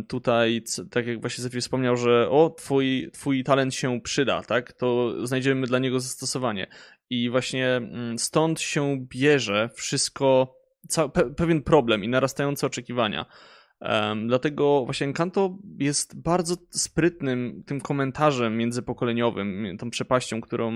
[0.08, 5.14] Tutaj, tak jak właśnie Zefir wspomniał, że o, twój, twój talent się przyda, tak, to
[5.26, 6.66] znajdziemy dla niego zastosowanie.
[7.10, 10.56] I właśnie mm, stąd się bierze wszystko,
[11.14, 13.26] pe pewien problem i narastające oczekiwania.
[13.80, 20.70] Um, dlatego właśnie Encanto jest bardzo sprytnym tym komentarzem międzypokoleniowym, tą przepaścią, którą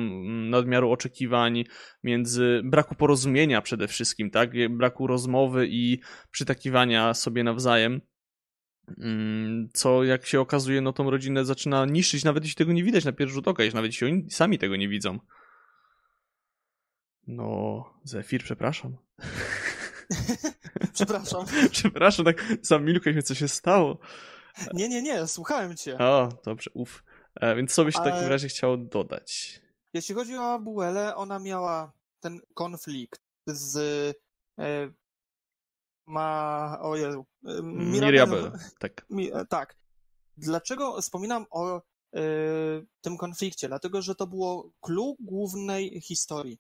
[0.51, 1.65] nadmiaru oczekiwań,
[2.05, 4.51] między braku porozumienia przede wszystkim, tak?
[4.71, 6.01] Braku rozmowy i
[6.31, 8.01] przytakiwania sobie nawzajem.
[8.99, 13.05] Mm, co jak się okazuje, no tą rodzinę zaczyna niszczyć, nawet jeśli tego nie widać
[13.05, 15.19] na pierwszy rzut oka, nawet jeśli oni sami tego nie widzą.
[17.27, 18.97] No, Zefir, przepraszam.
[20.95, 21.45] Przepraszam.
[21.71, 23.99] Przepraszam, tak zamilkłeś, co się stało.
[24.75, 25.99] Nie, nie, nie, słuchałem cię.
[25.99, 27.05] O, dobrze, uf.
[27.35, 29.61] E, więc co byś w takim razie chciał dodać?
[29.93, 33.77] Jeśli chodzi o Abuelę, ona miała ten konflikt z
[34.59, 34.93] e,
[36.07, 36.79] ma...
[36.81, 37.27] o Jezu.
[37.47, 39.07] E, Mirabel, tak.
[39.11, 39.77] Mi, e, tak.
[40.37, 41.83] Dlaczego wspominam o
[43.01, 43.69] tym konflikcie?
[43.69, 46.59] Dlatego, że to było clue głównej historii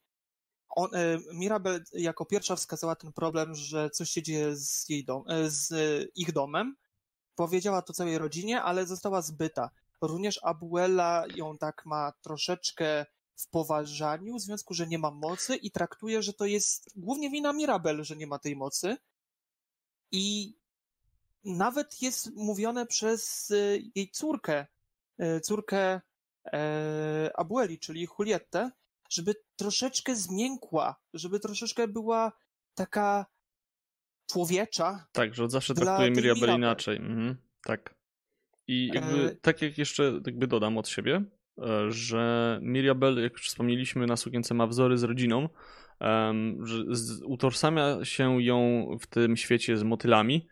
[0.70, 5.24] on, e, Mirabel jako pierwsza wskazała ten problem, że coś się dzieje z, jej dom,
[5.28, 5.72] e, z
[6.14, 6.76] ich domem.
[7.34, 9.70] Powiedziała to całej rodzinie, ale została zbyta.
[10.01, 13.06] Również Abuela ją tak ma troszeczkę
[13.36, 17.52] w poważaniu, w związku, że nie ma mocy i traktuje, że to jest głównie wina
[17.52, 18.97] Mirabel, że nie ma tej mocy.
[20.10, 20.55] I
[21.44, 23.56] nawet jest mówione przez e,
[23.94, 24.66] jej córkę,
[25.42, 26.01] córkę
[27.34, 28.70] Abueli, czyli Julietę,
[29.11, 32.32] żeby troszeczkę zmiękła, żeby troszeczkę była
[32.74, 33.27] taka
[34.31, 35.07] człowiecza.
[35.12, 36.97] Tak, że zawsze traktuje Mirabel inaczej.
[36.97, 37.95] Mhm, tak.
[38.66, 39.37] I jakby, e...
[39.37, 41.24] tak jak jeszcze jakby dodam od siebie,
[41.59, 45.49] e, że Mirabel, jak już wspomnieliśmy, na sukience ma wzory z rodziną,
[46.62, 46.85] że
[47.24, 50.49] utożsamia się ją w tym świecie z motylami,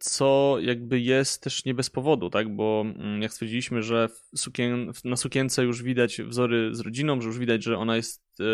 [0.00, 2.56] co jakby jest też nie bez powodu, tak?
[2.56, 7.38] Bo mm, jak stwierdziliśmy, że sukien, na sukience już widać wzory z rodziną, że już
[7.38, 8.44] widać, że ona jest e,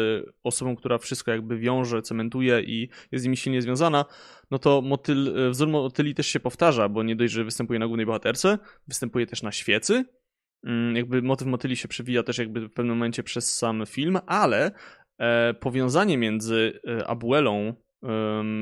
[0.43, 4.05] osobą, która wszystko jakby wiąże, cementuje i jest z nimi silnie związana,
[4.51, 7.87] no to motyl, e, wzór motyli też się powtarza, bo nie dość, że występuje na
[7.87, 8.59] głównej bohaterce,
[8.89, 10.05] występuje też na świecy,
[10.65, 14.71] mm, jakby motyw motyli się przewija też jakby w pewnym momencie przez sam film, ale
[15.19, 17.75] e, powiązanie między Abuelą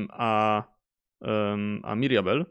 [0.09, 0.63] a
[1.83, 2.45] a Mirabel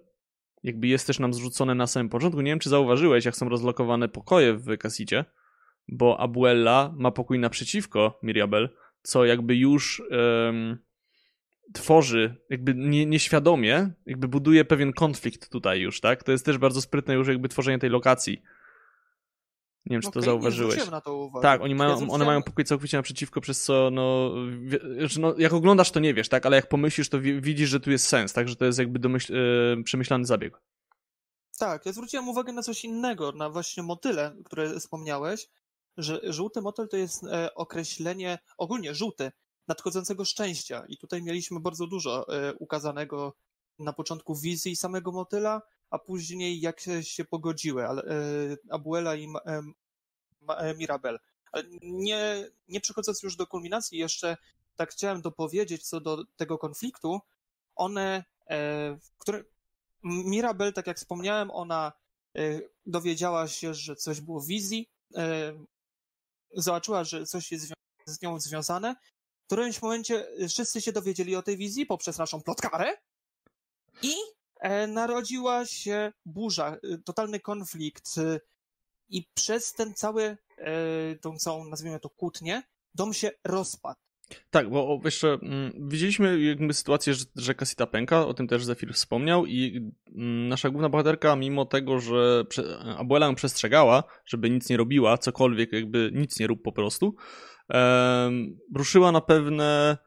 [0.63, 2.41] jakby jest też nam zrzucone na samym początku.
[2.41, 5.25] Nie wiem, czy zauważyłeś, jak są rozlokowane pokoje w Kasicie,
[5.89, 8.69] bo Abuela ma pokój naprzeciwko Mirabel,
[9.03, 10.79] co jakby już um,
[11.73, 16.23] tworzy, jakby nie, nieświadomie, jakby buduje pewien konflikt tutaj już, tak?
[16.23, 18.43] To jest też bardzo sprytne już jakby tworzenie tej lokacji.
[19.87, 20.85] Nie wiem, czy okay, to zauważyłeś.
[20.85, 21.43] Nie na to uwagę.
[21.43, 24.35] Tak, oni mają, ja one mają pokój całkowicie naprzeciwko, przez co no,
[25.21, 28.09] no, jak oglądasz to nie wiesz, tak, ale jak pomyślisz to widzisz, że tu jest
[28.09, 30.61] sens, tak, że to jest jakby domyśl, yy, przemyślany zabieg.
[31.59, 35.49] Tak, ja zwróciłem uwagę na coś innego, na właśnie motyle, które wspomniałeś,
[35.97, 39.33] że żółty motyl to jest e, określenie, ogólnie żółty,
[39.69, 43.35] nadchodzącego szczęścia i tutaj mieliśmy bardzo dużo e, ukazanego
[43.79, 48.17] na początku wizji samego motyla, a później jak się pogodziły ale, e,
[48.71, 49.29] Abuela i
[50.49, 51.19] e, Mirabel.
[51.53, 54.37] Ale nie, nie przechodząc już do kulminacji, jeszcze
[54.77, 57.21] tak chciałem dopowiedzieć co do tego konfliktu.
[57.75, 59.45] One, e, które
[60.05, 61.93] Mirabel, tak jak wspomniałem, ona
[62.87, 64.89] dowiedziała się, że coś było w wizji,
[66.55, 67.73] zobaczyła, że coś jest
[68.07, 68.97] z nią związane.
[69.43, 72.97] W którymś momencie wszyscy się dowiedzieli o tej wizji poprzez naszą plotkarę
[74.03, 74.42] i E,
[74.89, 78.41] narodziła się burza, e, totalny konflikt e,
[79.09, 80.37] i przez ten cały,
[81.21, 82.63] tą całą, nazwijmy to kłótnię,
[82.95, 84.01] dom się rozpadł.
[84.51, 88.95] Tak, bo jeszcze mm, widzieliśmy jakby sytuację, że, że Casita pęka, o tym też Zephyr
[88.95, 94.69] wspomniał i mm, nasza główna bohaterka, mimo tego, że prze, Abuela ją przestrzegała, żeby nic
[94.69, 97.15] nie robiła, cokolwiek, jakby nic nie rób po prostu,
[97.69, 99.99] um, ruszyła na pewne,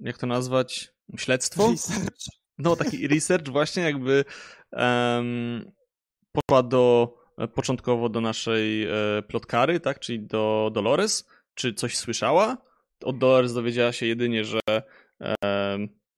[0.00, 1.70] jak to nazwać, śledztwo?
[1.70, 4.24] Research no taki research właśnie jakby
[4.72, 5.72] um,
[6.32, 7.14] poszła do
[7.54, 8.90] początkowo do naszej e,
[9.28, 12.56] plotkary, tak, czyli do Dolores, czy coś słyszała.
[13.04, 14.60] Od Dolores dowiedziała się jedynie, że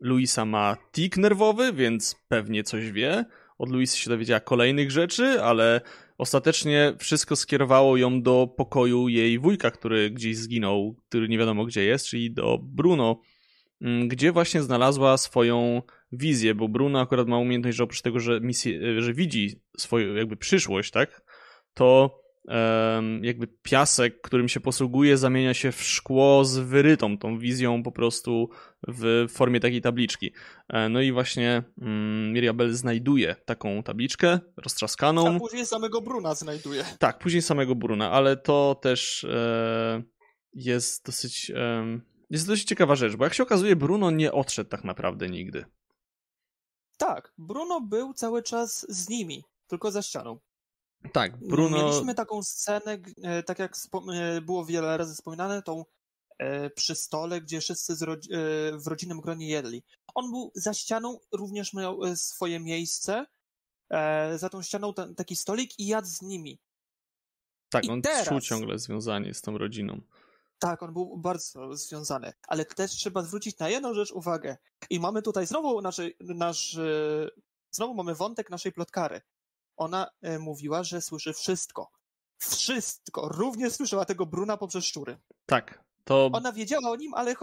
[0.00, 3.24] Luisa ma tik nerwowy, więc pewnie coś wie.
[3.58, 5.80] Od Luisy się dowiedziała kolejnych rzeczy, ale
[6.18, 11.84] ostatecznie wszystko skierowało ją do pokoju jej wujka, który gdzieś zginął, który nie wiadomo gdzie
[11.84, 13.20] jest, czyli do Bruno,
[13.80, 15.82] Mm, gdzie właśnie znalazła swoją
[16.12, 20.36] wizję, bo Bruno akurat ma umiejętność, że oprócz tego, że, misję, że widzi swoją jakby
[20.36, 21.22] przyszłość, tak,
[21.74, 27.82] to um, jakby piasek, którym się posługuje, zamienia się w szkło z wyrytą tą wizją
[27.82, 28.50] po prostu
[28.88, 30.32] w formie takiej tabliczki.
[30.68, 35.36] E, no i właśnie um, Miriabel znajduje taką tabliczkę roztrzaskaną.
[35.36, 36.84] A później samego Bruna znajduje.
[36.98, 40.02] Tak, później samego Bruna, ale to też e,
[40.54, 41.50] jest dosyć...
[41.54, 42.00] E,
[42.30, 45.64] jest dość ciekawa rzecz, bo jak się okazuje, Bruno nie odszedł tak naprawdę nigdy.
[47.00, 50.38] Tak, Bruno był cały czas z nimi, tylko za ścianą.
[51.12, 51.76] Tak, Bruno.
[51.76, 53.76] Mieliśmy taką scenę, e, tak jak
[54.14, 55.84] e, było wiele razy wspominane, tą
[56.38, 57.96] e, przy stole, gdzie wszyscy
[58.72, 59.82] w rodzinnym gronie jedli.
[60.14, 63.26] On był za ścianą, również miał swoje miejsce.
[64.36, 66.60] Za tą ścianą ten, taki stolik i jadł z nimi.
[67.70, 68.28] Tak, I on teraz...
[68.28, 70.00] czuł ciągle związanie z tą rodziną.
[70.60, 74.56] Tak, on był bardzo związany, ale też trzeba zwrócić na jedną rzecz uwagę.
[74.90, 76.78] I mamy tutaj znowu nasz, nasz
[77.70, 79.20] znowu mamy wątek naszej plotkary.
[79.76, 81.90] Ona e, mówiła, że słyszy wszystko.
[82.38, 83.28] Wszystko.
[83.28, 85.18] Również słyszała tego Bruna poprzez szczury.
[85.46, 86.30] Tak, to...
[86.32, 87.34] Ona wiedziała o nim, ale,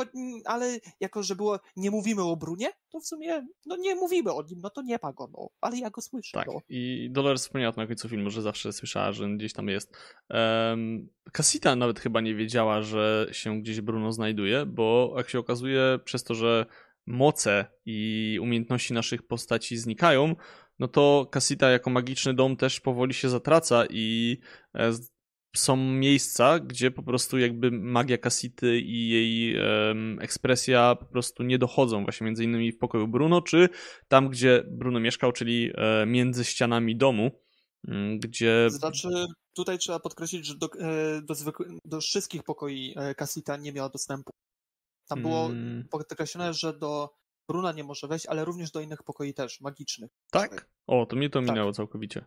[0.46, 4.44] ale jako, że było nie mówimy o Brunie, to w sumie no nie mówimy o
[4.44, 6.32] nim, no to nie ma go, no, ale ja go słyszę.
[6.34, 6.60] Tak, no.
[6.70, 9.98] i Dolores wspomniała na końcu filmu, że zawsze słyszała, że gdzieś tam jest.
[10.30, 16.00] Um, Casita nawet chyba nie wiedziała, że się gdzieś Bruno znajduje, bo jak się okazuje,
[16.04, 16.66] przez to, że
[17.06, 20.36] moce i umiejętności naszych postaci znikają,
[20.80, 24.38] no to Casita jako magiczny dom też powoli się zatraca i
[24.76, 24.92] e,
[25.58, 31.58] są miejsca, gdzie po prostu jakby magia Kasity i jej um, ekspresja po prostu nie
[31.58, 33.70] dochodzą, właśnie między innymi w pokoju Bruno, czy
[34.08, 37.32] tam, gdzie Bruno mieszkał, czyli e, między ścianami domu,
[37.88, 38.70] m, gdzie...
[38.70, 39.10] Znaczy,
[39.56, 43.90] tutaj trzeba podkreślić, że do, e, do, zwykły, do wszystkich pokoi Kasita e, nie miała
[43.90, 44.32] dostępu.
[45.08, 45.88] Tam było hmm.
[45.92, 47.10] podkreślone, że do
[47.50, 50.12] Bruna nie może wejść, ale również do innych pokoi też, magicznych.
[50.32, 50.70] Tak?
[50.88, 51.50] O, to mnie to tak.
[51.50, 52.26] minęło całkowicie.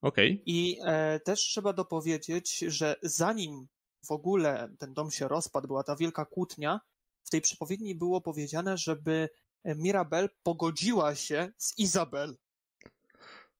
[0.00, 0.42] Okay.
[0.46, 3.66] I e, też trzeba dopowiedzieć, że zanim
[4.08, 6.80] w ogóle ten dom się rozpadł, była ta wielka kłótnia,
[7.24, 9.28] w tej przepowiedni było powiedziane, żeby
[9.64, 12.36] Mirabel pogodziła się z Izabel.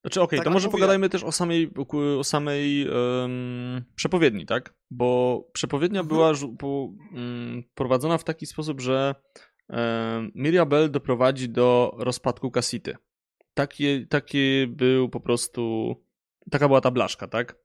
[0.01, 0.77] Znaczy, okej, okay, tak to może mówię.
[0.77, 1.71] pogadajmy też o samej,
[2.17, 4.73] o samej um, przepowiedni, tak?
[4.91, 6.07] Bo przepowiednia mhm.
[6.07, 9.15] była po, um, prowadzona w taki sposób, że
[9.69, 12.95] um, Mirabel doprowadzi do rozpadku Kasity.
[13.53, 15.95] Taki, taki był po prostu
[16.51, 17.55] taka była ta blaszka, tak?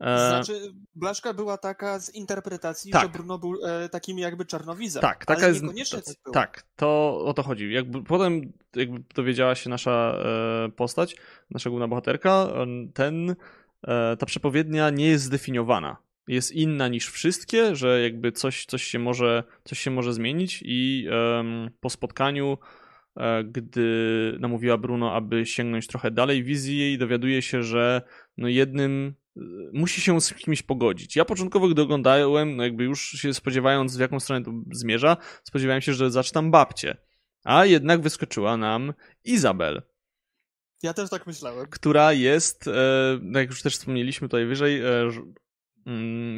[0.00, 3.02] E, znaczy, Blaszka była taka z interpretacji, tak.
[3.02, 5.00] że Bruno był e, takim jakby czarnowizem.
[5.00, 5.62] Tak, taka jest.
[5.90, 7.72] Tak, tak, to o to chodzi.
[7.72, 10.18] Jakby potem jakby dowiedziała się nasza
[10.66, 11.16] e, postać,
[11.50, 12.48] nasza główna bohaterka,
[12.94, 13.36] ten,
[13.86, 15.96] e, ta przepowiednia nie jest zdefiniowana.
[16.28, 21.08] Jest inna niż wszystkie, że jakby coś, coś, się, może, coś się może zmienić i
[21.80, 22.58] po spotkaniu
[23.44, 28.02] gdy namówiła Bruno, aby sięgnąć trochę dalej wizji jej, dowiaduje się, że
[28.36, 29.14] no jednym
[29.72, 31.16] musi się z kimś pogodzić.
[31.16, 35.80] Ja początkowo, gdy oglądałem, no jakby już się spodziewając, w jaką stronę to zmierza, spodziewałem
[35.82, 36.96] się, że zaczynam babcię.
[37.44, 38.92] A jednak wyskoczyła nam
[39.24, 39.82] Izabel.
[40.82, 41.66] Ja też tak myślałem.
[41.70, 45.10] Która jest, e, jak już też wspomnieliśmy tutaj wyżej, e,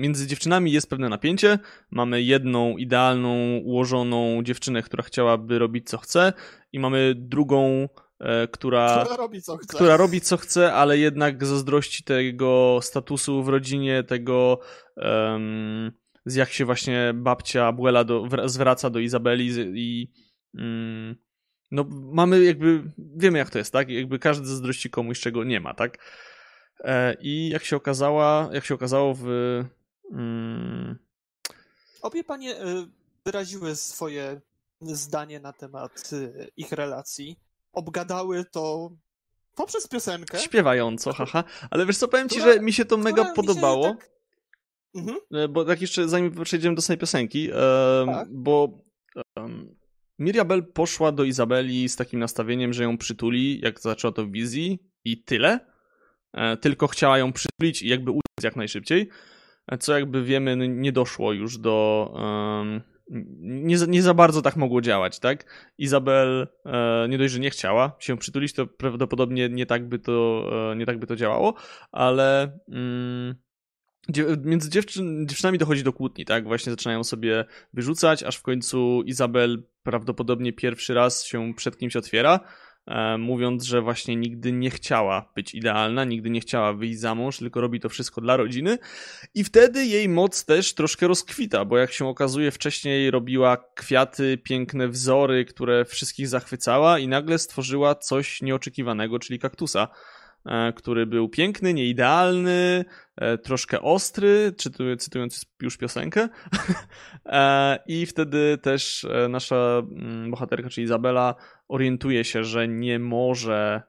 [0.01, 1.59] między dziewczynami jest pewne napięcie.
[1.91, 6.33] Mamy jedną idealną, ułożoną dziewczynę, która chciałaby robić co chce,
[6.73, 7.89] i mamy drugą
[8.21, 9.75] E, która, która, robi co chce.
[9.75, 14.61] która robi co chce, ale jednak zazdrości tego statusu w rodzinie, tego
[14.97, 15.93] um,
[16.27, 20.13] z jak się właśnie babcia Abuela do, zwraca do Izabeli i
[20.55, 21.17] um,
[21.71, 22.83] no mamy jakby,
[23.17, 23.89] wiemy jak to jest, tak?
[23.89, 25.99] Jakby każdy zazdrości komuś, czego nie ma, tak?
[26.81, 29.27] E, I jak się okazała, jak się okazało w...
[30.05, 30.99] Um...
[32.03, 32.87] Obie panie e,
[33.25, 34.41] wyraziły swoje
[34.81, 36.11] zdanie na temat
[36.57, 37.37] ich relacji
[37.73, 38.91] obgadały to
[39.55, 40.39] poprzez piosenkę.
[40.39, 41.45] Śpiewająco, haha.
[41.71, 43.85] Ale wiesz co, powiem ci, że mi się to mega podobało.
[43.85, 44.11] Tak...
[44.95, 45.17] Mhm.
[45.33, 47.49] E, bo tak jeszcze, zanim przejdziemy do samej piosenki,
[48.07, 48.29] tak?
[48.31, 48.79] bo
[49.37, 49.77] um,
[50.19, 54.79] Mirabel poszła do Izabeli z takim nastawieniem, że ją przytuli, jak zaczęła to w wizji
[55.05, 55.76] i tyle.
[56.37, 59.09] E, tylko chciała ją przytulić i jakby uciec jak najszybciej.
[59.67, 62.13] E, co jakby wiemy, nie doszło już do,
[63.41, 65.71] nie, nie za bardzo tak mogło działać, tak?
[65.79, 70.49] Izabel e, nie dość, że nie chciała się przytulić, to prawdopodobnie nie tak by to,
[70.73, 71.55] e, nie tak by to działało,
[71.93, 73.35] ale mm,
[74.45, 76.45] między dziewczyn, dziewczynami dochodzi do kłótni, tak?
[76.45, 82.41] Właśnie zaczynają sobie wyrzucać, aż w końcu Izabel prawdopodobnie pierwszy raz się przed kimś otwiera
[83.19, 87.61] mówiąc, że właśnie nigdy nie chciała być idealna, nigdy nie chciała wyjść za mąż, tylko
[87.61, 88.79] robi to wszystko dla rodziny.
[89.35, 94.89] I wtedy jej moc też troszkę rozkwita, bo jak się okazuje, wcześniej robiła kwiaty, piękne
[94.89, 99.89] wzory, które wszystkich zachwycała, i nagle stworzyła coś nieoczekiwanego, czyli kaktusa
[100.47, 102.85] E, który był piękny, nieidealny,
[103.17, 104.53] e, troszkę ostry,
[104.99, 106.29] cytując już piosenkę.
[107.27, 111.35] E, I wtedy też nasza mm, bohaterka, czyli Izabela,
[111.69, 113.83] orientuje się, że nie może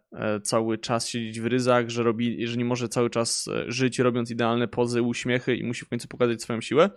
[0.44, 4.68] cały czas siedzieć w ryzach, że, robi, że nie może cały czas żyć robiąc idealne
[4.68, 6.90] pozy, uśmiechy i musi w końcu pokazać swoją siłę.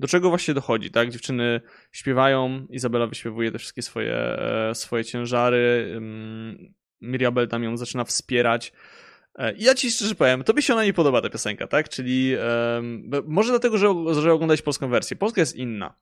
[0.00, 1.10] Do czego właśnie dochodzi, tak?
[1.10, 1.60] Dziewczyny
[1.92, 4.38] śpiewają, Izabela wyśpiewuje te wszystkie swoje,
[4.74, 8.72] swoje ciężary, mm, Mirabel tam ją zaczyna wspierać.
[9.34, 11.88] E, I ja ci szczerze powiem, tobie się ona nie podoba ta piosenka, tak?
[11.88, 12.36] Czyli
[12.74, 13.86] um, może dlatego, że,
[14.20, 15.16] że oglądałeś polską wersję.
[15.16, 15.94] Polska jest inna.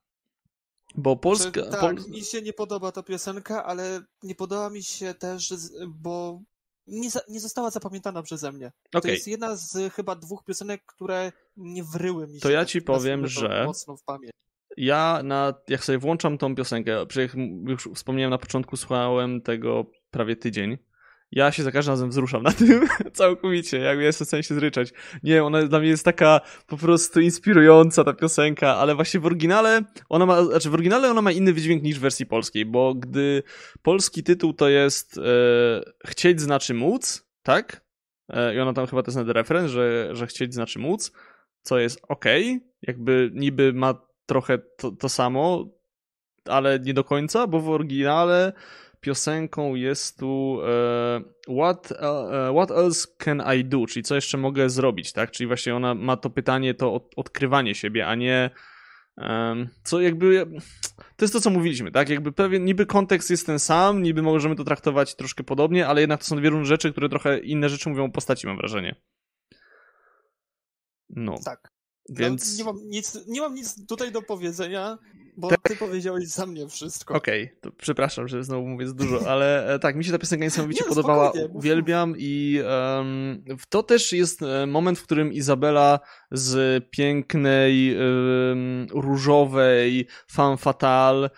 [0.94, 1.50] Bo Polska.
[1.50, 1.96] Znaczy, tak, Pol...
[2.08, 5.54] mi się nie podoba ta piosenka, ale nie podoba mi się też,
[5.88, 6.40] bo
[6.86, 8.72] nie, nie została zapamiętana przeze mnie.
[8.88, 9.02] Okay.
[9.02, 12.40] To jest jedna z chyba dwóch piosenek, które nie wryły mi się.
[12.40, 13.62] To ja ci powiem, że.
[13.66, 14.32] Mocno w pamięć.
[14.76, 17.34] Ja, na, jak sobie włączam tą piosenkę, jak
[17.66, 20.78] już wspomniałem na początku, słuchałem tego prawie tydzień.
[21.32, 24.92] Ja się za każdym razem wzruszam na tym całkowicie, jakby jestem w stanie się zryczać.
[25.22, 29.82] Nie, ona dla mnie jest taka po prostu inspirująca ta piosenka, ale właśnie w oryginale
[30.08, 33.42] ona ma, znaczy w oryginale ona ma inny wydźwięk niż w wersji polskiej, bo gdy
[33.82, 35.22] polski tytuł to jest e,
[36.06, 37.84] chcieć znaczy móc, tak?
[38.28, 41.12] E, I ona tam chyba to jest nawet referenc, że, że chcieć znaczy móc,
[41.62, 42.24] co jest ok,
[42.82, 43.94] jakby niby ma
[44.26, 45.68] trochę to, to samo,
[46.44, 48.52] ale nie do końca, bo w oryginale
[49.02, 50.58] piosenką jest tu
[51.48, 55.30] e, what, e, what else can I do, czyli co jeszcze mogę zrobić, tak?
[55.30, 58.50] Czyli właśnie ona ma to pytanie, to od, odkrywanie siebie, a nie
[59.84, 60.46] co jakby,
[61.16, 62.08] to jest to, co mówiliśmy, tak?
[62.08, 66.20] Jakby pewien, niby kontekst jest ten sam, niby możemy to traktować troszkę podobnie, ale jednak
[66.20, 68.94] to są dwie różne rzeczy, które trochę inne rzeczy mówią o postaci, mam wrażenie.
[71.10, 71.34] No.
[71.44, 71.71] Tak.
[72.08, 72.58] Więc...
[72.58, 74.98] No, nie, mam nic, nie mam nic tutaj do powiedzenia.
[75.36, 75.60] Bo tak.
[75.62, 77.14] ty powiedziałeś za mnie wszystko.
[77.14, 80.18] Okej, okay, to przepraszam, że znowu mówię za dużo, ale e, tak, mi się ta
[80.18, 82.60] piosenka niesamowicie nie, no, podobała, uwielbiam i
[82.96, 86.00] um, to też jest e, moment, w którym Izabela
[86.30, 91.30] z pięknej, um, różowej femme fatale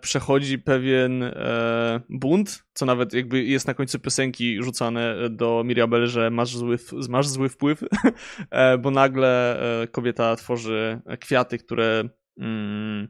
[0.00, 6.30] przechodzi pewien e, bunt, co nawet jakby jest na końcu piosenki rzucane do Mirabel, że
[6.30, 6.78] masz zły,
[7.08, 7.84] masz zły wpływ,
[8.50, 12.08] e, bo nagle e, kobieta tworzy kwiaty, które
[12.38, 13.08] mm,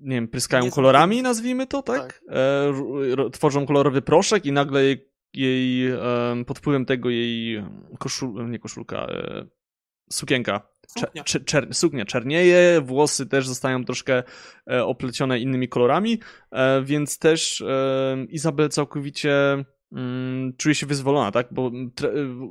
[0.00, 1.98] nie wiem, pryskają kolorami, nazwijmy to, tak?
[1.98, 2.22] tak.
[2.28, 5.92] E, tworzą kolorowy proszek i nagle jej jej
[6.46, 7.64] pod wpływem tego jej
[7.98, 9.46] koszul, nie koszulka, e,
[10.14, 10.72] sukienka.
[10.98, 11.24] Suknia.
[11.24, 14.22] Czer, czer, suknia czernieje, włosy też zostają troszkę
[14.70, 16.20] e, oplecione innymi kolorami,
[16.50, 17.64] e, więc też
[18.28, 21.48] Izabel całkowicie mm, czuje się wyzwolona, tak?
[21.50, 21.70] Bo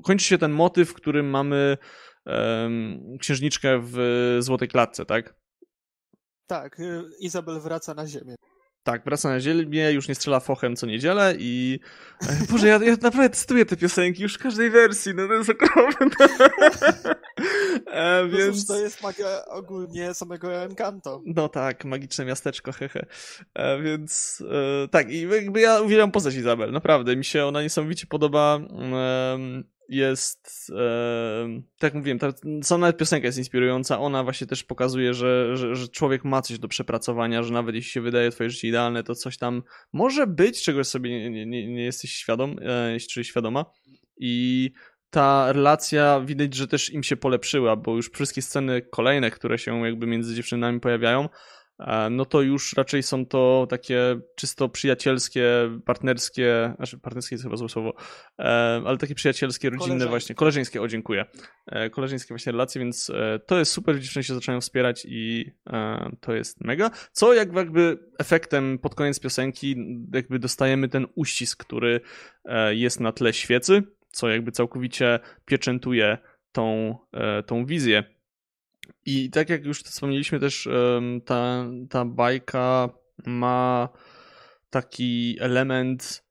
[0.04, 1.78] kończy się ten motyw, w którym mamy
[3.20, 5.42] księżniczkę w złotej klatce, tak?
[6.52, 8.36] Tak, y, Izabel wraca na ziemię.
[8.84, 11.80] Tak, wraca na ziemię, już nie strzela fochem co niedzielę i...
[12.22, 15.50] E, Boże, ja, ja naprawdę testuję te piosenki już w każdej wersji, no to jest
[15.50, 16.28] okropne.
[17.88, 18.66] e, no więc...
[18.66, 21.22] to jest magia ogólnie samego Encanto.
[21.26, 23.06] No tak, magiczne miasteczko, hehe.
[23.54, 24.44] E, więc
[24.84, 28.60] e, tak, i jakby ja uwielbiam postać Izabel, naprawdę, mi się ona niesamowicie podoba
[29.92, 35.58] jest, e, tak mówiłem, ta, sama nawet piosenka jest inspirująca, ona właśnie też pokazuje, że,
[35.58, 39.04] że, że, człowiek ma coś do przepracowania, że nawet jeśli się wydaje twoje życie idealne,
[39.04, 39.64] to coś tam
[39.94, 43.66] może być, czegoś sobie nie, nie, nie jesteś świadom, e, czy świadoma.
[44.18, 44.72] I
[45.10, 49.86] ta relacja widać, że też im się polepszyła, bo już wszystkie sceny kolejne, które się
[49.86, 51.30] jakby między dziewczynami pojawiają,
[52.12, 55.46] no to już raczej są to takie czysto przyjacielskie,
[55.86, 57.94] partnerskie, znaczy partnerskie jest chyba złe słowo,
[58.40, 58.44] e,
[58.86, 61.26] ale takie przyjacielskie, rodzinne właśnie, koleżeńskie, o dziękuję,
[61.68, 63.12] e, koleżeńskie właśnie relacje, więc
[63.46, 65.52] to jest super, dziewczyny się zaczynają wspierać i
[66.20, 69.76] to jest mega, co jakby efektem pod koniec piosenki
[70.14, 72.02] jakby dostajemy ten uścisk, który
[72.70, 76.18] jest na tle świecy, co jakby całkowicie pieczętuje
[76.52, 76.98] tą,
[77.46, 78.04] tą wizję
[79.06, 80.70] i tak jak już wspomnieliśmy też,
[81.26, 82.90] ta, ta bajka
[83.26, 83.90] ma
[84.70, 86.24] taki element,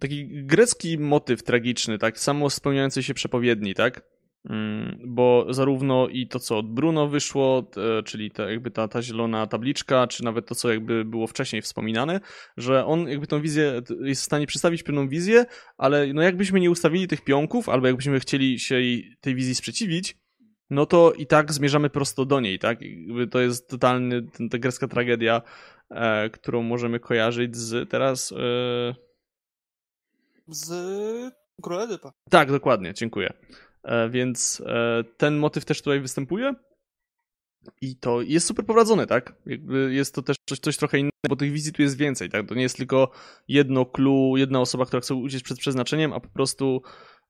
[0.00, 4.02] taki grecki motyw tragiczny, tak, samo spełniający się przepowiedni, tak,
[4.50, 7.70] mm, bo zarówno i to, co od Bruno wyszło,
[8.04, 12.20] czyli ta, jakby ta, ta zielona tabliczka, czy nawet to, co jakby było wcześniej wspominane,
[12.56, 15.44] że on jakby tą wizję, jest w stanie przedstawić pewną wizję,
[15.76, 18.80] ale no jakbyśmy nie ustawili tych pionków, albo jakbyśmy chcieli się
[19.20, 20.16] tej wizji sprzeciwić,
[20.70, 22.78] no to i tak zmierzamy prosto do niej, tak?
[23.30, 25.42] To jest totalny, ta grecka tragedia,
[25.90, 28.32] e, którą możemy kojarzyć z teraz...
[28.32, 28.94] E...
[30.48, 32.12] Z Króla Edypa.
[32.30, 33.32] Tak, dokładnie, dziękuję.
[33.82, 36.54] E, więc e, ten motyw też tutaj występuje
[37.80, 39.34] i to jest super prowadzone, tak?
[39.46, 42.48] Jakby jest to też coś, coś trochę innego, bo tych wizji tu jest więcej, tak?
[42.48, 43.10] To nie jest tylko
[43.48, 46.82] jedno clue, jedna osoba, która chce uciec przed przeznaczeniem, a po prostu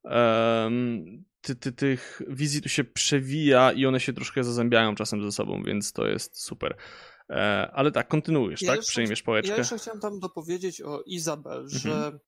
[0.05, 5.33] um, ty, ty, tych wizji tu się przewija i one się troszkę zazębiają czasem ze
[5.33, 6.77] sobą, więc to jest super.
[7.31, 8.77] E, ale tak, kontynuujesz, ja tak?
[8.77, 9.53] Jeszcze, Przejmiesz pałeczkę.
[9.53, 11.69] Ja jeszcze chciałem tam dopowiedzieć o Izabel, mhm.
[11.69, 12.19] że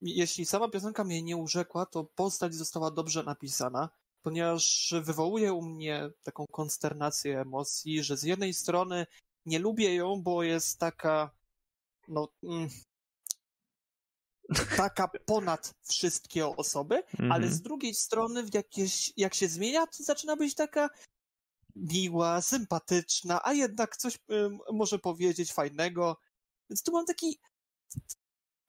[0.00, 3.88] jeśli sama piosenka mnie nie urzekła, to postać została dobrze napisana,
[4.22, 9.06] ponieważ wywołuje u mnie taką konsternację emocji, że z jednej strony
[9.46, 11.30] nie lubię ją, bo jest taka
[12.08, 12.68] no, mm,
[14.76, 20.02] taka ponad wszystkie osoby, mm ale z drugiej strony w jakieś, jak się zmienia, to
[20.02, 20.90] zaczyna być taka
[21.76, 24.18] miła, sympatyczna, a jednak coś y,
[24.72, 26.16] może powiedzieć fajnego.
[26.70, 27.38] Więc tu mam taki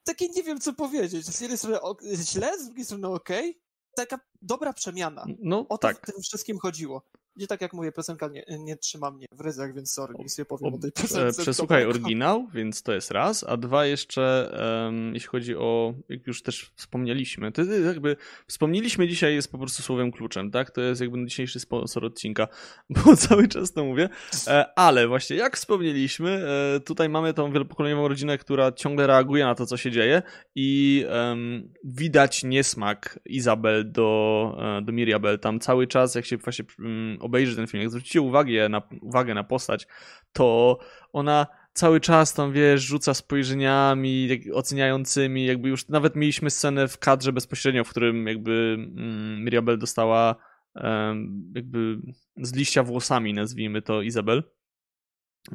[0.03, 1.25] takie nie wiem co powiedzieć.
[1.25, 1.79] Z jednej strony
[2.15, 3.49] źle, z drugiej strony okej.
[3.49, 3.61] Okay.
[3.95, 5.25] Taka dobra przemiana.
[5.39, 5.97] No, o to tak.
[5.97, 7.01] w tym wszystkim chodziło.
[7.39, 10.45] Nie tak jak mówię, piosenka nie, nie trzyma mnie w ryzach, więc sorry, nic nie
[10.45, 11.41] powiem o, o tej piosence.
[11.41, 14.51] Przesłuchaj oryginał, więc to jest raz, a dwa jeszcze,
[14.85, 18.15] um, jeśli chodzi o, jak już też wspomnieliśmy, to jakby
[18.47, 20.71] wspomnieliśmy dzisiaj jest po prostu słowem kluczem, tak?
[20.71, 22.47] To jest jakby dzisiejszy sponsor odcinka,
[23.05, 24.09] bo cały czas to mówię,
[24.47, 26.29] e, ale właśnie jak wspomnieliśmy,
[26.75, 30.21] e, tutaj mamy tą wielopokoleniową rodzinę, która ciągle reaguje na to, co się dzieje
[30.55, 36.65] i um, widać niesmak Izabel do, e, do Miriabel tam cały czas, jak się właśnie
[36.79, 39.87] um, obejrzy ten film, jak zwrócicie uwagę na, uwagę na postać,
[40.33, 40.79] to
[41.13, 47.33] ona cały czas tam, wiesz, rzuca spojrzeniami oceniającymi, jakby już nawet mieliśmy scenę w kadrze
[47.33, 50.35] bezpośrednio, w którym jakby mm, Mirabel dostała
[50.75, 51.97] um, jakby
[52.37, 54.43] z liścia włosami, nazwijmy to Izabel,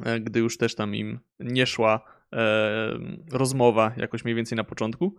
[0.05, 2.99] e, gdy już też tam im nie szła e,
[3.31, 5.15] rozmowa jakoś mniej więcej na początku.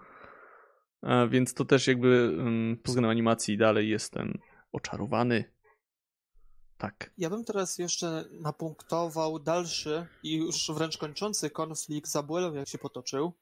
[1.03, 4.39] E, więc to też jakby um, pod względem animacji dalej jestem
[4.73, 5.45] oczarowany
[6.79, 7.11] tak.
[7.19, 12.79] Ja bym teraz jeszcze napunktował dalszy i już wręcz kończący konflikt z Abuelą, jak się
[12.79, 13.33] potoczył.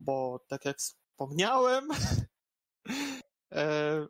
[0.00, 1.88] Bo tak jak wspomniałem,
[3.52, 4.06] e,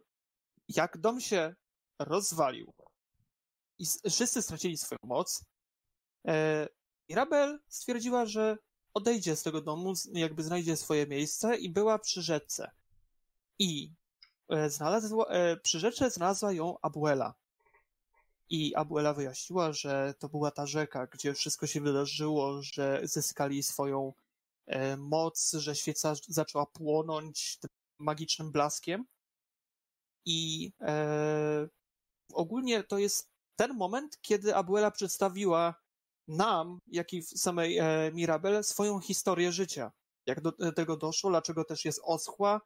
[0.69, 1.55] jak dom się
[1.99, 2.73] rozwalił
[3.79, 5.45] i wszyscy stracili swoją moc,
[6.27, 6.69] e,
[7.09, 8.59] Mirabel stwierdziła, że
[8.95, 12.71] odejdzie z tego domu, jakby znajdzie swoje miejsce i była przy rzece.
[13.59, 13.93] I
[14.49, 15.27] e, znalazła,
[15.63, 17.35] przy rzece znalazła ją Abuela.
[18.49, 24.13] I Abuela wyjaśniła, że to była ta rzeka, gdzie wszystko się wydarzyło, że zyskali swoją
[24.67, 27.59] e, moc, że świeca zaczęła płonąć
[27.99, 29.05] magicznym blaskiem.
[30.27, 31.69] I e,
[32.33, 35.75] ogólnie to jest ten moment, kiedy Abuela przedstawiła
[36.29, 39.93] nam, jak i samej e, Mirabel, swoją historię życia.
[40.27, 42.61] Jak do tego doszło, dlaczego też jest oschła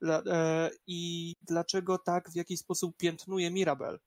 [0.00, 3.98] dla, e, i dlaczego tak w jakiś sposób piętnuje Mirabel.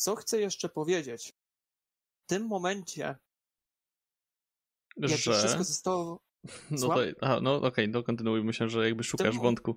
[0.00, 1.32] Co chcę jeszcze powiedzieć?
[2.24, 3.16] W tym momencie,
[4.96, 5.32] jak że...
[5.38, 6.20] wszystko zostało...
[6.70, 8.44] No, to, aha, no okej, okay, no kontynuuj.
[8.44, 9.42] Myślę, że jakby szukasz tym...
[9.42, 9.76] wątku.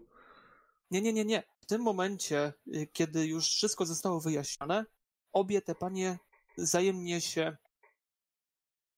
[0.91, 1.43] Nie, nie, nie, nie.
[1.61, 4.85] W tym momencie, y, kiedy już wszystko zostało wyjaśnione,
[5.33, 6.19] obie te panie
[6.57, 7.57] wzajemnie się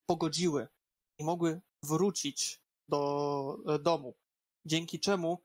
[0.06, 0.68] pogodziły
[1.18, 4.16] i mogły wrócić do e, domu.
[4.66, 5.44] Dzięki czemu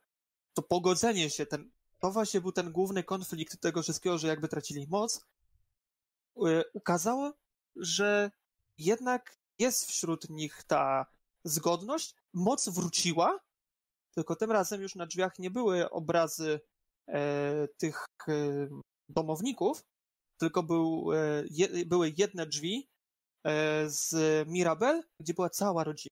[0.54, 1.70] to pogodzenie się, ten,
[2.00, 5.29] to właśnie był ten główny konflikt tego wszystkiego, że jakby tracili moc,
[6.72, 7.32] ukazało,
[7.76, 8.30] że
[8.78, 11.06] jednak jest wśród nich ta
[11.44, 13.40] zgodność, moc wróciła,
[14.14, 16.60] tylko tym razem już na drzwiach nie były obrazy
[17.08, 18.32] e, tych e,
[19.08, 19.84] domowników,
[20.40, 22.88] tylko był, e, je, były jedne drzwi
[23.44, 24.14] e, z
[24.48, 26.10] Mirabel, gdzie była cała rodzina.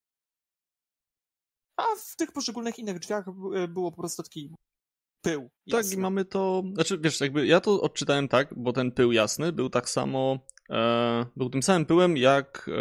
[1.76, 4.54] A w tych poszczególnych innych drzwiach e, było po prostu taki
[5.22, 5.50] pył.
[5.66, 5.90] Jasny.
[5.90, 6.62] Tak, i mamy to.
[6.74, 10.38] Znaczy, wiesz, jakby ja to odczytałem tak, bo ten pył jasny był tak samo.
[10.70, 12.72] E, był tym samym pyłem, jak e,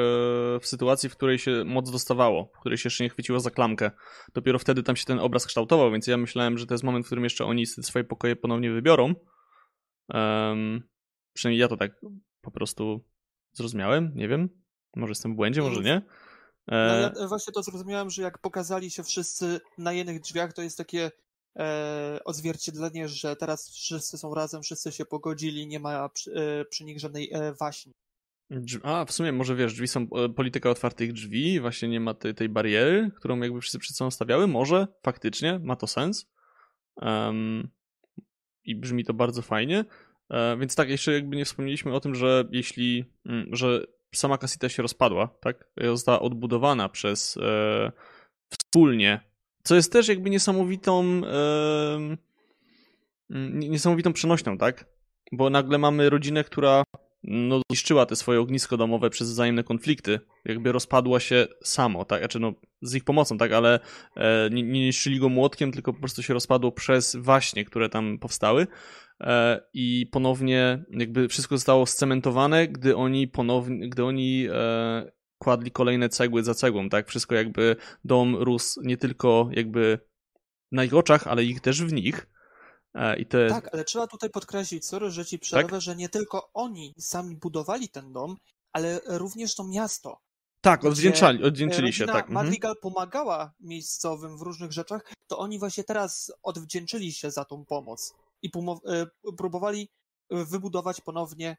[0.60, 3.92] w sytuacji, w której się moc dostawało, w której się jeszcze nie chwyciło za klamkę.
[4.34, 7.08] Dopiero wtedy tam się ten obraz kształtował, więc ja myślałem, że to jest moment, w
[7.08, 9.14] którym jeszcze oni swoje pokoje ponownie wybiorą.
[11.34, 11.92] przynajmniej ja to tak
[12.42, 13.06] po prostu
[13.54, 14.50] zrozumiałem, nie wiem.
[14.96, 16.02] Może jestem w błędzie, może nie.
[16.68, 20.62] No ja e, właśnie to zrozumiałem, że jak pokazali się wszyscy na jednych drzwiach, to
[20.62, 21.12] jest takie
[21.58, 26.84] e, odzwierciedlenie, że teraz wszyscy są razem, wszyscy się pogodzili, nie ma przy, e, przy
[26.84, 27.94] nich żadnej e, waśni.
[28.84, 32.36] A, w sumie może wiesz, drzwi są e, polityka otwartych drzwi, właśnie nie ma tej,
[32.36, 34.48] tej bariery, którą jakby wszyscy przed sobą stawiały.
[34.48, 36.32] Może faktycznie ma to sens.
[36.96, 37.70] Um,
[38.64, 39.86] I brzmi to bardzo fajnie.
[40.30, 43.86] E, więc tak, jeszcze jakby nie wspomnieliśmy o tym, że jeśli, mm, że
[44.16, 45.70] sama kasita się rozpadła, tak?
[45.94, 47.92] Została odbudowana przez e,
[48.50, 49.22] wspólnie,
[49.68, 51.22] co jest też jakby niesamowitą
[53.54, 54.86] niesamowitą przenośną, tak?
[55.32, 56.84] Bo nagle mamy rodzinę, która
[57.24, 62.20] no, zniszczyła te swoje ognisko domowe przez wzajemne konflikty, jakby rozpadła się samo, tak?
[62.20, 63.52] Znaczy, no, z ich pomocą, tak?
[63.52, 63.80] Ale
[64.16, 68.20] e, nie, nie niszczyli go młotkiem, tylko po prostu się rozpadło przez waśnie, które tam
[68.20, 68.68] powstały.
[69.22, 76.10] E, i ponownie jakby wszystko zostało scementowane, gdy oni ponownie, gdy oni e, kładli kolejne
[76.10, 77.08] cegły za cegłą, tak?
[77.08, 80.00] Wszystko jakby dom rósł nie tylko jakby
[80.72, 82.28] na ich oczach, ale ich też w nich.
[82.94, 83.50] E, I te...
[83.50, 85.82] Tak, ale trzeba tutaj podkreślić, sorry, że ci przerwę, tak?
[85.82, 88.36] że nie tylko oni sami budowali ten dom,
[88.74, 90.20] ale również to miasto.
[90.62, 92.30] Tak, odwdzięczali, odwdzięczyli się, tak.
[92.30, 92.34] Mhm.
[92.34, 98.14] Madrigal pomagała miejscowym w różnych rzeczach, to oni właśnie teraz odwdzięczyli się za tą pomoc
[98.42, 98.52] i
[98.86, 99.06] e,
[99.38, 99.90] próbowali
[100.30, 101.58] e, wybudować ponownie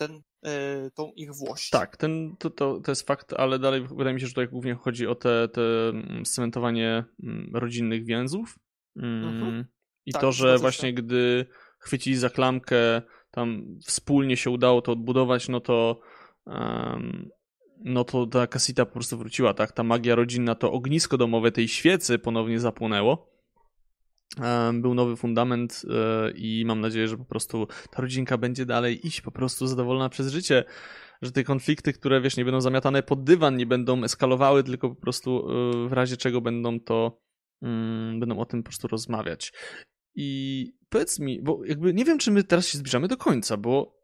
[0.00, 1.70] ten, e, tą ich włość.
[1.70, 4.74] Tak, ten, to, to, to jest fakt, ale dalej wydaje mi się, że tutaj głównie
[4.74, 8.58] chodzi o te, te mm, scementowanie mm, rodzinnych więzów.
[8.96, 9.64] Mm, mhm.
[10.06, 10.92] I tak, to, że właśnie się.
[10.92, 11.46] gdy
[11.78, 16.00] chwycili za klamkę, tam wspólnie się udało to odbudować, no to
[16.46, 17.28] um,
[17.84, 19.72] no to ta kasita po prostu wróciła, tak?
[19.72, 23.29] Ta magia rodzinna, to ognisko domowe tej świecy ponownie zapłonęło
[24.72, 29.20] był nowy fundament e, i mam nadzieję, że po prostu ta rodzinka będzie dalej iść
[29.20, 30.64] po prostu zadowolona przez życie,
[31.22, 35.00] że te konflikty, które wiesz, nie będą zamiatane pod dywan, nie będą eskalowały, tylko po
[35.00, 37.20] prostu e, w razie czego będą to
[37.62, 39.52] mm, będą o tym po prostu rozmawiać.
[40.14, 44.00] I powiedz mi, bo jakby nie wiem, czy my teraz się zbliżamy do końca, bo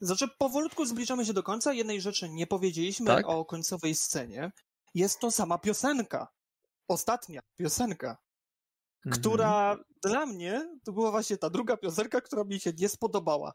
[0.00, 1.72] znaczy, powolutku zbliżamy się do końca.
[1.72, 3.28] Jednej rzeczy nie powiedzieliśmy tak?
[3.28, 4.52] o końcowej scenie.
[4.94, 6.28] Jest to sama piosenka.
[6.88, 8.16] Ostatnia piosenka
[9.10, 9.84] która mhm.
[10.02, 13.52] dla mnie to była właśnie ta druga piosenka, która mi się nie spodobała.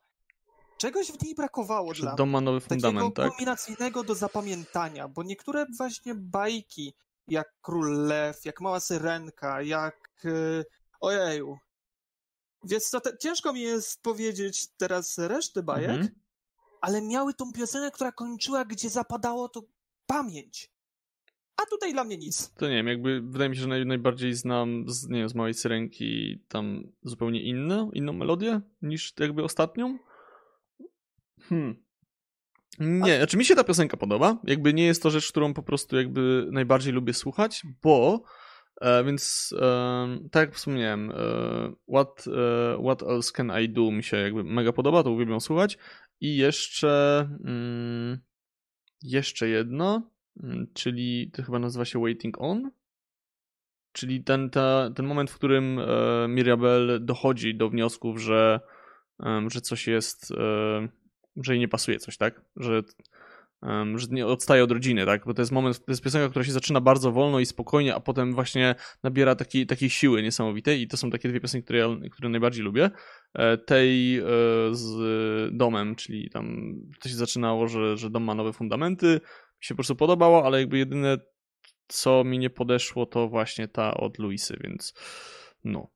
[0.77, 2.41] Czegoś w niej brakowało Przed dla mnie.
[2.41, 6.93] nowy fundament, takiego kulminacyjnego do zapamiętania, bo niektóre właśnie bajki,
[7.27, 10.09] jak Król Lew, jak Mała Syrenka, jak...
[10.23, 10.65] Yy,
[10.99, 11.57] ojeju.
[12.63, 16.09] Więc to te, ciężko mi jest powiedzieć teraz reszty bajek, mhm.
[16.81, 19.61] ale miały tą piosenkę, która kończyła, gdzie zapadało to
[20.05, 20.71] pamięć
[21.63, 22.53] a tutaj dla mnie nic.
[22.53, 25.35] To nie wiem, jakby wydaje mi się, że naj, najbardziej znam z, nie wiem, z
[25.35, 29.97] małej syrenki tam zupełnie inną, inną melodię niż jakby ostatnią.
[31.41, 31.83] Hmm.
[32.79, 33.17] Nie, a...
[33.17, 34.37] znaczy mi się ta piosenka podoba.
[34.43, 38.23] Jakby nie jest to rzecz, którą po prostu jakby najbardziej lubię słuchać, bo
[38.81, 41.15] e, więc e, tak jak wspomniałem, e,
[41.93, 45.77] what, e, what else can I do mi się jakby mega podoba, to uwielbiam słuchać.
[46.21, 48.19] I jeszcze mm,
[49.03, 50.11] jeszcze jedno
[50.73, 52.71] czyli to chyba nazywa się Waiting On,
[53.91, 58.59] czyli ten, ta, ten moment, w którym e, Mirabel dochodzi do wniosków, że,
[59.47, 60.87] że coś jest, e,
[61.35, 62.41] że jej nie pasuje coś, tak?
[62.55, 62.83] Że
[63.95, 65.25] że nie odstaje od rodziny, tak?
[65.25, 67.99] Bo to jest moment, to jest piosenka, która się zaczyna bardzo wolno i spokojnie, a
[67.99, 71.87] potem właśnie nabiera takiej, takiej siły niesamowitej i to są takie dwie piosenki, które, ja,
[72.11, 72.89] które najbardziej lubię.
[73.33, 74.23] E, tej e,
[74.71, 79.21] z domem, czyli tam to się zaczynało, że, że dom ma nowe fundamenty,
[79.59, 81.17] się po prostu podobało, ale jakby jedyne
[81.89, 84.93] co mi nie podeszło to właśnie ta od Luisy, więc
[85.63, 85.87] no.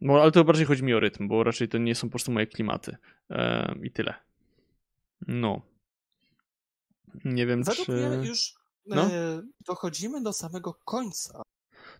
[0.00, 2.32] no ale to bardziej chodzi mi o rytm, bo raczej to nie są po prostu
[2.32, 2.96] moje klimaty
[3.30, 4.14] e, i tyle.
[5.26, 5.62] No.
[7.24, 7.92] Nie wiem, Według czy...
[7.92, 8.54] mnie już
[8.86, 9.02] no?
[9.02, 11.42] e, dochodzimy do samego końca.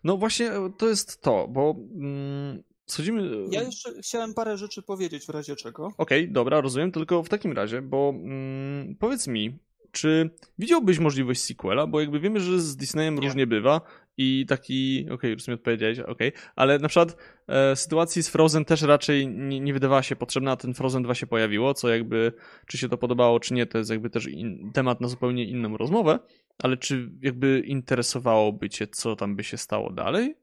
[0.03, 3.45] No właśnie e, to jest to, bo mm, schodzimy...
[3.51, 5.85] Ja jeszcze chciałem parę rzeczy powiedzieć w razie czego.
[5.97, 9.59] Okej, okay, dobra, rozumiem, tylko w takim razie, bo mm, powiedz mi,
[9.91, 11.87] czy widziałbyś możliwość sequela?
[11.87, 13.27] Bo jakby wiemy, że z Disneyem nie.
[13.27, 13.81] różnie bywa
[14.17, 16.41] i taki, okej, okay, już mi odpowiedziałeś, okej, okay.
[16.55, 17.15] ale na przykład
[17.47, 21.15] e, sytuacji z Frozen też raczej nie, nie, wydawała się potrzebna, a ten Frozen 2
[21.15, 22.33] się pojawiło, co jakby,
[22.67, 25.77] czy się to podobało, czy nie, to jest jakby też in, temat na zupełnie inną
[25.77, 26.19] rozmowę,
[26.57, 30.35] ale czy jakby interesowałoby cię, co tam by się stało dalej?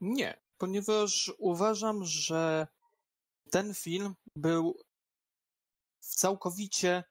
[0.00, 2.66] Nie, ponieważ uważam, że
[3.50, 4.76] ten film był
[6.00, 7.04] całkowicie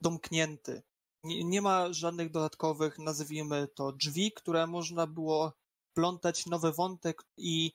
[0.00, 0.82] domknięty.
[1.24, 5.52] Nie, nie ma żadnych dodatkowych, nazwijmy to, drzwi, które można było
[5.94, 7.72] plątać nowy wątek i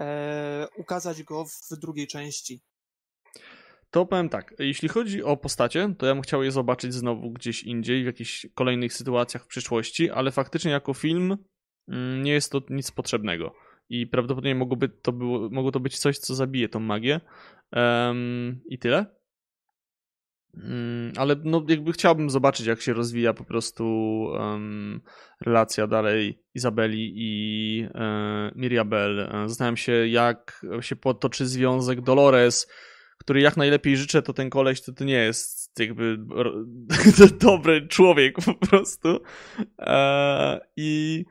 [0.00, 2.60] e, ukazać go w drugiej części.
[3.90, 7.62] To powiem tak, jeśli chodzi o postacie, to ja bym chciał je zobaczyć znowu gdzieś
[7.62, 11.36] indziej, w jakichś kolejnych sytuacjach w przyszłości, ale faktycznie jako film
[11.88, 13.54] mm, nie jest to nic potrzebnego.
[13.88, 17.20] I prawdopodobnie mogłoby to, było, mogło to być coś, co zabije tą magię.
[17.72, 19.06] Um, I tyle.
[20.56, 23.84] Mm, ale no jakby chciałbym zobaczyć, jak się rozwija po prostu
[24.32, 25.00] um,
[25.40, 29.20] relacja dalej Izabeli i e, Miriabel.
[29.20, 32.66] E, zastanawiam się, jak się potoczy związek Dolores,
[33.18, 36.18] który jak najlepiej życzę, to ten koleś to, to nie jest jakby
[37.40, 39.20] dobry człowiek po prostu.
[39.78, 41.24] E, I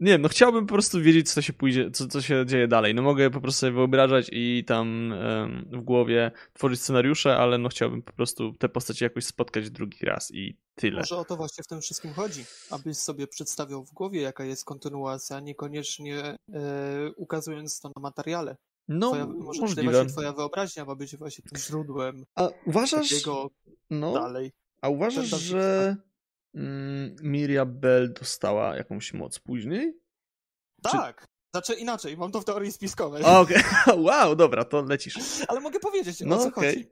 [0.00, 2.94] nie wiem, no chciałbym po prostu wiedzieć, co się pójdzie, co, co się dzieje dalej.
[2.94, 7.68] No mogę po prostu sobie wyobrażać i tam um, w głowie tworzyć scenariusze, ale no
[7.68, 10.96] chciałbym po prostu te postacie jakoś spotkać drugi raz i tyle.
[10.96, 14.64] Może o to właśnie w tym wszystkim chodzi, abyś sobie przedstawiał w głowie, jaka jest
[14.64, 18.56] kontynuacja, niekoniecznie e, ukazując to na materiale.
[18.88, 19.92] No, twoja, może możliwe.
[19.92, 23.50] właśnie twoja wyobraźnia ma być właśnie tym źródłem A uważasz, takiego
[23.90, 24.52] no, dalej.
[24.80, 25.96] A uważasz, że
[26.54, 30.00] mm, Miria Bell dostała jakąś moc później?
[30.82, 31.20] Tak.
[31.20, 31.26] Czy...
[31.54, 33.22] Znaczy inaczej, mam to w teorii spiskowej.
[33.24, 33.94] Okej, okay.
[34.06, 35.14] wow, dobra, to lecisz.
[35.48, 36.72] Ale mogę powiedzieć, no, o co okay.
[36.72, 36.86] chodzi.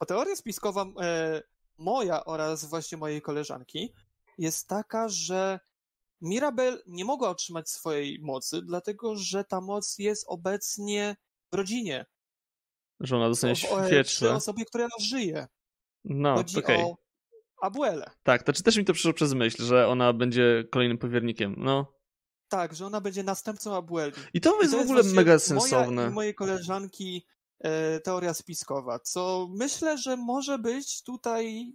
[0.00, 1.42] O teoria spiskowa e,
[1.78, 3.94] moja oraz właśnie mojej koleżanki
[4.38, 5.60] jest taka, że
[6.20, 11.16] Mirabel nie mogła otrzymać swojej mocy, dlatego że ta moc jest obecnie
[11.52, 12.06] w rodzinie.
[13.00, 14.04] Że ona dostanie świeczkę.
[14.04, 15.46] Przy osobie, która żyje.
[16.04, 16.94] No, Chodzi okay.
[17.62, 18.10] Abuelę.
[18.22, 21.98] Tak, to czy też mi to przyszło przez myśl, że ona będzie kolejnym powiernikiem, no.
[22.48, 24.12] Tak, że ona będzie następcą Abueli.
[24.34, 25.94] I to jest I to w ogóle mega sensowne.
[25.94, 27.26] Moja i mojej koleżanki
[27.60, 31.72] e, teoria spiskowa, co myślę, że może być tutaj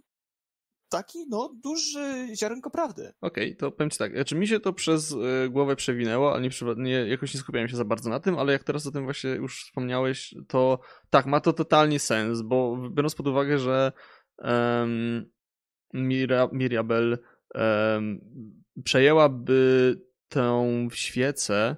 [0.88, 3.12] taki, no, duży ziarenko prawdy.
[3.20, 6.42] Okej, okay, to powiem ci tak, znaczy mi się to przez y, głowę przewinęło, ale
[6.42, 9.04] nie, nie, jakoś nie skupiałem się za bardzo na tym, ale jak teraz o tym
[9.04, 10.78] właśnie już wspomniałeś, to
[11.10, 13.92] tak, ma to totalnie sens, bo biorąc pod uwagę, że
[14.38, 15.30] um,
[15.94, 17.18] Mira, Miriabel
[17.54, 18.20] um,
[18.84, 19.96] przejęłaby
[20.28, 21.76] tę świecę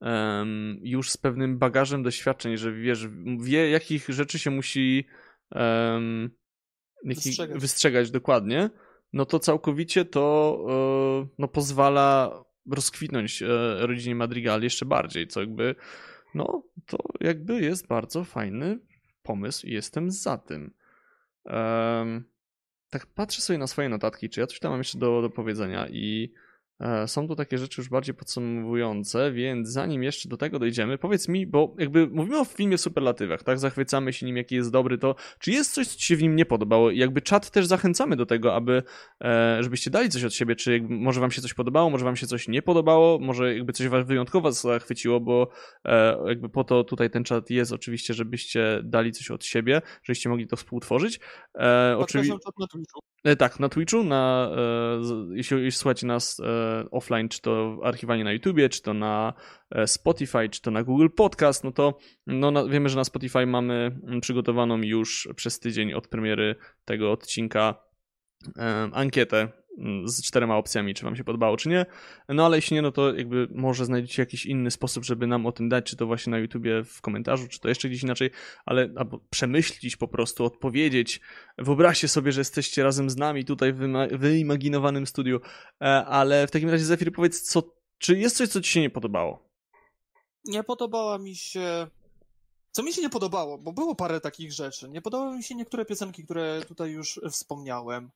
[0.00, 3.08] um, już z pewnym bagażem doświadczeń, że wiesz,
[3.40, 5.06] wie jakich rzeczy się musi
[5.50, 6.30] um,
[7.04, 7.60] wystrzegać.
[7.60, 8.70] wystrzegać dokładnie,
[9.12, 13.46] no to całkowicie to e, no, pozwala rozkwitnąć e,
[13.86, 15.74] rodzinie Madrigal jeszcze bardziej, co jakby
[16.34, 18.78] no to jakby jest bardzo fajny
[19.22, 20.74] pomysł i jestem za tym.
[21.44, 22.24] Um,
[22.94, 25.88] tak patrzę sobie na swoje notatki, czy ja coś tam mam jeszcze do, do powiedzenia
[25.88, 26.32] i
[27.06, 31.46] są to takie rzeczy już bardziej podsumowujące, więc zanim jeszcze do tego dojdziemy, powiedz mi,
[31.46, 33.58] bo jakby mówimy o filmie superlatywach, tak?
[33.58, 36.36] Zachwycamy się nim, jaki jest dobry, to czy jest coś, co ci się w nim
[36.36, 36.90] nie podobało?
[36.90, 38.82] Jakby czat też zachęcamy do tego, aby,
[39.24, 42.16] e, żebyście dali coś od siebie, czy jakby, może wam się coś podobało, może wam
[42.16, 45.50] się coś nie podobało, może jakby coś was wyjątkowo zachwyciło, bo
[45.84, 50.28] e, jakby po to tutaj ten czat jest oczywiście, żebyście dali coś od siebie, żebyście
[50.28, 51.20] mogli to współtworzyć.
[51.98, 52.34] Oczywiście.
[53.38, 54.50] Tak, na Twitchu, na,
[55.32, 56.40] jeśli, jeśli słuchacie nas
[56.90, 59.34] offline, czy to archiwanie na YouTubie, czy to na
[59.70, 63.46] e, Spotify, czy to na Google Podcast, no to no, na, wiemy, że na Spotify
[63.46, 63.74] mamy
[64.06, 67.74] mm, przygotowaną już przez tydzień od premiery tego odcinka
[68.58, 69.48] e, ankietę
[70.04, 71.86] z czterema opcjami, czy wam się podobało, czy nie.
[72.28, 75.52] No ale jeśli nie, no to jakby może znajdziecie jakiś inny sposób, żeby nam o
[75.52, 78.30] tym dać, czy to właśnie na YouTubie w komentarzu, czy to jeszcze gdzieś inaczej,
[78.66, 81.20] ale albo przemyślić po prostu, odpowiedzieć.
[81.58, 83.78] Wyobraźcie sobie, że jesteście razem z nami tutaj w
[84.18, 85.40] wyimaginowanym studiu,
[85.80, 87.62] e, ale w takim razie Zefir, powiedz, co,
[87.98, 89.48] czy jest coś, co ci się nie podobało?
[90.44, 91.86] Nie podobała mi się
[92.70, 94.88] co mi się nie podobało, bo było parę takich rzeczy.
[94.88, 98.10] Nie podobały mi się niektóre piosenki, które tutaj już wspomniałem.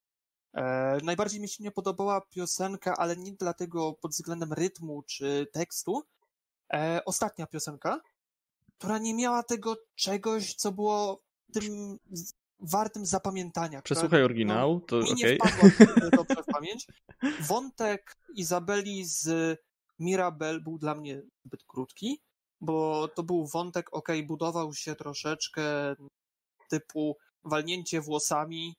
[0.54, 6.02] E, najbardziej mi się nie podobała piosenka, ale nie dlatego pod względem rytmu czy tekstu.
[6.72, 8.00] E, ostatnia piosenka,
[8.78, 11.22] która nie miała tego czegoś, co było
[11.52, 11.98] tym
[12.60, 13.82] wartym zapamiętania.
[13.82, 15.16] Przesłuchaj oryginał, no, to mi okay.
[15.16, 16.86] nie wpadła dobrze w pamięć.
[17.40, 19.58] Wątek Izabeli z
[19.98, 22.20] Mirabel był dla mnie zbyt krótki
[22.60, 25.62] bo to był wątek, ok, budował się troszeczkę
[26.70, 28.76] typu walnięcie włosami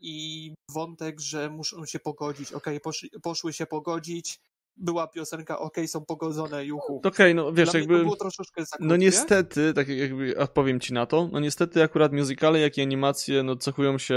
[0.00, 4.40] i wątek, że muszą się pogodzić, ok, poszli, poszły się pogodzić,
[4.76, 6.96] była piosenka OK, są pogodzone, juchu.
[6.96, 7.96] Okej, okay, no wiesz, Dla jakby.
[7.96, 11.28] To było troszeczkę no niestety, tak jakby odpowiem ci na to.
[11.32, 14.16] No niestety akurat musicale, jak i animacje, no cechują się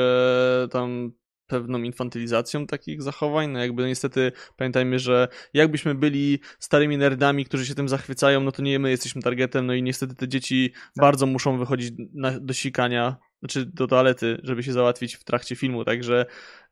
[0.71, 1.11] tam
[1.47, 3.51] pewną infantylizacją takich zachowań.
[3.51, 8.61] No jakby niestety pamiętajmy, że jakbyśmy byli starymi nerdami, którzy się tym zachwycają, no to
[8.61, 11.01] nie my jesteśmy targetem, no i niestety te dzieci tak.
[11.01, 15.85] bardzo muszą wychodzić na, do sikania, znaczy do toalety, żeby się załatwić w trakcie filmu,
[15.85, 16.25] także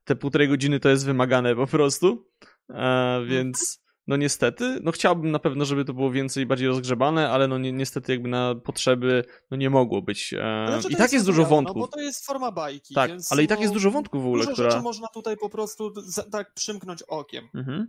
[0.04, 2.30] te półtorej godziny to jest wymagane po prostu,
[2.70, 7.48] e, więc no niestety, no chciałbym na pewno, żeby to było więcej, bardziej rozgrzebane, ale
[7.48, 10.34] no ni niestety jakby na potrzeby no nie mogło być.
[10.34, 11.76] E, I tak jest, jest dużo no wątków.
[11.76, 12.94] No bo to jest forma bajki.
[12.94, 14.72] Tak, więc, ale i tak jest no, dużo wątków w ogóle, dużo która...
[14.72, 15.94] rzeczy można tutaj po prostu
[16.32, 17.50] tak przymknąć okiem.
[17.54, 17.88] Mhm.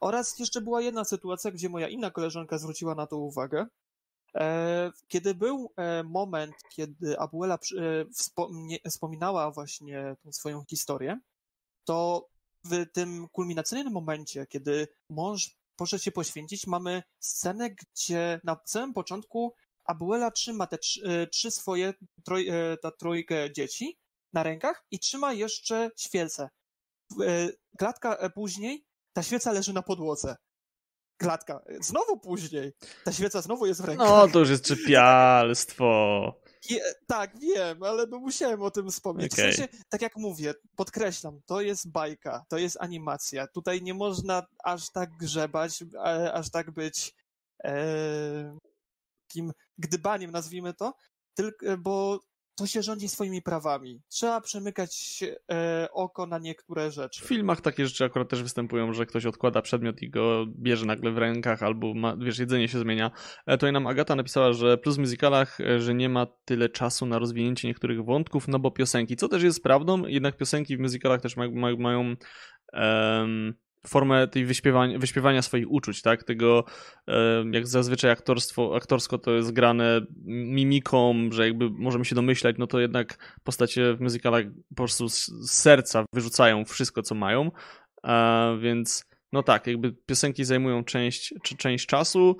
[0.00, 3.66] Oraz jeszcze była jedna sytuacja, gdzie moja inna koleżanka zwróciła na to uwagę.
[4.36, 7.58] E, kiedy był e, moment, kiedy Abuela
[8.84, 11.20] e, wspominała właśnie tą swoją historię,
[11.84, 12.28] to
[12.64, 19.54] w tym kulminacyjnym momencie, kiedy mąż poszedł się poświęcić, mamy scenę, gdzie na samym początku
[19.84, 21.94] Abuela trzyma te trzy, trzy swoje,
[22.24, 22.48] troj,
[22.82, 23.98] ta trójkę dzieci
[24.32, 26.50] na rękach i trzyma jeszcze świecę.
[27.78, 30.36] Klatka później, ta świeca leży na podłodze.
[31.22, 31.62] Klatka.
[31.80, 32.72] Znowu później.
[33.04, 34.08] Ta świeca znowu jest w rękach.
[34.08, 36.42] No, to już jest czepialstwo.
[36.70, 39.32] Je, tak, wiem, ale no musiałem o tym wspomnieć.
[39.32, 39.52] Okay.
[39.52, 43.46] W sensie, tak jak mówię, podkreślam, to jest bajka, to jest animacja.
[43.46, 45.84] Tutaj nie można aż tak grzebać,
[46.32, 47.14] aż tak być
[47.64, 48.56] e,
[49.28, 50.94] takim gdybaniem, nazwijmy to,
[51.34, 52.20] tylko, bo
[52.54, 54.00] to się rządzi swoimi prawami.
[54.08, 57.24] Trzeba przemykać e, oko na niektóre rzeczy.
[57.24, 61.12] W filmach takie rzeczy akurat też występują, że ktoś odkłada przedmiot i go bierze nagle
[61.12, 63.10] w rękach, albo ma, wiesz, jedzenie się zmienia.
[63.46, 67.06] E, tutaj nam Agata napisała, że plus w musicalach, e, że nie ma tyle czasu
[67.06, 71.20] na rozwinięcie niektórych wątków, no bo piosenki, co też jest prawdą, jednak piosenki w musicalach
[71.20, 72.14] też ma, ma, mają
[72.72, 73.54] um,
[73.86, 76.24] formę tej wyśpiewania, wyśpiewania swoich uczuć, tak?
[76.24, 76.64] Tego,
[77.52, 82.80] jak zazwyczaj aktorstwo, aktorsko to jest grane mimiką, że jakby możemy się domyślać, no to
[82.80, 87.50] jednak postacie w musicalach po prostu z serca wyrzucają wszystko, co mają,
[88.60, 92.36] więc no tak, jakby piosenki zajmują część, część czasu,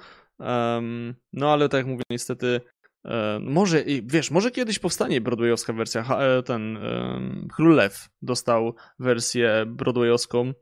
[1.33, 2.61] no ale tak jak mówię, niestety
[3.05, 6.79] e, może, wiesz, może kiedyś powstanie broadwayowska wersja, e, ten
[7.57, 10.53] Król Lew dostał wersję broadwayowską,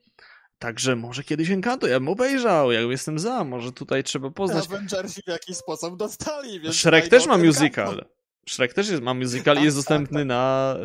[0.61, 4.67] Także może kiedyś Encanto, ja bym obejrzał, ja jestem za, może tutaj trzeba poznać.
[4.67, 6.77] Avengersi w jakiś sposób dostali, więc...
[6.77, 8.05] Shrek też ma musical.
[8.49, 10.29] Shrek też jest, ma musical i jest tak, dostępny tak, tak.
[10.29, 10.77] Na,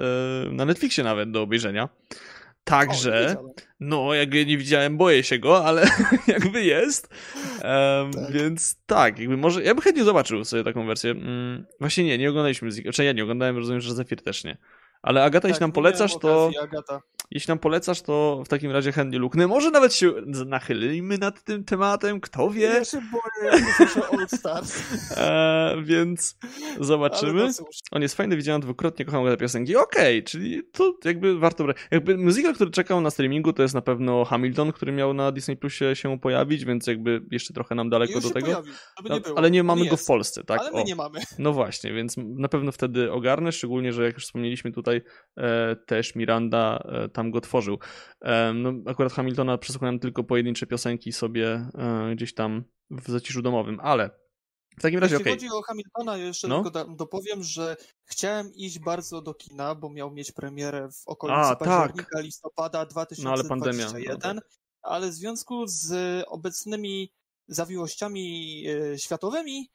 [0.47, 1.89] e, na Netflixie nawet do obejrzenia.
[2.64, 5.88] Także, o, no, jakby nie widziałem, boję się go, ale
[6.27, 7.07] jakby jest.
[7.64, 8.31] Um, tak.
[8.31, 11.11] Więc tak, jakby może, ja bym chętnie zobaczył sobie taką wersję.
[11.11, 14.57] Mm, właśnie nie, nie oglądaliśmy muzyki, znaczy ja nie oglądałem, rozumiem, że Zephyr też nie.
[15.02, 16.52] Ale Agata, tak, jeśli nam polecasz, to.
[16.64, 17.02] Agata.
[17.31, 19.47] Jeśli nam polecasz, to w takim razie chętnie luknę.
[19.47, 20.14] Może nawet się
[20.45, 22.61] nachylimy nad tym tematem, kto wie.
[22.61, 23.61] Ja się boję,
[23.95, 24.84] jak Old Stars.
[25.18, 26.38] e, więc
[26.80, 27.47] zobaczymy.
[27.91, 29.76] On jest fajny, widziałem dwukrotnie, kocham te piosenki.
[29.76, 31.77] Okej, okay, czyli to jakby warto brać.
[31.91, 35.57] Jakby muzyka, który czekał na streamingu, to jest na pewno Hamilton, który miał na Disney
[35.57, 38.45] Plusie się pojawić, więc jakby jeszcze trochę nam daleko do tego.
[38.45, 38.72] Pojawi,
[39.03, 40.60] nie ale nie mamy go w Polsce, tak?
[40.60, 40.84] Ale my o.
[40.84, 41.19] nie mamy.
[41.39, 45.02] No właśnie, więc na pewno wtedy ogarnę, szczególnie, że jak już wspomnieliśmy tutaj,
[45.38, 47.79] e, też Miranda e, tam go tworzył.
[48.21, 53.79] E, no, akurat Hamiltona przesłuchałem tylko pojedyncze piosenki sobie e, gdzieś tam w zaciszu domowym,
[53.79, 54.09] ale
[54.77, 55.33] w takim razie, Jeśli okay.
[55.33, 56.63] chodzi o Hamiltona, jeszcze no?
[56.63, 57.75] tylko dopowiem, że
[58.05, 61.59] chciałem iść bardzo do kina, bo miał mieć premierę w okolicy A, tak.
[61.59, 62.23] października, tak.
[62.23, 64.49] listopada 2021, no, ale, pandemia, no, tak.
[64.81, 67.13] ale w związku z obecnymi
[67.47, 68.63] zawiłościami
[68.97, 69.69] światowymi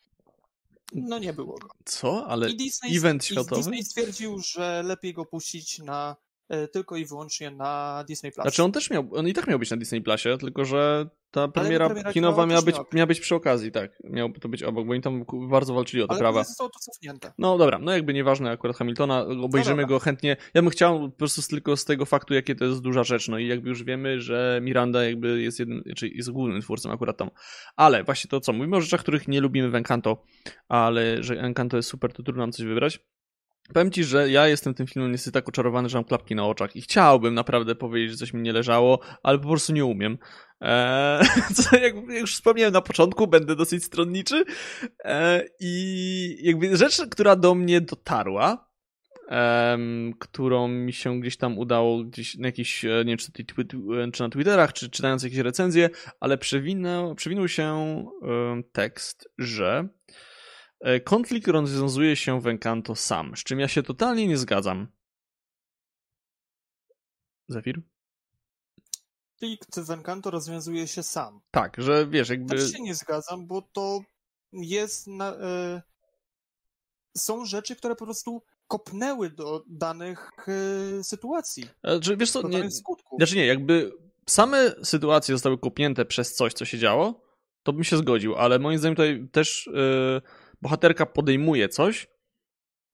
[0.92, 1.68] no nie było go.
[1.84, 2.26] Co?
[2.26, 3.56] Ale Disney, event światowy?
[3.56, 6.29] Disney stwierdził, że lepiej go puścić na e,
[6.72, 8.44] tylko i wyłącznie na Disney Plus.
[8.44, 11.48] Znaczy on też miał, on i tak miał być na Disney Plusie, tylko że ta
[11.48, 13.98] premiera, premiera kinowa miała być, miała być przy okazji, tak.
[14.04, 16.38] Miało to być obok, bo oni tam bardzo walczyli o te Ale prawa.
[16.38, 17.32] Ale zostało to cofnięte.
[17.38, 20.36] No dobra, no jakby nieważne akurat Hamiltona, obejrzymy no go chętnie.
[20.54, 23.38] Ja bym chciał po prostu tylko z tego faktu, jakie to jest duża rzecz, no
[23.38, 27.30] i jakby już wiemy, że Miranda jakby jest jednym, czy jest głównym twórcą akurat tam.
[27.76, 30.24] Ale właśnie to co, mówimy o rzeczach, których nie lubimy w Encanto,
[30.68, 33.00] ale że Encanto jest super, to trudno nam coś wybrać.
[33.74, 36.76] Powiem ci, że ja jestem tym filmem niestety tak oczarowany, że mam klapki na oczach
[36.76, 40.18] i chciałbym naprawdę powiedzieć, że coś mi nie leżało, ale po prostu nie umiem.
[40.60, 41.24] Eee,
[41.54, 44.44] co jak już wspomniałem na początku, będę dosyć stronniczy.
[45.04, 48.70] Eee, I jakby rzecz, która do mnie dotarła,
[50.18, 53.32] którą mi się gdzieś tam udało gdzieś na jakiś, e, nie wiem, czy,
[54.12, 57.74] czy na Twitterach, czy czytając jakieś recenzje, ale przewinął, przewinął się
[58.22, 60.29] um, tekst, że E,
[61.04, 64.88] konflikt rozwiązuje się w Encanto sam, z czym ja się totalnie nie zgadzam.
[67.48, 67.82] Zefir?
[69.40, 71.40] Konflikt w Encanto rozwiązuje się sam.
[71.50, 72.56] Tak, że wiesz, jakby...
[72.56, 74.00] Też się nie zgadzam, bo to
[74.52, 75.06] jest...
[75.06, 75.82] Na, y...
[77.16, 80.30] Są rzeczy, które po prostu kopnęły do danych
[80.98, 81.04] y...
[81.04, 81.68] sytuacji.
[81.84, 82.68] Znaczy, wiesz co, nie,
[83.16, 83.92] znaczy nie, jakby
[84.28, 87.22] same sytuacje zostały kopnięte przez coś, co się działo,
[87.62, 89.66] to bym się zgodził, ale moim zdaniem tutaj też...
[89.66, 92.06] Y bohaterka podejmuje coś,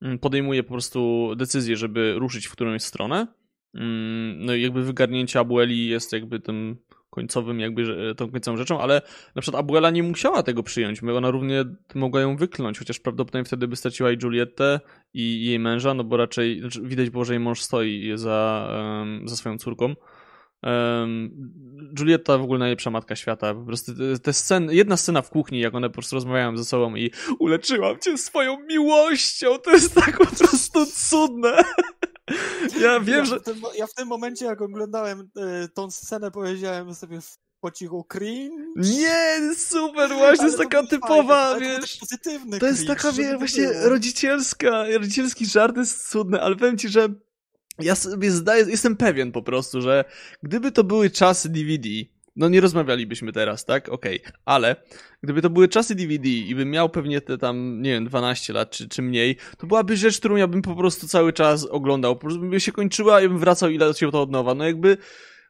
[0.03, 3.27] mm, podejmuje po prostu decyzję, żeby ruszyć w którąś stronę.
[3.75, 6.77] Mm, no i jakby wygarnięcie Abueli jest jakby tym
[7.11, 9.03] końcowym, jakby tą końcową rzeczą, ale
[9.35, 11.65] na przykład Abuela nie musiała tego przyjąć, ona równie
[11.95, 14.81] mogła ją wyklnąć, chociaż prawdopodobnie wtedy by straciła i Julietę
[15.15, 18.69] i jej męża, no bo raczej znaczy widać było, że jej mąż stoi za,
[19.25, 19.95] za swoją córką.
[20.67, 21.31] Um,
[21.99, 23.55] Julieta w ogóle najlepsza matka świata.
[23.55, 26.97] Po prostu te sceny, jedna scena w kuchni, jak one po prostu rozmawiają ze sobą
[26.97, 29.59] i uleczyłam cię swoją miłością.
[29.59, 31.57] To jest tak po prostu cudne.
[32.81, 33.41] Ja wiem, ja że.
[33.41, 35.21] W tym, ja w tym momencie, jak oglądałem
[35.65, 37.19] y, tą scenę, powiedziałem sobie
[37.61, 38.65] po cichu cringe.
[38.77, 41.95] Nie, super, właśnie, jest taka typowa, fajne, wiesz.
[41.95, 46.89] To, pozytywny to jest taka, wiesz, właśnie rodzicielska, rodzicielski żart jest cudny, ale powiem ci,
[46.89, 47.09] że
[47.79, 50.05] ja sobie zdaję, jestem pewien po prostu, że
[50.43, 51.89] gdyby to były czasy DVD,
[52.37, 53.89] no nie rozmawialibyśmy teraz, tak?
[53.89, 54.33] Okej, okay.
[54.45, 54.77] ale
[55.23, 58.71] gdyby to były czasy DVD i bym miał pewnie te tam, nie wiem, 12 lat
[58.71, 62.17] czy, czy mniej, to byłaby rzecz, którą ja bym po prostu cały czas oglądał.
[62.17, 64.55] Po prostu by się kończyła i bym wracał i leciał to od nowa.
[64.55, 64.97] No jakby,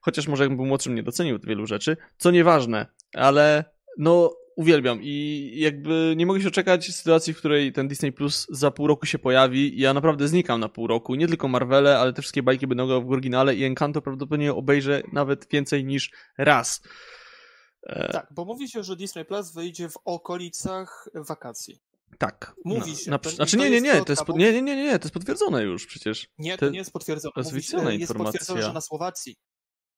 [0.01, 3.65] chociaż może jakbym był młodszym, nie docenił wielu rzeczy, co nieważne, ale
[3.99, 8.71] no uwielbiam i jakby nie mogę się oczekać sytuacji, w której ten Disney Plus za
[8.71, 9.81] pół roku się pojawi.
[9.81, 11.15] Ja naprawdę znikam na pół roku.
[11.15, 15.49] Nie tylko Marvele, ale te wszystkie bajki będą w oryginale i Encanto prawdopodobnie obejrzę nawet
[15.51, 16.83] więcej niż raz.
[17.83, 21.81] E, tak, bo mówi się, że Disney Plus wyjdzie w okolicach wakacji.
[22.19, 22.55] Tak.
[22.65, 23.11] Mówi no, się.
[23.11, 25.87] Na, znaczy nie, nie, nie, to jest, nie, nie, nie, nie, to jest potwierdzone już
[25.87, 26.29] przecież.
[26.39, 27.33] Nie, to nie jest potwierdzone.
[27.33, 28.39] To jest oficjalna jest informacja.
[28.39, 29.37] Jest potwierdzone, że na Słowacji,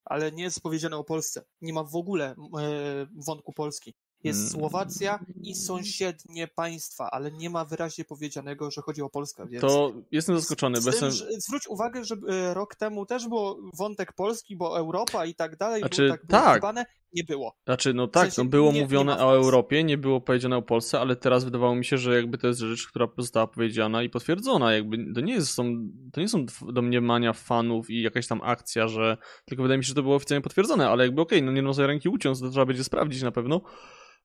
[0.05, 1.45] ale nie jest powiedziane o Polsce.
[1.61, 3.95] Nie ma w ogóle e, wątku Polski.
[4.25, 4.51] Jest mm.
[4.51, 9.47] Słowacja i sąsiednie państwa, ale nie ma wyraźnie powiedzianego, że chodzi o Polskę.
[9.47, 10.81] Więc to jestem zaskoczony.
[10.81, 15.35] Bez tym, Zwróć uwagę, że e, rok temu też było wątek Polski, bo Europa i
[15.35, 15.81] tak dalej.
[15.81, 16.87] Znaczy, tak, tak.
[17.13, 17.57] nie było.
[17.65, 20.57] Znaczy, no tak, w sensie no było nie, mówione nie o Europie, nie było powiedziane
[20.57, 24.03] o Polsce, ale teraz wydawało mi się, że jakby to jest rzecz, która została powiedziana
[24.03, 24.73] i potwierdzona.
[24.73, 29.17] Jakby to nie, jest, są, to nie są domniemania fanów i jakaś tam akcja, że
[29.45, 31.63] tylko wydaje mi się, że to było oficjalnie potwierdzone, ale jakby okej, okay, no nie
[31.63, 33.61] można ręki uciąć, to trzeba będzie sprawdzić na pewno.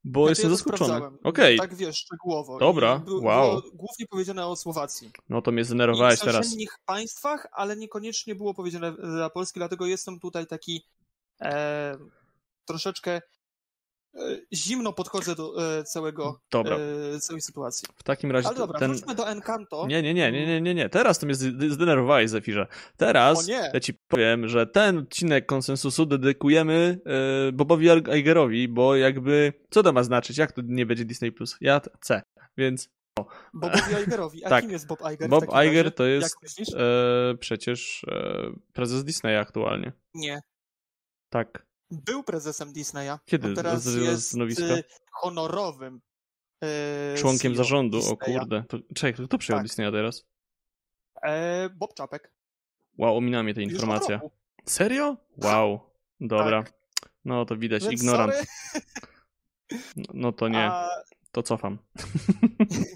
[0.04, 1.06] Bo znaczy, jestem zaskoczony.
[1.06, 1.20] Okej.
[1.24, 1.58] Okay.
[1.58, 2.58] Tak wiesz, szczegółowo.
[2.58, 3.50] Dobra, wow.
[3.50, 5.12] Było głównie powiedziane o Słowacji.
[5.30, 6.36] No to mnie zdenerwowałeś teraz.
[6.36, 10.86] W sąsiednich państwach, ale niekoniecznie było powiedziane dla Polski, dlatego jestem tutaj taki
[11.42, 11.98] e,
[12.66, 13.22] troszeczkę
[14.16, 16.78] E, zimno podchodzę do e, całego, dobra.
[17.16, 17.88] E, całej sytuacji.
[17.96, 18.48] W takim razie.
[18.48, 18.92] Ale dobra, ten...
[18.92, 19.88] wróćmy do Encanto.
[19.88, 20.90] Nie, nie, nie, nie, nie, nie, nie.
[20.90, 21.36] Teraz to mnie
[21.70, 22.68] zdenerwowałeś, Zefirze.
[22.98, 27.00] Teraz ja ci powiem, że ten odcinek konsensusu dedykujemy
[27.54, 27.88] Bobowi
[28.20, 30.38] Igerowi, bo jakby, co to ma znaczyć?
[30.38, 31.32] Jak to nie będzie Disney+.
[31.32, 31.58] Plus?
[31.62, 32.22] Ja C,
[32.58, 32.90] więc...
[33.20, 33.26] O.
[33.54, 34.46] Bobowi Igerowi.
[34.46, 34.62] A tak.
[34.62, 35.30] kim jest Bob Iger?
[35.30, 36.36] Bob Iger to jest
[36.76, 39.92] e, przecież e, prezes Disneya aktualnie.
[40.14, 40.42] Nie.
[41.30, 41.66] Tak
[42.02, 43.18] był prezesem Disneya.
[43.26, 44.64] Kiedy teraz jest stanowiska?
[44.64, 46.02] Y, honorowym
[46.64, 47.98] e, członkiem CEO zarządu.
[47.98, 48.14] Disneya.
[48.14, 48.64] O kurde.
[48.70, 49.68] To, czekaj, kto przyjął tak.
[49.68, 50.26] Disneya teraz?
[51.24, 52.34] E, Bob Czapek.
[52.98, 54.22] Wow, omina mnie ta informacja.
[54.66, 55.18] Serio?
[55.38, 55.80] Wow.
[56.20, 56.64] Dobra.
[56.64, 56.74] Tak.
[57.26, 58.34] No to widać, Więc ignorant.
[59.96, 60.66] No, no to nie.
[60.66, 60.90] A...
[61.32, 61.78] To cofam.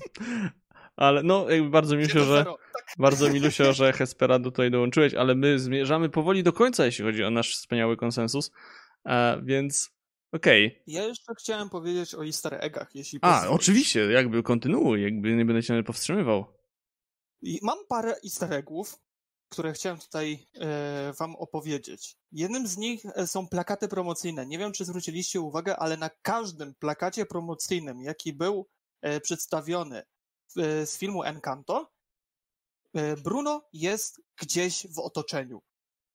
[0.95, 2.55] ale no, jakby bardzo mi się, że tak.
[2.97, 7.23] bardzo mi się, że Hesperado tutaj dołączyłeś, ale my zmierzamy powoli do końca, jeśli chodzi
[7.23, 8.51] o nasz wspaniały konsensus.
[9.03, 9.91] A, więc
[10.31, 10.67] okej.
[10.67, 10.81] Okay.
[10.87, 13.61] Ja jeszcze chciałem powiedzieć o easter eggach, jeśli A, pozwolisz.
[13.61, 16.45] oczywiście, jakby kontynuuj, jakby nie będę się powstrzymywał.
[17.41, 18.99] I mam parę easter eggów,
[19.49, 22.17] które chciałem tutaj e, wam opowiedzieć.
[22.31, 24.45] Jednym z nich e, są plakaty promocyjne.
[24.45, 28.67] Nie wiem, czy zwróciliście uwagę, ale na każdym plakacie promocyjnym, jaki był
[29.01, 30.03] e, przedstawiony
[30.55, 31.91] w, z filmu Encanto,
[33.23, 35.61] Bruno jest gdzieś w otoczeniu.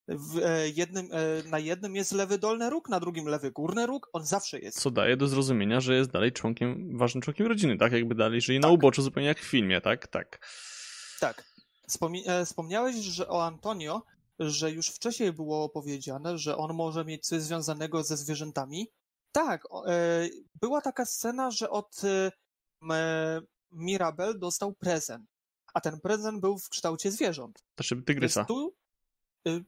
[0.09, 0.41] W
[0.75, 1.09] jednym,
[1.45, 4.81] na jednym jest lewy dolny róg, na drugim lewy górny róg, on zawsze jest.
[4.81, 7.93] Co daje do zrozumienia, że jest dalej członkiem, ważnym członkiem rodziny, tak?
[7.93, 8.69] Jakby dalej żyje tak.
[8.69, 10.07] na uboczu, zupełnie jak w filmie, tak?
[10.07, 10.49] Tak.
[11.21, 11.52] Tak.
[12.27, 14.03] E, wspomniałeś że o Antonio,
[14.39, 18.89] że już wcześniej było powiedziane, że on może mieć coś związanego ze zwierzętami.
[19.33, 20.29] Tak, e,
[20.61, 23.43] była taka scena, że od e,
[23.73, 25.31] Mirabel dostał prezent,
[25.75, 27.65] a ten prezent był w kształcie zwierząt.
[27.77, 28.45] Znaczy tygrysa.
[28.45, 28.75] Tu,
[29.49, 29.65] y,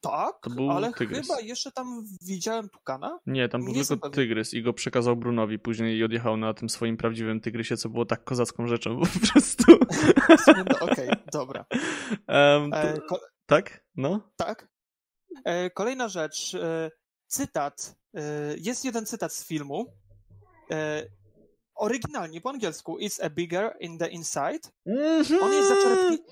[0.00, 0.34] tak,
[0.70, 1.26] ale tygrys.
[1.26, 3.18] chyba jeszcze tam widziałem tukana.
[3.26, 6.68] Nie, tam był Nie tylko tygrys i go przekazał Brunowi później i odjechał na tym
[6.68, 9.72] swoim prawdziwym tygrysie, co było tak kozacką rzeczą po prostu.
[10.80, 11.64] Okej, okay, dobra.
[12.28, 12.78] Um, to...
[12.78, 12.98] e,
[13.46, 13.84] tak?
[13.96, 14.32] No?
[14.36, 14.68] Tak.
[15.44, 16.54] E, kolejna rzecz.
[16.54, 16.90] E,
[17.26, 17.96] cytat.
[18.14, 18.20] E,
[18.58, 19.86] jest jeden cytat z filmu.
[20.70, 21.06] E,
[21.74, 24.60] oryginalnie po angielsku It's a bigger in the inside.
[24.86, 25.42] Mm -hmm.
[25.42, 26.24] On jest zaczerpnięty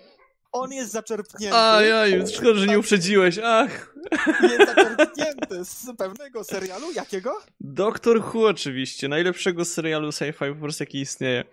[0.54, 1.56] on jest zaczerpnięty.
[1.56, 3.94] A ja, szkoda, że nie uprzedziłeś, ach.
[4.42, 7.30] Jest zaczerpnięty z pewnego serialu, jakiego?
[7.60, 11.44] Doktor Who oczywiście, najlepszego serialu sci-fi po prostu jaki istnieje.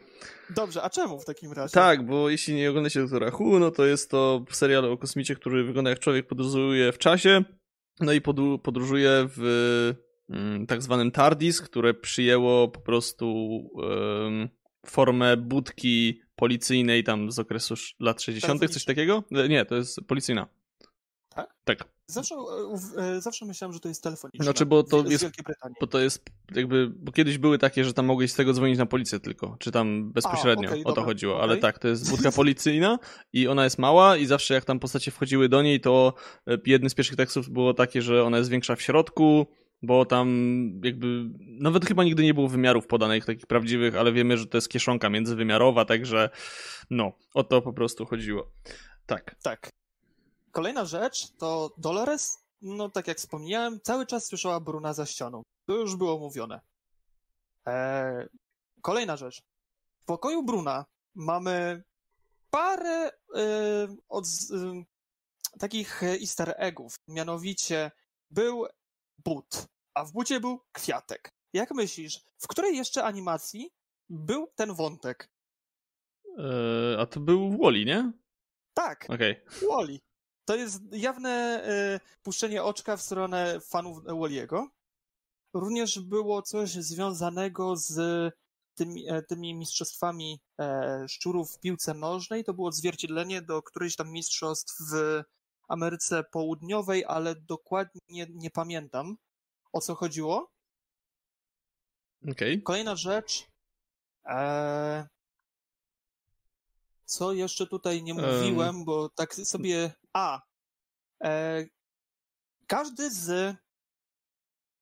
[0.49, 1.73] Dobrze, a czemu w takim razie?
[1.73, 5.64] Tak, bo jeśli nie oglądacie Doktora Who, no to jest to serial o kosmicie, który
[5.64, 7.44] wygląda jak człowiek podróżuje w czasie,
[7.99, 8.22] no i
[8.64, 9.94] podróżuje w
[10.30, 13.28] mm, tak zwanym TARDIS, które przyjęło po prostu
[13.73, 14.49] um,
[14.86, 19.24] formę budki policyjnej tam z okresu lat 60., coś takiego?
[19.32, 20.48] E, nie, to jest policyjna.
[21.36, 21.56] Tak?
[21.64, 21.90] Tak.
[22.08, 24.44] Zawsze, e, e, zawsze myślałem, że to jest telefoniczne.
[24.44, 25.26] Znaczy, bo to jest,
[25.82, 26.26] bo to jest
[26.56, 29.72] jakby, bo kiedyś były takie, że tam mogłeś z tego dzwonić na policję tylko, czy
[29.72, 31.44] tam bezpośrednio, A, okay, o to dobra, chodziło, okay.
[31.44, 32.99] ale tak, to jest budka policyjna
[33.34, 36.14] i ona jest mała i zawsze jak tam postacie wchodziły do niej, to
[36.66, 39.48] jednym z pierwszych tekstów było takie, że ona jest większa w środku,
[39.82, 40.28] bo tam
[40.84, 44.70] jakby nawet chyba nigdy nie było wymiarów podanych takich prawdziwych, ale wiemy, że to jest
[44.70, 46.30] kieszonka międzywymiarowa, także
[46.90, 48.52] no, o to po prostu chodziło.
[49.06, 49.36] Tak.
[49.44, 49.70] Tak.
[50.52, 55.41] Kolejna rzecz to Dolores, no tak jak wspomniałem, cały czas słyszała Bruna za ścianą.
[55.66, 56.60] To już było mówione.
[57.66, 58.28] Eee,
[58.82, 59.41] kolejna rzecz.
[60.02, 60.86] W pokoju Bruna
[61.16, 61.84] mamy
[62.49, 64.84] parę e, od, e,
[65.60, 66.95] takich easter eggów.
[67.08, 67.91] Mianowicie
[68.32, 68.66] był
[69.26, 71.30] but, a w bucie był kwiatek.
[71.54, 73.72] Jak myślisz, w której jeszcze animacji
[74.10, 75.32] był ten wątek?
[76.38, 78.12] Eee, a to był w Wally, nie?
[78.74, 79.06] Tak.
[79.10, 79.42] Okay.
[79.70, 80.00] Wally.
[80.46, 84.70] To jest jawne e, puszczenie oczka w stronę fanów Walliego.
[85.54, 87.96] Również było coś związanego z
[88.76, 92.44] tymi, e, tymi mistrzostwami e, szczurów w piłce nożnej.
[92.44, 95.24] To było odzwierciedlenie do którejś tam mistrzostw w
[95.68, 99.18] Ameryce Południowej, ale dokładnie nie, nie pamiętam
[99.73, 100.52] o co chodziło.
[102.31, 102.61] Okay.
[102.61, 103.48] Kolejna rzecz.
[104.26, 105.07] E,
[107.06, 108.85] co jeszcze tutaj nie mówiłem, um.
[108.85, 109.93] bo tak sobie.
[110.14, 110.41] A.
[111.23, 111.65] E,
[112.68, 113.56] każdy z.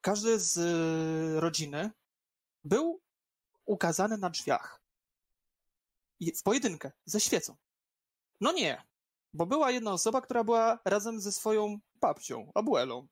[0.02, 0.60] Każdy z
[1.40, 1.92] rodziny
[2.64, 3.02] był
[3.66, 4.82] ukazany na drzwiach.
[6.22, 7.56] W pojedynkę, ze świecą.
[8.42, 8.84] No nie,
[9.34, 13.08] bo była jedna osoba, która była razem ze swoją babcią, abuelą.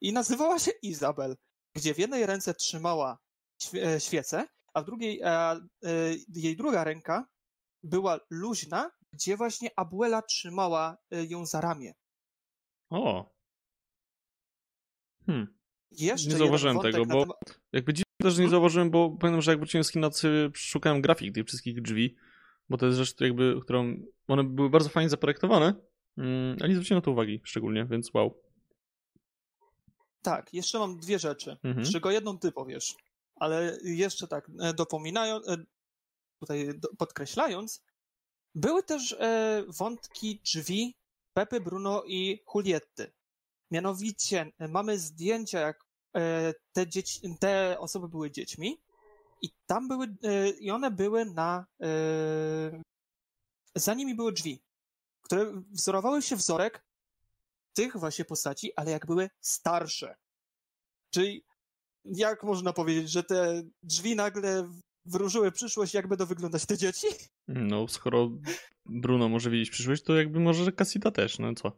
[0.00, 1.36] I nazywała się Izabel,
[1.76, 3.18] gdzie w jednej ręce trzymała
[3.62, 5.90] świe świecę, a w drugiej, a, e,
[6.34, 7.28] jej druga ręka
[7.82, 11.94] była luźna, gdzie właśnie abuela trzymała e, ją za ramię.
[12.90, 13.34] O.
[15.26, 15.58] Hmm.
[15.90, 17.60] Jeszcze nie zauważyłem tego, bo temat...
[17.72, 20.10] jakby dziwne też nie zauważyłem, bo pamiętam, że jak wróciłem z kina,
[20.54, 22.16] szukałem grafik tych wszystkich drzwi
[22.68, 23.96] bo to jest rzecz, jakby, którą
[24.28, 25.74] one były bardzo fajnie zaprojektowane,
[26.18, 28.42] mm, ale nie zwróciłem na to uwagi szczególnie, więc wow.
[30.24, 31.86] Tak, jeszcze mam dwie rzeczy, mhm.
[31.86, 32.94] z czego jedną ty powiesz,
[33.36, 35.56] ale jeszcze tak, e, dopominając, e,
[36.40, 36.68] tutaj
[36.98, 37.82] podkreślając,
[38.54, 40.96] były też e, wątki drzwi
[41.36, 43.12] Pepy, Bruno i Julietty.
[43.70, 45.84] Mianowicie mamy zdjęcia, jak
[46.72, 48.82] te, dzieci, te osoby były dziećmi,
[49.42, 50.16] i tam były,
[50.60, 51.66] i one były na,
[53.74, 54.62] za nimi były drzwi,
[55.22, 56.84] które wzorowały się wzorek
[57.74, 60.16] tych właśnie postaci, ale jak były starsze.
[61.10, 61.44] Czyli
[62.04, 64.68] jak można powiedzieć, że te drzwi nagle
[65.04, 67.06] wróżyły przyszłość, jak będą wyglądać te dzieci?
[67.48, 68.30] No, skoro
[68.86, 71.72] Bruno może widzieć przyszłość, to jakby może Cassita też, no co?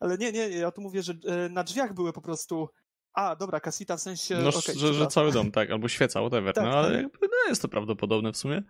[0.00, 2.68] Ale nie, nie, ja tu mówię, że e, na drzwiach były po prostu
[3.14, 4.34] a, dobra, kasita w sensie...
[4.38, 7.02] No, okay, że, że, cały dom, tak, albo świeca, whatever, tak, no, ale tak.
[7.02, 8.62] Jakby, no, jest to prawdopodobne w sumie.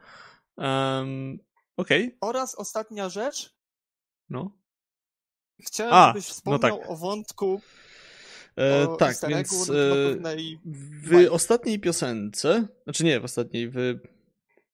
[0.57, 1.39] Um,
[1.77, 2.07] Okej.
[2.07, 2.19] Okay.
[2.21, 3.55] Oraz ostatnia rzecz.
[4.29, 4.62] No.
[5.67, 6.91] Chciałem, A, żebyś no wspomniał no tak.
[6.91, 7.61] o wątku
[8.59, 9.75] E, o tak, więc e,
[11.03, 13.77] w ostatniej piosence, znaczy nie w ostatniej, w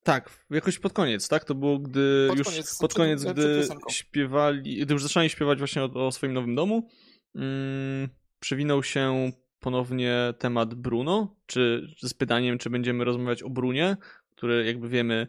[0.03, 1.45] tak, jakoś pod koniec, tak?
[1.45, 5.31] To było gdy pod już koniec, pod koniec, przed, gdy przed śpiewali, gdy już zaczynali
[5.31, 6.89] śpiewać właśnie o, o swoim nowym domu,
[7.35, 8.09] mm,
[8.41, 13.97] przewinął się ponownie temat Bruno, czy z pytaniem, czy będziemy rozmawiać o Brunie,
[14.31, 15.27] który jakby wiemy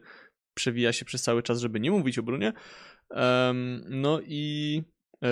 [0.53, 2.53] przewija się przez cały czas, żeby nie mówić o Brunie.
[3.09, 4.83] Um, no i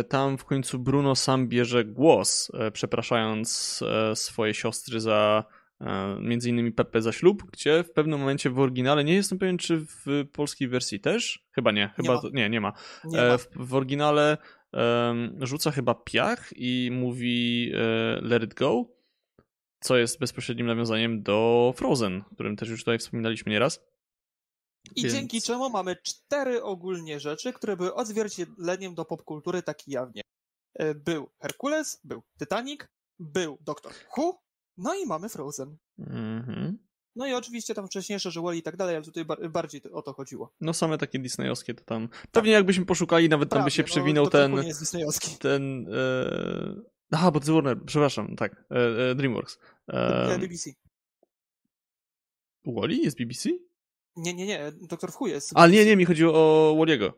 [0.09, 5.43] tam w końcu Bruno sam bierze głos, e, przepraszając e, swoje siostry za
[6.19, 9.77] między innymi Pepe za ślub, gdzie w pewnym momencie w oryginale, nie jestem pewien czy
[9.79, 12.73] w polskiej wersji też, chyba nie, chyba nie, to, nie, nie ma.
[13.05, 13.37] Nie ma.
[13.37, 14.37] W, w, oryginale
[14.73, 17.71] um, rzuca chyba piach i mówi
[18.21, 18.85] let it go,
[19.79, 23.87] co jest bezpośrednim nawiązaniem do Frozen, o którym też już tutaj wspominaliśmy nieraz.
[24.95, 25.13] I Więc...
[25.13, 30.21] dzięki czemu mamy cztery ogólnie rzeczy, które były odzwierciedleniem do popkultury tak jawnie.
[30.73, 32.81] E, był Herkules, był Titanic,
[33.19, 34.41] był Doktor Who,
[34.77, 35.77] no i mamy Frozen.
[35.99, 36.77] Mhm.
[37.15, 40.13] No i oczywiście tam wcześniejsze, że Wally i tak dalej, ale tutaj bardziej o to
[40.13, 40.53] chodziło.
[40.61, 42.07] No same takie disneyowskie to tam.
[42.07, 42.27] Tak.
[42.31, 44.51] Pewnie jakbyśmy poszukali, nawet Prawie, tam by się no, przewinął no, ten.
[44.55, 45.37] Nie jest disneyowski.
[45.37, 45.87] Ten.
[45.93, 46.97] E...
[47.11, 48.65] Aha, bo Warner, przepraszam, tak.
[48.71, 49.59] E, e, Dreamworks.
[49.87, 50.39] E...
[50.39, 50.69] BBC.
[52.65, 53.49] Wally jest BBC?
[54.17, 55.51] Nie, nie, nie, Doktor Who jest.
[55.55, 57.13] A nie, nie, mi chodziło o Walliego.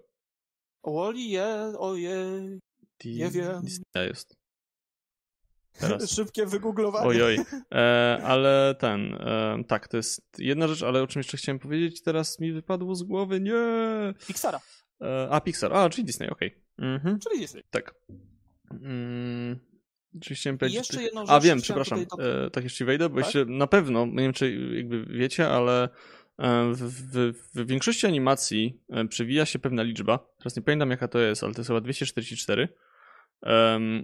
[0.84, 2.60] O Wally je, ojej,
[3.06, 3.62] nie wiem.
[3.62, 4.36] Disney jest.
[5.80, 6.12] Teraz.
[6.12, 7.08] Szybkie wygooglowanie.
[7.08, 7.38] Ojoj,
[7.72, 12.02] e, ale ten, e, tak, to jest jedna rzecz, ale o czym jeszcze chciałem powiedzieć,
[12.02, 13.54] teraz mi wypadło z głowy, nie!
[14.28, 14.60] Pixara.
[15.02, 16.48] E, a, Pixar, a, czyli Disney, okej.
[16.78, 16.88] Okay.
[16.88, 17.20] Mhm.
[17.20, 17.64] Czyli Disney.
[17.70, 17.96] Tak.
[18.72, 19.60] Mm,
[20.22, 20.78] czy chciałem powiedzieć...
[20.78, 21.32] jeszcze jedną rzecz.
[21.32, 23.26] A, wiem, przepraszam, e, tak jeszcze wejdę, bo tak?
[23.26, 25.90] jeszcze na pewno, nie wiem, czy jakby wiecie, ale
[26.74, 30.20] w, w, w, większości animacji e, przewija się pewna liczba.
[30.38, 32.68] Teraz nie pamiętam jaka to jest, ale to jest chyba 244.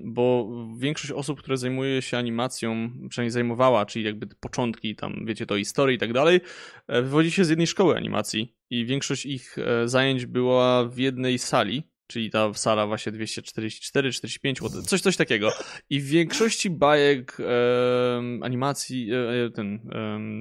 [0.03, 5.57] Bo większość osób, które zajmuje się animacją, przynajmniej zajmowała, czyli jakby początki, tam wiecie, to
[5.57, 6.39] historii i tak dalej,
[6.87, 9.55] e, wywodzi się z jednej szkoły animacji i większość ich
[9.85, 15.51] zajęć była w jednej sali, czyli ta sala właśnie 244, 45, coś, coś takiego.
[15.89, 17.37] I w większości bajek
[18.41, 19.09] animacji
[19.55, 19.79] ten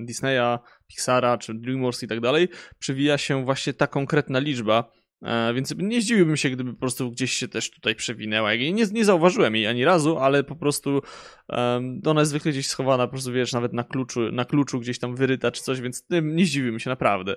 [0.06, 4.92] Disneya Pixara czy DreamWorks i tak dalej, przewija się właśnie ta konkretna liczba.
[5.24, 8.54] E, więc nie zdziwiłbym się, gdyby po prostu gdzieś się też tutaj przewinęła.
[8.54, 11.02] Nie, nie zauważyłem jej ani razu, ale po prostu
[11.48, 14.98] um, ona jest zwykle gdzieś schowana, po prostu wiesz, nawet na kluczu, na kluczu gdzieś
[14.98, 17.36] tam wyryta czy coś, więc nie zdziwiłbym się naprawdę.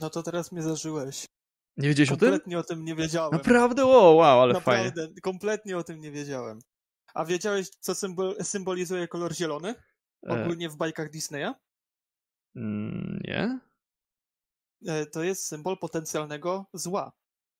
[0.00, 1.26] No to teraz mnie zażyłeś.
[1.76, 2.28] Nie wiedziałeś o tym?
[2.28, 3.32] Kompletnie o tym nie wiedziałem.
[3.32, 3.84] Naprawdę?
[3.84, 5.20] O, wow, ale Naprawdę, fajnie.
[5.20, 6.58] kompletnie o tym nie wiedziałem.
[7.14, 9.74] A wiedziałeś, co symbol, symbolizuje kolor zielony?
[10.28, 10.42] E.
[10.42, 11.54] Ogólnie w bajkach Disneya?
[12.56, 13.60] Mm, nie?
[14.86, 17.12] E, to jest symbol potencjalnego zła.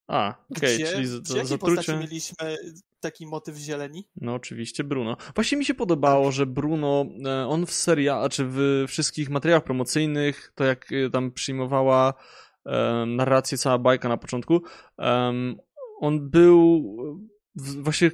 [0.09, 2.56] A, okej, okay, czyli z, w jakiej postaci mieliśmy
[3.01, 4.09] taki motyw zieleni?
[4.16, 5.16] No oczywiście Bruno.
[5.34, 10.52] Właśnie mi się podobało, że Bruno, e, on w serial, czy w wszystkich materiałach promocyjnych,
[10.55, 12.14] to jak tam przyjmowała
[13.06, 14.62] narrację cała bajka na początku,
[16.01, 16.84] on był
[17.82, 18.10] właśnie...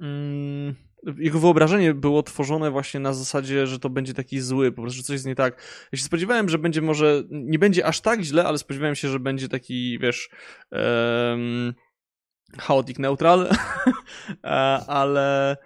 [0.00, 0.74] Um,
[1.18, 5.02] jego wyobrażenie było tworzone właśnie na zasadzie, że to będzie taki zły, po prostu, że
[5.02, 5.62] coś jest nie tak.
[5.92, 9.20] Ja się spodziewałem, że będzie może, nie będzie aż tak źle, ale spodziewałem się, że
[9.20, 10.30] będzie taki, wiesz,
[10.70, 11.74] um,
[12.58, 13.50] chaotic neutral,
[14.44, 14.48] e,
[14.86, 15.56] ale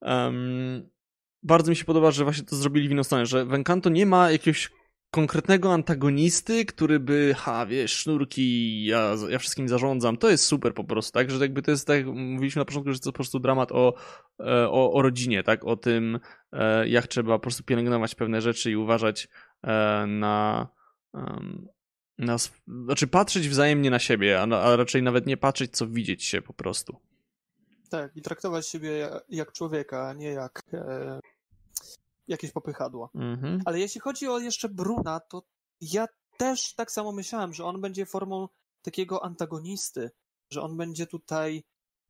[0.00, 0.90] um,
[1.42, 4.06] bardzo mi się podoba, że właśnie to zrobili w inną stronę, że w Encanto nie
[4.06, 4.70] ma jakiegoś
[5.14, 10.84] konkretnego antagonisty, który by, ha, wiesz, sznurki, ja, ja wszystkim zarządzam, to jest super po
[10.84, 13.72] prostu, tak, że jakby to jest, tak mówiliśmy na początku, że to po prostu dramat
[13.72, 13.94] o,
[14.40, 16.20] e, o, o rodzinie, tak, o tym,
[16.52, 19.28] e, jak trzeba po prostu pielęgnować pewne rzeczy i uważać
[19.62, 20.68] e, na,
[22.18, 22.36] na
[22.66, 26.54] znaczy patrzeć wzajemnie na siebie, a, a raczej nawet nie patrzeć, co widzieć się po
[26.54, 26.96] prostu.
[27.90, 30.62] Tak, i traktować siebie jak człowieka, a nie jak
[32.28, 33.10] jakieś popychadło.
[33.14, 33.60] Mhm.
[33.64, 35.42] Ale jeśli chodzi o jeszcze Bruna, to
[35.80, 36.06] ja
[36.38, 38.48] też tak samo myślałem, że on będzie formą
[38.82, 40.10] takiego antagonisty,
[40.52, 41.64] że on będzie tutaj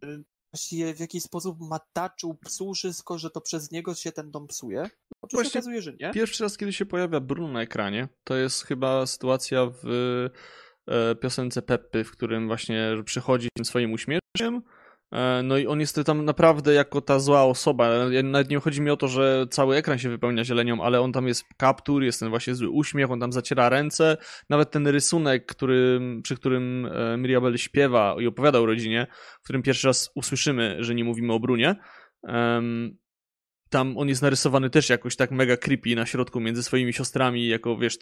[0.05, 4.47] y, właściwie w jakiś sposób mataczył, psuł wszystko, że to przez niego się ten dom
[4.47, 4.91] psuje.
[5.23, 6.11] Oczywiście się okazuje, że nie.
[6.11, 9.87] Pierwszy raz, kiedy się pojawia Bruno na ekranie, to jest chyba sytuacja w
[10.89, 14.63] e, piosence Peppy, w którym właśnie przychodzi tym swoim uśmiechem,
[15.45, 17.91] no i on jest tam naprawdę jako ta zła osoba.
[18.23, 21.29] Nawet nie chodzi mi o to, że cały ekran się wypełnia zielenią, ale on tam
[21.29, 24.17] jest kaptur, jest ten właśnie zły uśmiech, on tam zaciera ręce.
[24.51, 29.07] Nawet ten rysunek, który, przy którym e, Mirabel śpiewa i opowiada o rodzinie,
[29.41, 31.77] w którym pierwszy raz usłyszymy, że nie mówimy o Brunie,
[33.71, 37.77] tam on jest narysowany też jakoś tak mega creepy na środku między swoimi siostrami, jako
[37.77, 37.99] wiesz,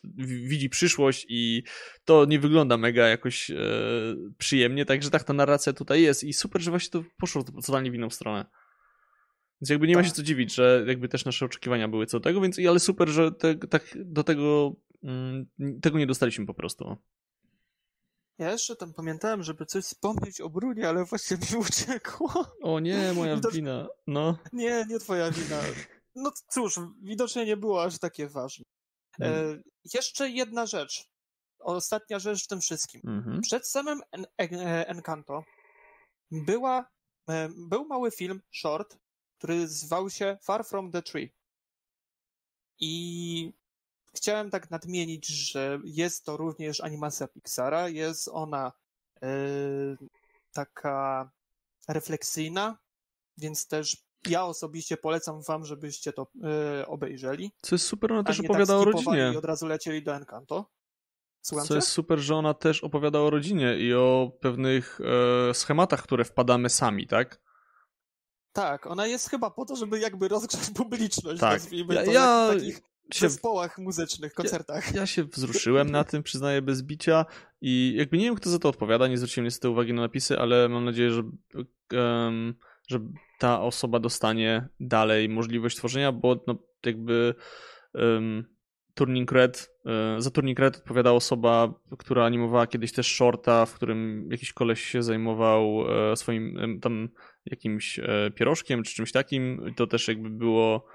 [0.48, 1.62] widzi przyszłość i
[2.04, 3.56] to nie wygląda mega jakoś e,
[4.38, 7.94] przyjemnie, także tak ta narracja tutaj jest i super, że właśnie to poszło totalnie w
[7.94, 8.46] inną stronę.
[9.60, 10.02] Więc jakby nie tak.
[10.02, 12.80] ma się co dziwić, że jakby też nasze oczekiwania były co do tego, więc ale
[12.80, 15.46] super, że te, tak do tego mm,
[15.82, 16.96] tego nie dostaliśmy po prostu.
[18.38, 22.46] Ja jeszcze tam pamiętałem, żeby coś wspomnieć o Brunie, ale właśnie mi uciekło.
[22.62, 23.88] O nie, moja wina.
[24.06, 24.38] No.
[24.52, 25.60] Nie, nie twoja wina.
[26.14, 28.64] No cóż, widocznie nie było aż takie ważne.
[29.20, 29.62] E, mm.
[29.94, 31.04] jeszcze jedna rzecz.
[31.58, 33.00] Ostatnia rzecz w tym wszystkim.
[33.04, 33.40] -hmm.
[33.40, 35.44] Przed samym en en Encanto
[36.30, 36.90] była,
[37.28, 38.98] e, był mały film, short,
[39.38, 41.32] który zwał się Far From the Tree.
[42.80, 43.52] I
[44.16, 47.88] chciałem tak nadmienić, że jest to również animacja Pixara.
[47.88, 48.72] Jest ona
[49.22, 49.28] yy,
[50.52, 51.30] taka
[51.88, 52.78] refleksyjna,
[53.38, 53.96] więc też
[54.28, 57.52] ja osobiście polecam wam, żebyście to yy, obejrzeli.
[57.62, 59.30] Co jest super, ona też tak opowiada tak o rodzinie.
[59.34, 60.70] I od razu lecieli do Encanto.
[61.42, 65.00] Słucham Co jest super, że ona też opowiada o rodzinie i o pewnych
[65.50, 67.40] e, schematach, które wpadamy sami, tak?
[68.52, 71.52] Tak, ona jest chyba po to, żeby jakby rozgrzać publiczność, tak.
[71.52, 72.80] nazwijmy ja, to, ja, w takich
[73.14, 74.94] się, zespołach muzycznych, koncertach.
[74.94, 77.26] Ja, ja, się wzruszyłem na tym, przyznaję bez bicia
[77.60, 80.68] i jakby nie wiem, kto za to odpowiada, nie zwróciłem niestety uwagi na napisy, ale
[80.68, 81.22] mam nadzieję, że,
[81.92, 82.54] um,
[82.88, 83.00] że
[83.38, 87.34] ta osoba dostanie dalej możliwość tworzenia, bo no, jakby
[87.94, 88.44] um,
[88.94, 89.70] Turning Red,
[90.18, 95.02] za Turning Red odpowiada osoba, która animowała kiedyś też shorta, w którym jakiś koleś się
[95.02, 97.08] zajmował e, swoim tam
[97.46, 99.74] jakimś e, pierożkiem czy czymś takim.
[99.76, 100.86] To też jakby było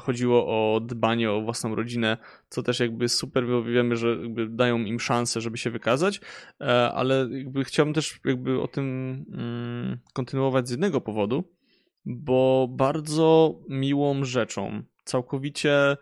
[0.00, 2.16] chodziło o dbanie o własną rodzinę,
[2.48, 4.16] co też jakby super, bo wiemy, że
[4.48, 6.20] dają im szansę, żeby się wykazać,
[6.60, 8.84] e, ale jakby chciałbym też jakby o tym
[9.32, 11.44] mm, kontynuować z jednego powodu,
[12.04, 15.96] bo bardzo miłą rzeczą, całkowicie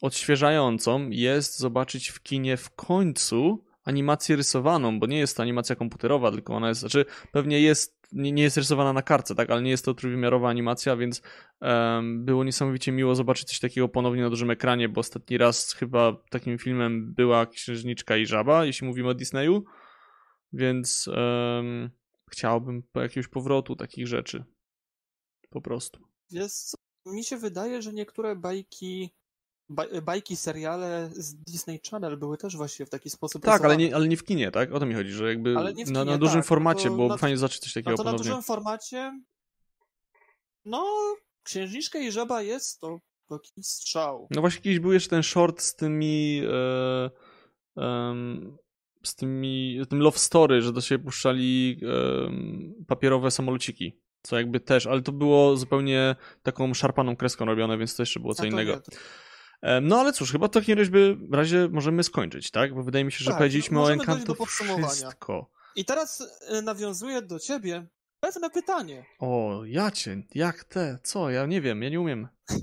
[0.00, 6.30] odświeżającą jest zobaczyć w kinie w końcu animację rysowaną, bo nie jest to animacja komputerowa,
[6.30, 9.84] tylko ona jest, znaczy pewnie jest, nie, jest rysowana na kartce, tak, ale nie jest
[9.84, 11.22] to trójwymiarowa animacja, więc
[11.60, 16.16] um, było niesamowicie miło zobaczyć coś takiego ponownie na dużym ekranie, bo ostatni raz chyba
[16.30, 19.64] takim filmem była Księżniczka i Żaba, jeśli mówimy o Disneyu,
[20.52, 21.90] więc um,
[22.30, 24.44] chciałbym po jakiegoś powrotu takich rzeczy.
[25.50, 26.00] Po prostu.
[26.30, 26.76] Jest,
[27.06, 29.10] mi się wydaje, że niektóre bajki
[30.02, 34.08] bajki, seriale z Disney Channel były też właśnie w taki sposób Tak, ale nie, ale
[34.08, 34.72] nie w kinie, tak?
[34.72, 37.36] O to mi chodzi, że jakby kinie, na, na, dużym tak, formacie, bo na, fajnie
[37.36, 38.18] zobaczyć coś takiego no to ponownie.
[38.18, 39.12] na dużym formacie
[40.64, 40.84] no,
[41.42, 44.28] Księżniczka i Żaba jest to taki strzał.
[44.30, 47.10] No właśnie kiedyś był jeszcze ten short z tymi e,
[47.78, 48.14] e,
[49.02, 53.98] z tymi, z tym love story, że do siebie puszczali e, papierowe samolociki.
[54.22, 58.34] Co jakby też, ale to było zupełnie taką szarpaną kreską robione, więc to jeszcze było
[58.34, 58.72] co innego.
[58.72, 58.92] Nie, to...
[59.82, 60.78] No ale cóż, chyba w takim
[61.32, 62.74] razie możemy skończyć, tak?
[62.74, 65.50] Bo wydaje mi się, że tak, powiedzieliśmy o Encanto wszystko.
[65.76, 67.86] I teraz e, nawiązuję do ciebie
[68.20, 69.04] pewne pytanie.
[69.18, 71.30] O, jacie, jak te, co?
[71.30, 72.28] Ja nie wiem, ja nie umiem.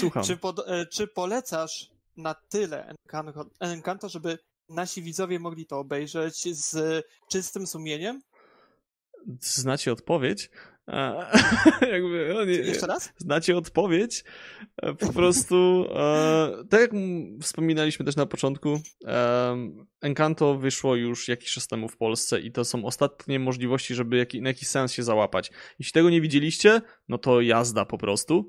[0.00, 0.24] Słucham.
[0.24, 4.38] Czy, pod, e, czy polecasz na tyle Encanto, Encanto, żeby
[4.68, 8.22] nasi widzowie mogli to obejrzeć z czystym sumieniem?
[9.40, 10.50] Znacie odpowiedź?
[11.92, 13.12] jakby, no nie, Jeszcze raz?
[13.16, 14.24] Znacie odpowiedź.
[14.82, 16.90] E, po prostu, e, tak jak
[17.40, 19.56] wspominaliśmy też na początku, e,
[20.00, 24.42] Encanto wyszło już jakiś czas temu w Polsce i to są ostatnie możliwości, żeby jaki,
[24.42, 25.50] na jakiś sens się załapać.
[25.78, 28.46] Jeśli tego nie widzieliście, no to jazda po prostu.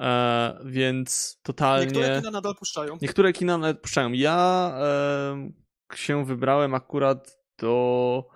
[0.00, 1.86] E, więc totalnie.
[1.86, 2.98] Niektóre kina nadal puszczają.
[3.02, 4.12] Niektóre kina nadal puszczają.
[4.12, 8.33] Ja e, się wybrałem akurat do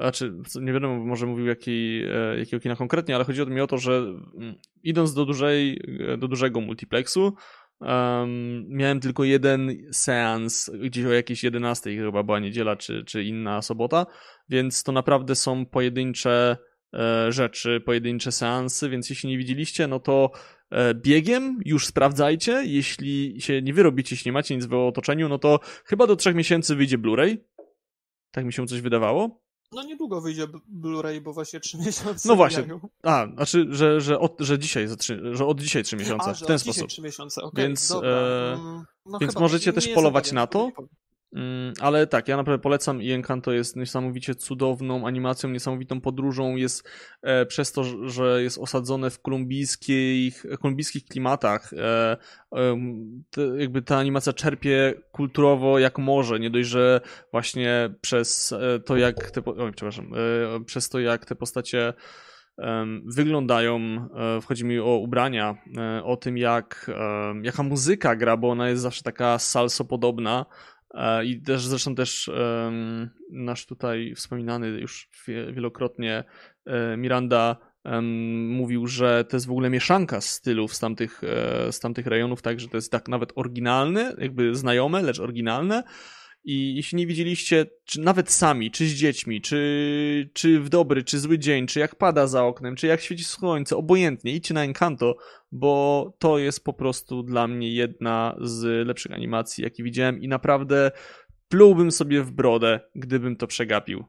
[0.00, 3.78] znaczy, nie wiadomo, może mówił jaki, e, jakiego kina konkretnie, ale chodzi mi o to,
[3.78, 7.34] że mm, idąc do, dużej, e, do dużego multiplexu,
[7.80, 13.62] um, miałem tylko jeden seans, gdzieś o jakiejś 11 chyba była niedziela, czy, czy inna
[13.62, 14.06] sobota,
[14.48, 16.56] więc to naprawdę są pojedyncze
[16.94, 20.30] e, rzeczy, pojedyncze seansy, więc jeśli nie widzieliście, no to
[20.94, 25.60] biegiem już sprawdzajcie, jeśli się nie wyrobicie, jeśli nie macie nic w otoczeniu, no to
[25.84, 27.36] chyba do trzech miesięcy wyjdzie Blu-ray,
[28.30, 29.45] tak mi się coś wydawało.
[29.76, 32.28] No niedługo wyjdzie Blu-ray, bo właśnie trzy miesiące.
[32.28, 32.64] No właśnie.
[33.02, 34.86] A, znaczy, że, że, od, że dzisiaj,
[35.32, 36.30] że od dzisiaj trzy miesiące.
[36.30, 36.88] A, w ten sposób.
[36.88, 40.70] trzy miesiące, okay, Więc, e, mm, no więc możecie też polować na to.
[41.32, 46.88] Mm, ale tak, ja naprawdę polecam i Encanto jest niesamowicie cudowną animacją, niesamowitą podróżą, jest
[47.22, 52.16] e, przez to, że jest osadzone w kolumbijskich, kolumbijskich klimatach, e,
[52.56, 52.76] e,
[53.30, 57.00] te, jakby ta animacja czerpie kulturowo jak może, nie dość, że
[57.32, 59.42] właśnie przez e, to jak te,
[59.74, 61.92] przepraszam, e, przez to jak te postacie
[63.04, 63.78] wyglądają.
[63.78, 65.54] E, chodzi mi o ubrania,
[66.04, 66.90] o tym jak,
[67.42, 70.46] jaka muzyka gra, bo ona jest zawsze taka salso-podobna.
[71.24, 72.30] I też zresztą też
[73.30, 75.08] nasz tutaj wspominany już
[75.52, 76.24] wielokrotnie
[76.96, 77.56] Miranda
[78.48, 81.20] mówił, że to jest w ogóle mieszanka stylów z tamtych,
[81.70, 85.82] z tamtych rejonów, także to jest tak nawet oryginalne, jakby znajome, lecz oryginalne.
[86.48, 91.20] I jeśli nie widzieliście, czy nawet sami, czy z dziećmi, czy, czy w dobry, czy
[91.20, 95.16] zły dzień, czy jak pada za oknem, czy jak świeci słońce, obojętnie, idźcie na Encanto,
[95.52, 100.90] bo to jest po prostu dla mnie jedna z lepszych animacji, jakie widziałem i naprawdę
[101.48, 104.04] plułbym sobie w brodę, gdybym to przegapił.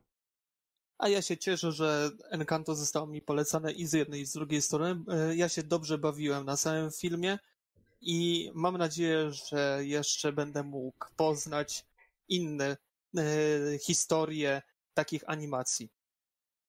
[0.97, 4.61] A ja się cieszę, że Encanto zostało mi polecane i z jednej i z drugiej
[4.61, 5.03] strony.
[5.07, 7.39] E, ja się dobrze bawiłem na samym filmie
[8.01, 11.85] i mam nadzieję, że jeszcze będę mógł poznać
[12.29, 12.77] inne
[13.17, 13.23] e,
[13.77, 14.61] historie
[14.93, 15.89] takich animacji.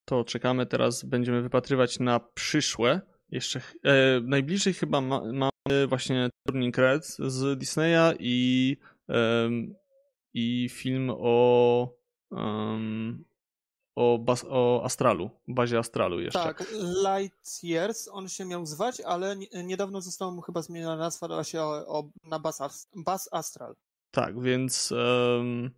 [0.05, 3.01] To czekamy teraz, będziemy wypatrywać na przyszłe.
[3.31, 8.77] Jeszcze e, najbliżej chyba ma, mamy właśnie Turning Red z Disneya i,
[9.09, 9.51] e,
[10.35, 11.95] i film o,
[12.31, 13.25] um,
[13.97, 16.39] o, bas, o Astralu, bazie Astralu jeszcze.
[16.39, 16.65] Tak,
[17.05, 21.99] Light Years on się miał zwać, ale niedawno została mu chyba zmieniona nazwa się o,
[21.99, 23.75] o, na Bas, Bas Astral.
[24.11, 25.71] Tak, więc um,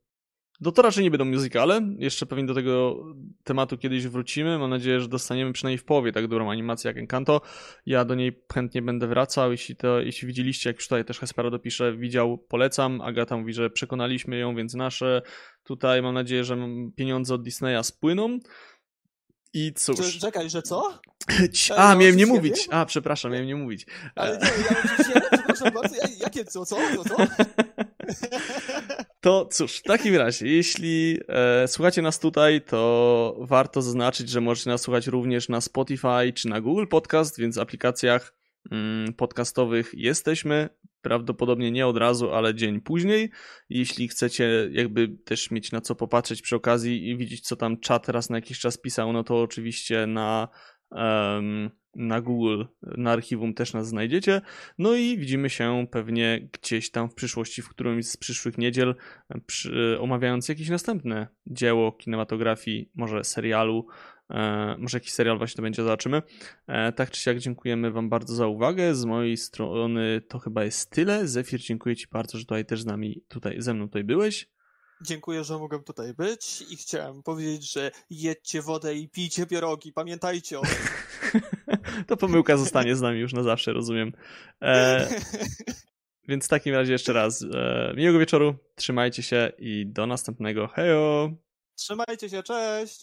[0.61, 1.81] no to raczej nie będą musicale.
[1.98, 3.05] Jeszcze pewnie do tego
[3.44, 4.59] tematu kiedyś wrócimy.
[4.59, 7.40] Mam nadzieję, że dostaniemy przynajmniej w połowie tak dobrą animację jak Encanto.
[7.86, 9.51] Ja do niej chętnie będę wracał.
[9.51, 13.01] Jeśli to, jeśli widzieliście, jak już tutaj też Hespero dopisze, widział, polecam.
[13.01, 15.23] Agata mówi, że przekonaliśmy ją, więc nasze
[15.62, 16.59] tutaj mam nadzieję, że
[16.97, 18.39] pieniądze od Disneya spłyną.
[19.52, 20.19] I cóż.
[20.19, 21.01] Czekaj, że co?
[21.77, 22.69] A, miałem nie mówić.
[22.70, 23.86] A, przepraszam, miałem nie mówić.
[24.15, 26.77] Ale nie, ja oczywiście, przepraszam bardzo, jakie co, co,
[27.09, 27.16] co?
[29.20, 34.70] To cóż, w takim razie, jeśli e, słuchacie nas tutaj, to warto zaznaczyć, że możecie
[34.70, 38.35] nas słuchać również na Spotify czy na Google Podcast, więc w aplikacjach
[38.70, 40.69] mm, podcastowych jesteśmy.
[41.03, 43.31] Prawdopodobnie nie od razu, ale dzień później.
[43.69, 48.09] Jeśli chcecie jakby też mieć na co popatrzeć przy okazji i widzieć, co tam czat
[48.09, 50.49] raz na jakiś czas pisał, no to oczywiście na
[50.90, 54.40] um, na Google, na archiwum też nas znajdziecie.
[54.78, 58.94] No i widzimy się pewnie gdzieś tam w przyszłości, w którymś z przyszłych niedziel,
[59.46, 63.86] przy, omawiając jakieś następne dzieło kinematografii, może serialu,
[64.30, 66.22] e, może jakiś serial właśnie to będzie, zobaczymy.
[66.66, 68.94] E, tak czy siak dziękujemy Wam bardzo za uwagę.
[68.94, 71.28] Z mojej strony to chyba jest tyle.
[71.28, 74.48] Zefir, dziękuję Ci bardzo, że tutaj też z nami, tutaj ze mną tutaj byłeś.
[75.02, 79.93] Dziękuję, że mogłem tutaj być i chciałem powiedzieć, że jedźcie wodę i pijcie pierogi.
[79.93, 81.43] Pamiętajcie o tym.
[82.09, 84.12] to pomyłka zostanie z nami już na zawsze, rozumiem.
[84.62, 85.09] E,
[86.28, 90.68] więc w takim razie jeszcze raz e, miłego wieczoru, trzymajcie się i do następnego.
[90.68, 91.31] Hejo!
[91.74, 92.98] Trzymajcie się, cześć!